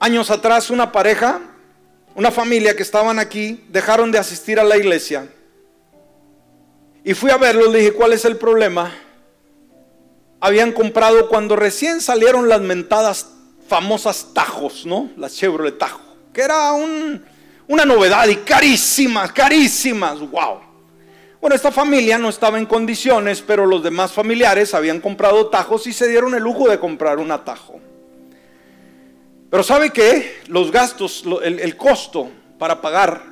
Años 0.00 0.30
atrás 0.30 0.70
una 0.70 0.92
pareja, 0.92 1.40
una 2.14 2.30
familia 2.30 2.76
que 2.76 2.82
estaban 2.82 3.18
aquí, 3.18 3.64
dejaron 3.68 4.12
de 4.12 4.18
asistir 4.18 4.60
a 4.60 4.64
la 4.64 4.76
iglesia. 4.76 5.28
Y 7.04 7.14
fui 7.14 7.30
a 7.30 7.36
verlos, 7.36 7.72
le 7.72 7.78
dije, 7.78 7.92
¿cuál 7.92 8.12
es 8.12 8.24
el 8.24 8.36
problema? 8.36 8.92
Habían 10.40 10.72
comprado 10.72 11.28
cuando 11.28 11.56
recién 11.56 12.00
salieron 12.00 12.48
las 12.48 12.60
mentadas 12.60 13.30
famosas 13.66 14.28
tajos, 14.34 14.86
¿no? 14.86 15.10
Las 15.16 15.34
Chevrolet 15.34 15.78
Tajo, 15.78 16.00
que 16.32 16.42
era 16.42 16.72
una 17.68 17.84
novedad 17.84 18.26
y 18.28 18.36
carísimas, 18.36 19.32
carísimas, 19.32 20.18
wow. 20.20 20.60
Bueno, 21.40 21.54
esta 21.54 21.70
familia 21.70 22.18
no 22.18 22.28
estaba 22.28 22.58
en 22.58 22.66
condiciones, 22.66 23.42
pero 23.42 23.64
los 23.64 23.82
demás 23.82 24.10
familiares 24.12 24.74
habían 24.74 25.00
comprado 25.00 25.46
tajos 25.46 25.86
y 25.86 25.92
se 25.92 26.08
dieron 26.08 26.34
el 26.34 26.42
lujo 26.42 26.68
de 26.68 26.80
comprar 26.80 27.18
un 27.18 27.30
atajo. 27.30 27.80
Pero 29.50 29.62
¿sabe 29.62 29.90
qué? 29.90 30.40
Los 30.48 30.72
gastos, 30.72 31.24
el, 31.42 31.76
costo 31.76 32.30
para 32.58 32.80
pagar 32.80 33.22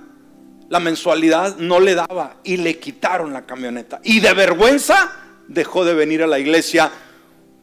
la 0.68 0.80
mensualidad 0.80 1.56
no 1.56 1.80
le 1.80 1.94
daba 1.94 2.36
y 2.44 2.58
le 2.58 2.78
quitaron 2.78 3.32
la 3.32 3.44
camioneta. 3.44 4.00
Y 4.04 4.20
de 4.20 4.32
vergüenza 4.32 5.12
dejó 5.48 5.84
de 5.84 5.94
venir 5.94 6.22
a 6.22 6.26
la 6.26 6.38
iglesia 6.38 6.90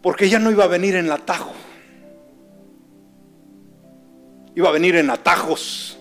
porque 0.02 0.26
ella 0.26 0.40
no 0.40 0.52
iba 0.52 0.66
a 0.66 0.68
venir 0.68 0.96
en 0.96 1.10
atajo. 1.10 1.54
Iba 4.56 4.70
a 4.70 4.72
venir 4.74 4.98
en 4.98 5.10
atajos. 5.10 5.93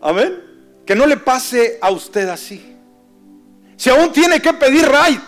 Amén. 0.00 0.42
Que 0.86 0.94
no 0.94 1.06
le 1.06 1.16
pase 1.16 1.78
a 1.80 1.90
usted 1.90 2.28
así. 2.28 2.76
Si 3.76 3.88
aún 3.90 4.12
tiene 4.12 4.40
que 4.40 4.52
pedir 4.52 4.86
right, 4.86 5.20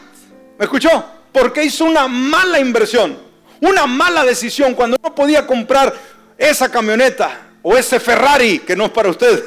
¿me 0.59 0.65
escuchó? 0.65 1.05
Porque 1.33 1.65
hizo 1.65 1.85
una 1.85 2.09
mala 2.09 2.59
inversión, 2.61 3.17
una 3.61 3.87
mala 3.87 4.25
decisión 4.25 4.75
cuando 4.75 4.99
no 5.03 5.15
podía 5.15 5.47
comprar 5.47 5.95
esa 6.37 6.71
camioneta 6.71 7.51
o 7.63 7.77
ese 7.77 7.99
Ferrari 8.01 8.59
que 8.59 8.77
no 8.77 8.87
es 8.87 8.91
para 8.91 9.09
usted. 9.09 9.43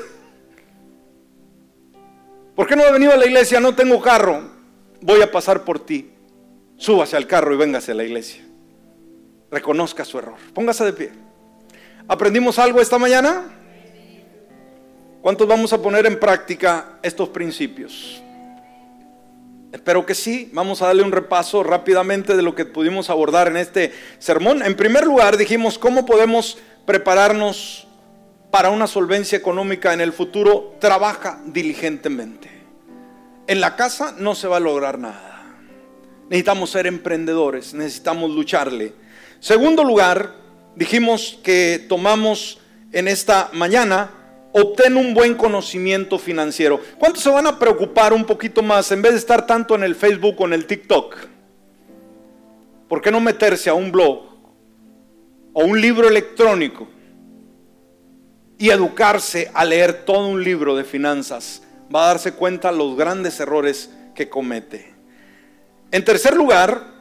¿Por 2.55 2.67
qué 2.67 2.76
no 2.76 2.84
ha 2.84 2.91
venido 2.91 3.11
a 3.11 3.17
la 3.17 3.26
iglesia? 3.26 3.59
No 3.59 3.76
tengo 3.76 4.01
carro. 4.01 4.49
Voy 5.01 5.21
a 5.21 5.32
pasar 5.32 5.63
por 5.63 5.86
ti. 5.86 6.09
Súbase 6.78 7.17
al 7.17 7.28
carro 7.28 7.53
y 7.53 7.57
véngase 7.57 7.91
a 7.91 7.95
la 7.95 8.05
iglesia. 8.05 8.43
Reconozca 9.51 10.05
su 10.05 10.17
error. 10.17 10.36
Póngase 10.53 10.86
de 10.86 10.93
pie. 10.93 11.11
¿Aprendimos 12.07 12.57
algo 12.57 12.82
esta 12.82 12.97
mañana? 12.97 13.55
¿Cuántos 15.26 15.47
vamos 15.47 15.73
a 15.73 15.82
poner 15.82 16.05
en 16.05 16.19
práctica 16.19 16.99
estos 17.01 17.30
principios? 17.30 18.21
Espero 19.71 20.05
que 20.05 20.13
sí. 20.13 20.51
Vamos 20.53 20.84
a 20.84 20.86
darle 20.86 21.01
un 21.01 21.11
repaso 21.11 21.63
rápidamente 21.63 22.38
de 22.38 22.43
lo 22.43 22.53
que 22.53 22.63
pudimos 22.63 23.09
abordar 23.09 23.47
en 23.47 23.57
este 23.57 23.91
sermón. 24.19 24.61
En 24.61 24.76
primer 24.76 25.03
lugar, 25.03 25.36
dijimos 25.36 25.80
cómo 25.80 26.05
podemos 26.05 26.59
prepararnos 26.86 27.88
para 28.51 28.69
una 28.69 28.86
solvencia 28.86 29.36
económica 29.36 29.93
en 29.95 30.01
el 30.01 30.13
futuro. 30.13 30.76
Trabaja 30.80 31.41
diligentemente. 31.47 32.47
En 33.47 33.61
la 33.61 33.76
casa 33.76 34.13
no 34.19 34.36
se 34.36 34.47
va 34.47 34.57
a 34.57 34.59
lograr 34.59 34.99
nada. 34.99 35.43
Necesitamos 36.30 36.69
ser 36.69 36.86
emprendedores, 36.86 37.73
necesitamos 37.73 38.30
lucharle. 38.30 38.93
Segundo 39.39 39.84
lugar, 39.84 40.36
dijimos 40.76 41.39
que 41.41 41.84
tomamos 41.89 42.59
en 42.91 43.07
esta 43.07 43.49
mañana 43.53 44.11
obtén 44.58 44.95
un 44.95 45.14
buen 45.14 45.36
conocimiento 45.36 46.18
financiero. 46.18 46.80
¿Cuántos 46.97 47.22
se 47.22 47.30
van 47.30 47.45
a 47.45 47.60
preocupar 47.60 48.14
un 48.14 48.24
poquito 48.24 48.64
más 48.64 48.89
en 48.93 49.01
vez 49.01 49.12
de 49.12 49.18
estar 49.18 49.45
tanto 49.45 49.76
en 49.76 49.84
el 49.84 49.95
Facebook 49.95 50.39
o 50.39 50.45
en 50.45 50.53
el 50.53 50.66
TikTok? 50.66 51.18
¿Por 52.88 53.01
qué 53.01 53.12
no 53.12 53.20
meterse 53.20 53.70
a 53.70 53.74
un 53.74 53.91
blog 53.91 54.24
o 55.51 55.66
un 55.66 55.82
libro 55.82 56.08
electrónico 56.08 56.88
y 58.58 58.70
educarse 58.70 59.51
a 59.53 59.66
leer 59.66 60.06
todo 60.06 60.30
un 60.30 60.41
libro 60.41 60.74
de 60.78 60.86
finanzas? 60.86 61.62
Va 61.93 62.06
a 62.06 62.08
darse 62.08 62.32
cuenta 62.32 62.72
los 62.72 62.95
grandes 62.95 63.38
errores 63.41 63.89
que 64.16 64.30
comete. 64.30 64.93
En 65.91 66.06
tercer 66.06 66.34
lugar, 66.34 66.93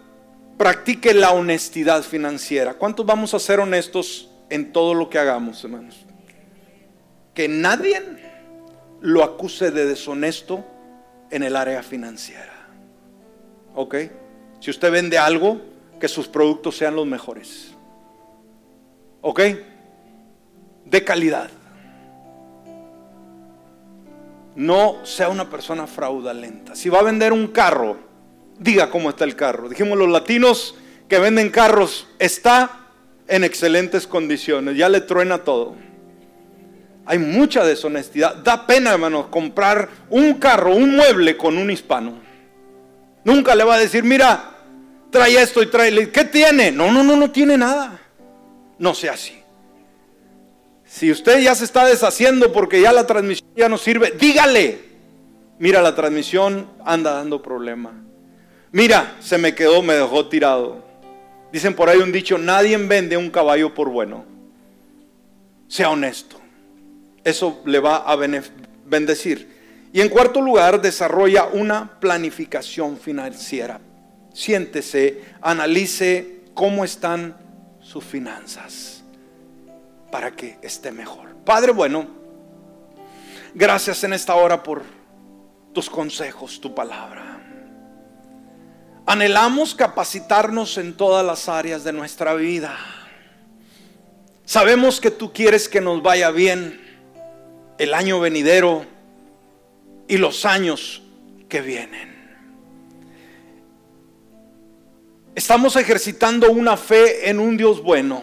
practique 0.59 1.15
la 1.15 1.31
honestidad 1.31 2.03
financiera. 2.03 2.75
¿Cuántos 2.75 3.07
vamos 3.07 3.33
a 3.33 3.39
ser 3.39 3.61
honestos 3.61 4.29
en 4.51 4.73
todo 4.73 4.93
lo 4.93 5.09
que 5.09 5.21
hagamos, 5.21 5.63
hermanos? 5.63 6.04
Que 7.35 7.49
nadie 7.49 8.01
lo 9.01 9.23
acuse 9.23 9.71
de 9.71 9.87
deshonesto 9.87 10.65
en 11.31 11.43
el 11.43 11.57
área 11.57 11.83
financiera. 11.83 12.53
¿Ok? 13.75 13.97
Si 14.61 14.71
usted 14.71 14.91
vende 14.91 15.19
algo, 15.19 15.61
que 16.01 16.09
sus 16.09 16.29
productos 16.29 16.77
sean 16.77 16.97
los 16.97 17.07
mejores. 17.07 17.75
¿Ok? 19.21 19.41
De 20.85 21.05
calidad. 21.05 21.51
No 24.55 25.05
sea 25.05 25.29
una 25.29 25.51
persona 25.51 25.87
fraudulenta. 25.87 26.77
Si 26.77 26.89
va 26.89 27.01
a 27.01 27.03
vender 27.03 27.33
un 27.33 27.49
carro, 27.49 27.97
diga 28.59 28.91
cómo 28.91 29.11
está 29.11 29.25
el 29.25 29.35
carro. 29.35 29.69
Dijimos 29.69 29.99
los 29.99 30.09
latinos 30.09 30.77
que 31.09 31.19
venden 31.19 31.51
carros, 31.51 32.07
está 32.19 32.71
en 33.27 33.45
excelentes 33.45 34.07
condiciones, 34.07 34.77
ya 34.77 34.89
le 34.89 35.01
truena 35.01 35.39
todo. 35.39 35.75
Hay 37.07 37.19
mucha 37.19 37.65
deshonestidad. 37.65 38.37
Da 38.37 38.67
pena, 38.67 38.93
hermanos, 38.93 39.27
comprar 39.27 39.89
un 40.11 40.35
carro, 40.35 40.75
un 40.75 40.97
mueble 40.97 41.37
con 41.37 41.59
un 41.59 41.71
hispano. 41.71 42.15
Nunca 43.25 43.55
le 43.55 43.65
va 43.65 43.75
a 43.75 43.79
decir, 43.79 44.05
mira, 44.05 44.51
trae 45.11 45.41
esto 45.41 45.63
y 45.63 45.67
trae. 45.67 46.11
¿Qué 46.11 46.25
tiene? 46.25 46.73
No, 46.73 46.91
no, 46.91 47.03
no, 47.03 47.17
no 47.17 47.31
tiene 47.31 47.57
nada. 47.57 48.01
No 48.79 48.95
sea 48.95 49.13
así. 49.13 49.35
Si 50.87 51.11
usted 51.11 51.41
ya 51.41 51.55
se 51.55 51.65
está 51.65 51.85
deshaciendo 51.87 52.53
porque 52.53 52.81
ya 52.81 52.93
la 52.93 53.07
transmisión 53.07 53.49
ya 53.57 53.69
no 53.69 53.79
sirve, 53.79 54.13
dígale, 54.19 54.79
mira, 55.59 55.83
la 55.83 55.95
transmisión 55.95 56.69
anda 56.85 57.15
dando 57.15 57.43
problema. 57.43 57.93
Mira, 58.71 59.17
se 59.21 59.39
me 59.39 59.55
quedó, 59.55 59.83
me 59.83 59.95
dejó 59.95 60.29
tirado. 60.29 60.85
Dicen 61.53 61.75
por 61.75 61.89
ahí 61.89 61.99
un 61.99 62.13
dicho, 62.13 62.39
nadie 62.39 62.77
vende 62.77 63.17
un 63.17 63.31
caballo 63.31 63.75
por 63.75 63.89
bueno. 63.89 64.25
Sea 65.69 65.91
honesto. 65.91 66.44
Eso 67.25 67.63
le 67.65 67.81
va 67.81 67.97
a 67.97 68.17
bendecir. 68.17 69.89
Y 69.93 70.01
en 70.01 70.09
cuarto 70.09 70.41
lugar, 70.41 70.81
desarrolla 70.81 71.47
una 71.47 71.99
planificación 71.99 72.99
financiera. 72.99 73.81
Siéntese, 74.35 75.23
analice 75.41 76.43
cómo 76.53 76.85
están 76.85 77.37
sus 77.81 78.05
finanzas 78.05 79.03
para 80.11 80.33
que 80.33 80.59
esté 80.63 80.91
mejor. 80.93 81.35
Padre 81.45 81.73
bueno, 81.73 82.07
gracias 83.55 84.03
en 84.05 84.13
esta 84.13 84.35
hora 84.35 84.63
por 84.63 84.83
tus 85.73 85.89
consejos, 85.89 86.61
tu 86.61 86.75
palabra. 86.75 87.41
Anhelamos 89.07 89.75
capacitarnos 89.75 90.79
en 90.79 90.97
todas 90.97 91.25
las 91.25 91.49
áreas 91.49 91.85
de 91.85 91.93
nuestra 91.93 92.35
vida. 92.35 92.77
Sabemos 94.45 95.01
que 95.01 95.11
tú 95.11 95.33
quieres 95.33 95.69
que 95.69 95.81
nos 95.81 96.03
vaya 96.03 96.31
bien 96.31 96.84
el 97.79 97.95
año 97.95 98.21
venidero 98.21 98.85
y 100.09 100.17
los 100.17 100.45
años 100.45 101.03
que 101.49 101.61
vienen. 101.61 102.15
Estamos 105.35 105.77
ejercitando 105.77 106.51
una 106.51 106.77
fe 106.77 107.29
en 107.29 107.41
un 107.41 107.57
Dios 107.57 107.83
bueno, 107.83 108.23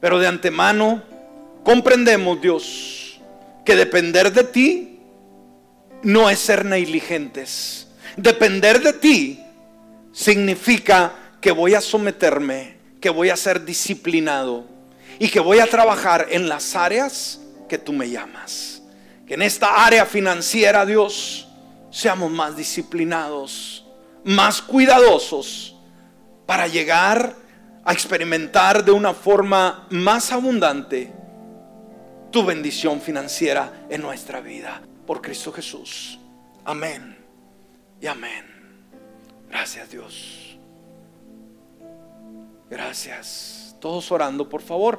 pero 0.00 0.18
de 0.18 0.26
antemano 0.26 1.02
comprendemos, 1.64 2.40
Dios, 2.40 3.20
que 3.64 3.76
depender 3.76 4.32
de 4.32 4.44
ti 4.44 5.00
no 6.02 6.30
es 6.30 6.38
ser 6.38 6.64
negligentes 6.64 7.88
Depender 8.18 8.82
de 8.82 8.94
ti 8.94 9.44
significa 10.12 11.12
que 11.40 11.52
voy 11.52 11.74
a 11.74 11.80
someterme, 11.80 12.74
que 13.00 13.10
voy 13.10 13.30
a 13.30 13.36
ser 13.36 13.64
disciplinado 13.64 14.66
y 15.20 15.28
que 15.28 15.38
voy 15.38 15.60
a 15.60 15.68
trabajar 15.68 16.26
en 16.30 16.48
las 16.48 16.74
áreas 16.74 17.40
que 17.68 17.78
tú 17.78 17.92
me 17.92 18.08
llamas. 18.08 18.82
Que 19.26 19.34
en 19.34 19.42
esta 19.42 19.84
área 19.84 20.06
financiera, 20.06 20.86
Dios, 20.86 21.46
seamos 21.90 22.30
más 22.30 22.56
disciplinados, 22.56 23.84
más 24.24 24.62
cuidadosos 24.62 25.76
para 26.46 26.66
llegar 26.66 27.36
a 27.84 27.92
experimentar 27.92 28.84
de 28.84 28.90
una 28.90 29.14
forma 29.14 29.86
más 29.90 30.32
abundante 30.32 31.12
tu 32.30 32.44
bendición 32.44 33.00
financiera 33.00 33.86
en 33.88 34.02
nuestra 34.02 34.40
vida. 34.40 34.82
Por 35.06 35.22
Cristo 35.22 35.52
Jesús. 35.52 36.18
Amén 36.64 37.16
y 38.00 38.06
amén. 38.06 38.44
Gracias 39.48 39.90
Dios. 39.90 40.58
Gracias. 42.68 43.76
Todos 43.80 44.10
orando, 44.12 44.48
por 44.48 44.60
favor. 44.60 44.98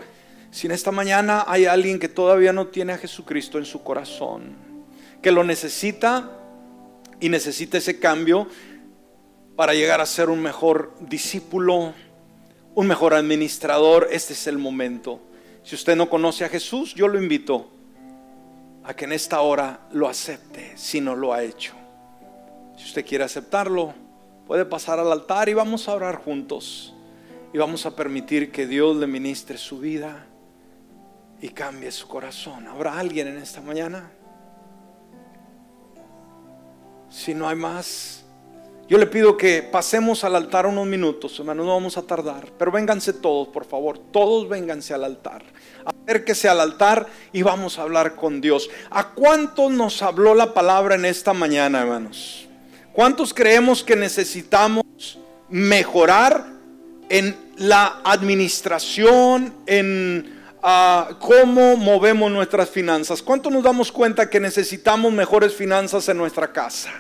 Si 0.52 0.66
en 0.66 0.72
esta 0.72 0.92
mañana 0.92 1.46
hay 1.48 1.66
alguien 1.66 2.00
que 2.00 2.10
todavía 2.10 2.54
no 2.54 2.68
tiene 2.68 2.94
a 2.94 2.98
Jesucristo 2.98 3.60
en 3.60 3.66
su 3.66 3.84
corazón, 3.84 4.56
que 5.22 5.32
lo 5.32 5.44
necesita 5.44 6.32
y 7.20 7.30
necesita 7.30 7.78
ese 7.78 8.00
cambio 8.00 8.48
para 9.56 9.74
llegar 9.74 10.02
a 10.02 10.06
ser 10.06 10.30
un 10.30 10.42
mejor 10.42 10.96
discípulo, 11.02 11.94
un 12.74 12.88
mejor 12.88 13.14
administrador, 13.14 14.08
este 14.12 14.34
es 14.34 14.48
el 14.48 14.58
momento. 14.58 15.20
Si 15.64 15.76
usted 15.76 15.96
no 15.96 16.10
conoce 16.10 16.46
a 16.46 16.50
Jesús, 16.50 16.96
yo 16.96 17.08
lo 17.08 17.22
invito 17.22 17.70
a 18.84 18.96
que 18.96 19.06
en 19.06 19.12
esta 19.12 19.42
hora 19.42 19.82
lo 19.92 20.08
acepte 20.08 20.72
si 20.76 21.00
no 21.00 21.16
lo 21.16 21.32
ha 21.32 21.44
hecho. 21.44 21.76
Si 22.76 22.86
usted 22.86 23.06
quiere 23.06 23.24
aceptarlo, 23.24 23.94
puede 24.48 24.66
pasar 24.66 24.98
al 24.98 25.12
altar 25.12 25.48
y 25.50 25.54
vamos 25.54 25.88
a 25.88 25.94
orar 25.94 26.16
juntos. 26.16 26.96
Y 27.54 27.58
vamos 27.58 27.86
a 27.86 27.96
permitir 27.96 28.52
que 28.52 28.66
Dios 28.66 28.96
le 28.96 29.08
ministre 29.08 29.58
su 29.58 29.80
vida 29.80 30.29
y 31.42 31.50
cambie 31.50 31.92
su 31.92 32.08
corazón. 32.08 32.68
¿Habrá 32.68 33.00
alguien 33.00 33.28
en 33.28 33.38
esta 33.38 33.62
mañana? 33.62 34.12
Si 37.10 37.34
no 37.34 37.48
hay 37.48 37.56
más, 37.56 38.24
yo 38.88 38.98
le 38.98 39.06
pido 39.06 39.38
que 39.38 39.64
pasemos 39.64 40.24
al 40.24 40.36
altar 40.36 40.66
unos 40.66 40.88
minutos, 40.88 41.38
hermanos, 41.40 41.66
no 41.66 41.74
vamos 41.74 41.98
a 41.98 42.02
tardar. 42.02 42.52
Pero 42.58 42.72
vénganse 42.72 43.14
todos, 43.14 43.48
por 43.48 43.66
favor, 43.66 43.98
todos 43.98 44.50
vénganse 44.50 44.94
al 44.94 45.04
altar. 45.04 45.44
Acérquese 45.86 46.50
al 46.50 46.60
altar 46.60 47.08
y 47.32 47.42
vamos 47.42 47.80
a 47.80 47.84
hablar 47.84 48.16
con 48.16 48.42
Dios. 48.42 48.70
¿A 48.90 49.10
cuántos 49.12 49.72
nos 49.72 50.02
habló 50.02 50.36
la 50.36 50.54
palabra 50.54 50.96
en 50.96 51.06
esta 51.06 51.34
mañana, 51.34 51.82
hermanos? 51.82 52.48
¿Cuántos 52.92 53.34
creemos 53.34 53.84
que 53.84 53.96
necesitamos 53.96 54.84
mejorar 55.50 56.48
en 57.10 57.36
la 57.58 58.02
administración, 58.04 59.54
en 59.66 60.39
ah, 60.64 61.10
cómo 61.20 61.76
movemos 61.78 62.32
nuestras 62.32 62.70
finanzas? 62.70 63.22
¿Cuántos 63.22 63.52
nos 63.52 63.64
damos 63.64 63.92
cuenta 63.92 64.30
que 64.30 64.40
necesitamos 64.40 65.12
mejores 65.12 65.54
finanzas 65.54 66.08
en 66.10 66.18
nuestra 66.18 66.52
casa? 66.52 66.92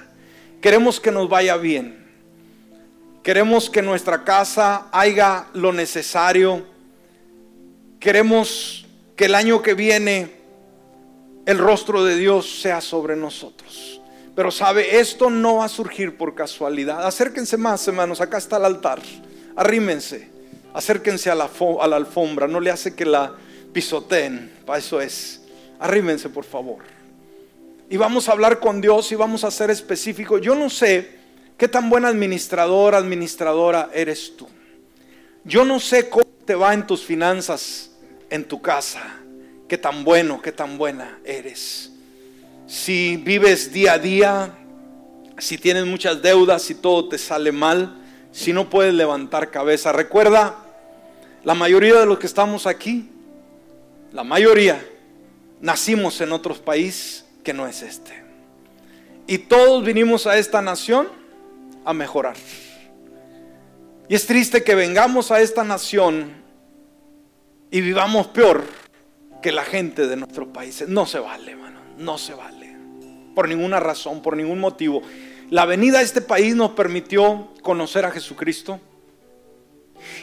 Queremos 0.61 0.99
que 0.99 1.11
nos 1.11 1.29
vaya 1.29 1.57
bien. 1.57 2.05
Queremos 3.23 3.69
que 3.69 3.81
nuestra 3.81 4.23
casa 4.23 4.87
haya 4.91 5.47
lo 5.53 5.71
necesario. 5.73 6.65
Queremos 7.99 8.85
que 9.15 9.25
el 9.25 9.35
año 9.35 9.61
que 9.61 9.73
viene 9.73 10.39
el 11.45 11.57
rostro 11.57 12.03
de 12.03 12.15
Dios 12.15 12.61
sea 12.61 12.81
sobre 12.81 13.15
nosotros. 13.15 14.01
Pero 14.35 14.51
sabe, 14.51 14.99
esto 14.99 15.29
no 15.29 15.57
va 15.57 15.65
a 15.65 15.69
surgir 15.69 16.15
por 16.15 16.33
casualidad. 16.33 17.05
Acérquense 17.05 17.57
más, 17.57 17.85
hermanos. 17.87 18.21
Acá 18.21 18.37
está 18.37 18.57
el 18.57 18.65
altar. 18.65 19.01
Arrímense. 19.55 20.29
Acérquense 20.73 21.29
a 21.29 21.33
a 21.33 21.87
la 21.87 21.95
alfombra. 21.95 22.47
No 22.47 22.59
le 22.59 22.71
hace 22.71 22.95
que 22.95 23.05
la 23.05 23.33
pisoteen. 23.73 24.51
Para 24.65 24.79
eso 24.79 25.01
es. 25.01 25.41
Arrímense, 25.79 26.29
por 26.29 26.43
favor. 26.43 26.79
Y 27.89 27.97
vamos 27.97 28.29
a 28.29 28.33
hablar 28.33 28.59
con 28.59 28.81
Dios 28.81 29.11
y 29.11 29.15
vamos 29.15 29.43
a 29.43 29.51
ser 29.51 29.69
específicos. 29.69 30.41
Yo 30.41 30.55
no 30.55 30.69
sé 30.69 31.17
qué 31.57 31.67
tan 31.67 31.89
buen 31.89 32.05
administrador, 32.05 32.95
administradora 32.95 33.89
eres 33.93 34.35
tú. 34.35 34.47
Yo 35.43 35.65
no 35.65 35.79
sé 35.79 36.09
cómo 36.09 36.25
te 36.45 36.55
va 36.55 36.73
en 36.73 36.85
tus 36.85 37.03
finanzas, 37.03 37.91
en 38.29 38.45
tu 38.45 38.61
casa. 38.61 39.01
Qué 39.67 39.77
tan 39.77 40.03
bueno, 40.03 40.41
qué 40.41 40.51
tan 40.51 40.77
buena 40.77 41.19
eres 41.23 41.91
si 42.69 43.17
vives 43.17 43.73
día 43.73 43.93
a 43.93 43.97
día, 43.97 44.53
si 45.39 45.57
tienes 45.57 45.87
muchas 45.87 46.21
deudas, 46.21 46.61
si 46.61 46.75
todo 46.75 47.09
te 47.09 47.17
sale 47.17 47.51
mal, 47.51 47.97
si 48.31 48.53
no 48.53 48.69
puedes 48.69 48.93
levantar 48.93 49.49
cabeza. 49.49 49.91
Recuerda, 49.91 50.55
la 51.43 51.55
mayoría 51.55 51.99
de 51.99 52.05
los 52.05 52.19
que 52.19 52.27
estamos 52.27 52.67
aquí, 52.67 53.09
la 54.11 54.23
mayoría, 54.23 54.83
nacimos 55.61 56.19
en 56.21 56.31
otro 56.31 56.55
país 56.55 57.25
que 57.43 57.53
no 57.53 57.67
es 57.67 57.81
este. 57.81 58.23
Y 59.27 59.37
todos 59.39 59.83
vinimos 59.83 60.27
a 60.27 60.37
esta 60.37 60.61
nación 60.61 61.07
a 61.85 61.93
mejorar. 61.93 62.35
Y 64.07 64.15
es 64.15 64.25
triste 64.25 64.63
que 64.63 64.75
vengamos 64.75 65.31
a 65.31 65.39
esta 65.39 65.63
nación 65.63 66.33
y 67.69 67.81
vivamos 67.81 68.27
peor 68.27 68.63
que 69.41 69.51
la 69.51 69.63
gente 69.63 70.07
de 70.07 70.15
nuestro 70.15 70.51
país. 70.51 70.83
No 70.87 71.05
se 71.05 71.19
vale, 71.19 71.51
hermano, 71.51 71.79
no 71.97 72.17
se 72.17 72.33
vale 72.33 72.59
por 73.39 73.47
ninguna 73.47 73.79
razón, 73.79 74.21
por 74.21 74.35
ningún 74.35 74.59
motivo. 74.59 75.01
La 75.49 75.63
venida 75.63 75.99
a 75.99 76.01
este 76.01 76.19
país 76.19 76.55
nos 76.55 76.71
permitió 76.71 77.47
conocer 77.61 78.03
a 78.03 78.11
Jesucristo. 78.11 78.81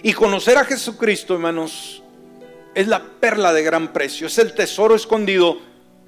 Y 0.02 0.12
conocer 0.12 0.58
a 0.58 0.64
Jesucristo, 0.64 1.32
hermanos, 1.32 2.02
es 2.76 2.88
la 2.88 3.02
perla 3.02 3.54
de 3.54 3.62
gran 3.62 3.94
precio, 3.94 4.26
es 4.26 4.36
el 4.36 4.52
tesoro 4.52 4.94
escondido 4.94 5.58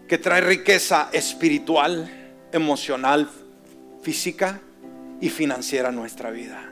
que 0.07 0.19
trae 0.19 0.43
riqueza 0.43 1.09
espiritual, 1.13 2.37
emocional, 2.53 3.27
física 4.03 4.61
y 5.19 5.31
financiera 5.31 5.89
a 5.89 5.93
nuestra 5.93 6.31
vida. 6.31 6.71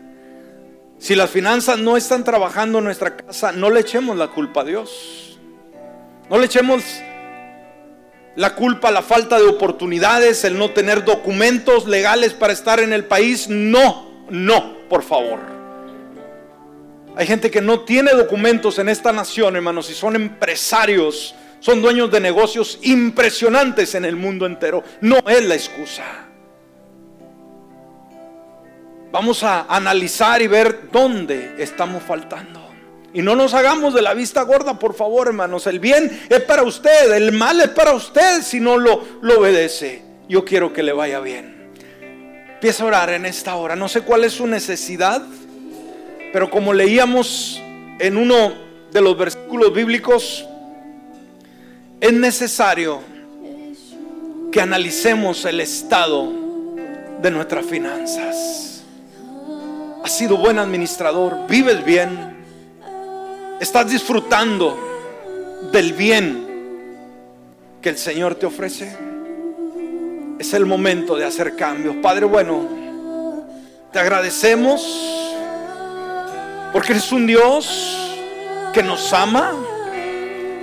Si 0.98 1.14
las 1.14 1.30
finanzas 1.30 1.78
no 1.78 1.96
están 1.96 2.24
trabajando 2.24 2.76
en 2.78 2.84
nuestra 2.84 3.16
casa, 3.16 3.52
no 3.52 3.70
le 3.70 3.80
echemos 3.80 4.18
la 4.18 4.28
culpa 4.28 4.60
a 4.60 4.64
Dios. 4.64 5.38
No 6.28 6.36
le 6.36 6.44
echemos 6.44 6.84
la 8.34 8.54
culpa, 8.54 8.90
la 8.90 9.00
falta 9.00 9.38
de 9.38 9.46
oportunidades, 9.46 10.44
el 10.44 10.58
no 10.58 10.72
tener 10.72 11.06
documentos 11.06 11.86
legales 11.88 12.34
para 12.34 12.52
estar 12.52 12.80
en 12.80 12.92
el 12.92 13.06
país. 13.06 13.48
No, 13.48 14.26
no, 14.28 14.76
por 14.90 15.02
favor. 15.02 15.55
Hay 17.16 17.26
gente 17.26 17.50
que 17.50 17.62
no 17.62 17.80
tiene 17.80 18.12
documentos 18.12 18.78
en 18.78 18.90
esta 18.90 19.10
nación, 19.10 19.56
hermanos, 19.56 19.88
y 19.88 19.94
son 19.94 20.16
empresarios, 20.16 21.34
son 21.60 21.80
dueños 21.80 22.10
de 22.10 22.20
negocios 22.20 22.78
impresionantes 22.82 23.94
en 23.94 24.04
el 24.04 24.16
mundo 24.16 24.44
entero. 24.44 24.84
No 25.00 25.20
es 25.26 25.42
la 25.42 25.54
excusa. 25.54 26.04
Vamos 29.10 29.42
a 29.42 29.62
analizar 29.62 30.42
y 30.42 30.46
ver 30.46 30.90
dónde 30.92 31.54
estamos 31.56 32.02
faltando. 32.02 32.66
Y 33.14 33.22
no 33.22 33.34
nos 33.34 33.54
hagamos 33.54 33.94
de 33.94 34.02
la 34.02 34.12
vista 34.12 34.42
gorda, 34.42 34.78
por 34.78 34.92
favor, 34.92 35.28
hermanos. 35.28 35.66
El 35.66 35.80
bien 35.80 36.26
es 36.28 36.40
para 36.42 36.64
usted, 36.64 37.14
el 37.14 37.32
mal 37.32 37.58
es 37.62 37.68
para 37.68 37.94
usted 37.94 38.42
si 38.42 38.60
no 38.60 38.76
lo, 38.76 39.02
lo 39.22 39.40
obedece. 39.40 40.02
Yo 40.28 40.44
quiero 40.44 40.70
que 40.74 40.82
le 40.82 40.92
vaya 40.92 41.20
bien. 41.20 41.72
Empieza 42.52 42.82
a 42.82 42.86
orar 42.88 43.10
en 43.10 43.24
esta 43.24 43.54
hora. 43.54 43.74
No 43.74 43.88
sé 43.88 44.02
cuál 44.02 44.24
es 44.24 44.34
su 44.34 44.46
necesidad, 44.46 45.22
pero 46.32 46.50
como 46.50 46.72
leíamos 46.72 47.60
en 47.98 48.16
uno 48.16 48.52
de 48.92 49.00
los 49.00 49.16
versículos 49.16 49.72
bíblicos, 49.72 50.46
es 52.00 52.12
necesario 52.12 53.00
que 54.52 54.60
analicemos 54.60 55.44
el 55.44 55.60
estado 55.60 56.32
de 57.20 57.30
nuestras 57.30 57.66
finanzas. 57.66 58.82
Has 60.02 60.12
sido 60.12 60.36
buen 60.36 60.58
administrador, 60.58 61.46
vives 61.48 61.84
bien, 61.84 62.36
estás 63.60 63.90
disfrutando 63.90 64.78
del 65.72 65.92
bien 65.92 66.46
que 67.80 67.88
el 67.88 67.98
Señor 67.98 68.34
te 68.34 68.46
ofrece. 68.46 68.96
Es 70.38 70.52
el 70.52 70.66
momento 70.66 71.16
de 71.16 71.24
hacer 71.24 71.56
cambios. 71.56 71.96
Padre 71.96 72.26
bueno, 72.26 72.68
te 73.92 73.98
agradecemos 73.98 75.35
porque 76.72 76.92
eres 76.92 77.10
un 77.12 77.26
Dios 77.26 77.96
que 78.72 78.82
nos 78.82 79.12
ama 79.12 79.52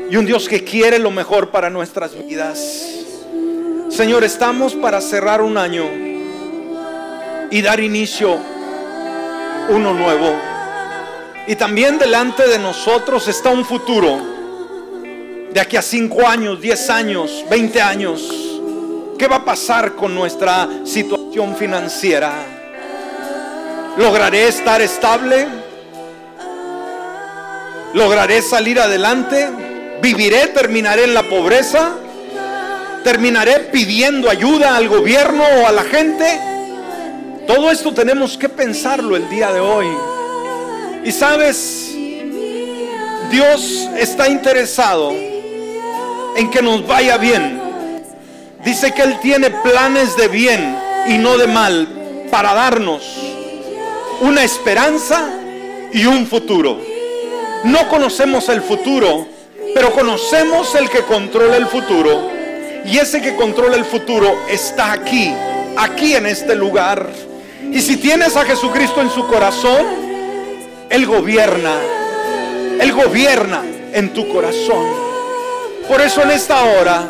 y 0.09 0.15
un 0.15 0.25
Dios 0.25 0.47
que 0.47 0.63
quiere 0.63 0.99
lo 0.99 1.11
mejor 1.11 1.49
para 1.49 1.69
nuestras 1.69 2.11
vidas. 2.27 2.93
Señor, 3.89 4.23
estamos 4.23 4.73
para 4.73 5.01
cerrar 5.01 5.41
un 5.41 5.57
año 5.57 5.85
y 7.51 7.61
dar 7.61 7.79
inicio 7.79 8.37
uno 9.69 9.93
nuevo. 9.93 10.35
Y 11.47 11.55
también 11.55 11.99
delante 11.99 12.47
de 12.47 12.57
nosotros 12.59 13.27
está 13.27 13.49
un 13.49 13.65
futuro 13.65 14.19
de 15.51 15.59
aquí 15.59 15.77
a 15.77 15.81
5 15.81 16.27
años, 16.27 16.59
10 16.59 16.89
años, 16.89 17.45
20 17.49 17.81
años. 17.81 18.21
¿Qué 19.17 19.27
va 19.27 19.37
a 19.37 19.45
pasar 19.45 19.93
con 19.93 20.15
nuestra 20.15 20.67
situación 20.83 21.55
financiera? 21.55 22.33
¿Lograré 23.97 24.47
estar 24.47 24.81
estable? 24.81 25.62
¿Lograré 27.93 28.41
salir 28.41 28.79
adelante? 28.79 29.49
¿Viviré, 30.01 30.47
terminaré 30.47 31.03
en 31.03 31.13
la 31.13 31.23
pobreza? 31.23 31.91
¿Terminaré 33.03 33.59
pidiendo 33.71 34.29
ayuda 34.29 34.75
al 34.75 34.89
gobierno 34.89 35.43
o 35.43 35.67
a 35.67 35.71
la 35.71 35.83
gente? 35.83 36.39
Todo 37.45 37.69
esto 37.69 37.93
tenemos 37.93 38.35
que 38.37 38.49
pensarlo 38.49 39.15
el 39.15 39.29
día 39.29 39.53
de 39.53 39.59
hoy. 39.59 39.87
Y 41.05 41.11
sabes, 41.11 41.91
Dios 43.29 43.89
está 43.97 44.27
interesado 44.27 45.11
en 45.11 46.49
que 46.49 46.61
nos 46.61 46.87
vaya 46.87 47.17
bien. 47.17 47.61
Dice 48.63 48.91
que 48.93 49.03
Él 49.03 49.19
tiene 49.21 49.51
planes 49.51 50.17
de 50.17 50.29
bien 50.29 50.77
y 51.07 51.17
no 51.19 51.37
de 51.37 51.47
mal 51.47 51.87
para 52.31 52.53
darnos 52.53 53.03
una 54.21 54.43
esperanza 54.43 55.29
y 55.91 56.05
un 56.05 56.25
futuro. 56.25 56.92
No 57.63 57.87
conocemos 57.87 58.49
el 58.49 58.61
futuro, 58.61 59.25
pero 59.73 59.91
conocemos 59.91 60.75
el 60.75 60.89
que 60.89 60.99
controla 61.03 61.55
el 61.55 61.65
futuro. 61.67 62.29
Y 62.85 62.97
ese 62.97 63.21
que 63.21 63.35
controla 63.35 63.77
el 63.77 63.85
futuro 63.85 64.35
está 64.49 64.91
aquí, 64.91 65.33
aquí 65.77 66.13
en 66.13 66.25
este 66.25 66.55
lugar. 66.55 67.09
Y 67.71 67.79
si 67.79 67.95
tienes 67.95 68.35
a 68.35 68.43
Jesucristo 68.43 69.01
en 69.01 69.09
su 69.09 69.25
corazón, 69.27 69.85
Él 70.89 71.05
gobierna. 71.05 71.73
Él 72.81 72.91
gobierna 72.91 73.63
en 73.93 74.11
tu 74.11 74.27
corazón. 74.27 74.85
Por 75.87 76.01
eso 76.01 76.21
en 76.21 76.31
esta 76.31 76.65
hora, 76.65 77.09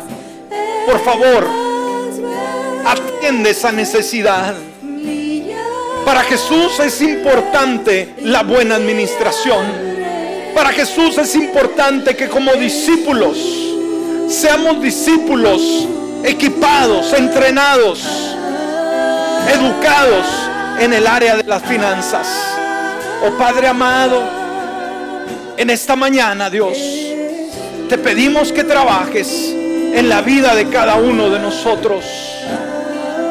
por 0.86 1.00
favor, 1.02 1.48
atiende 2.86 3.50
esa 3.50 3.72
necesidad. 3.72 4.54
Para 6.04 6.20
Jesús 6.22 6.78
es 6.78 7.00
importante 7.02 8.14
la 8.22 8.44
buena 8.44 8.76
administración. 8.76 9.93
Para 10.54 10.70
Jesús 10.70 11.18
es 11.18 11.34
importante 11.34 12.14
que 12.14 12.28
como 12.28 12.52
discípulos 12.52 13.36
seamos 14.28 14.80
discípulos 14.80 15.88
equipados, 16.22 17.12
entrenados, 17.12 18.02
educados 19.52 20.26
en 20.78 20.92
el 20.92 21.06
área 21.06 21.36
de 21.36 21.44
las 21.44 21.62
finanzas. 21.62 22.26
Oh 23.26 23.30
Padre 23.36 23.68
amado, 23.68 24.22
en 25.56 25.70
esta 25.70 25.96
mañana, 25.96 26.48
Dios, 26.50 26.78
te 27.88 27.98
pedimos 27.98 28.52
que 28.52 28.64
trabajes 28.64 29.28
en 29.50 30.08
la 30.08 30.20
vida 30.20 30.54
de 30.54 30.68
cada 30.68 30.96
uno 30.96 31.30
de 31.30 31.38
nosotros. 31.38 32.04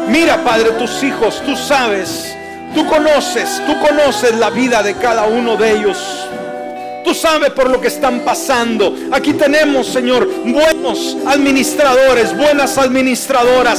Mira, 0.07 0.43
Padre, 0.43 0.71
tus 0.71 1.03
hijos, 1.03 1.41
tú 1.45 1.55
sabes, 1.55 2.35
tú 2.75 2.85
conoces, 2.85 3.61
tú 3.65 3.79
conoces 3.79 4.35
la 4.35 4.49
vida 4.49 4.83
de 4.83 4.95
cada 4.95 5.25
uno 5.25 5.55
de 5.55 5.71
ellos. 5.71 6.22
Tú 7.03 7.13
sabes 7.13 7.51
por 7.51 7.69
lo 7.69 7.81
que 7.81 7.87
están 7.87 8.21
pasando. 8.21 8.95
Aquí 9.11 9.33
tenemos, 9.33 9.87
Señor, 9.87 10.27
buenos 10.45 11.17
administradores, 11.25 12.35
buenas 12.35 12.77
administradoras 12.77 13.63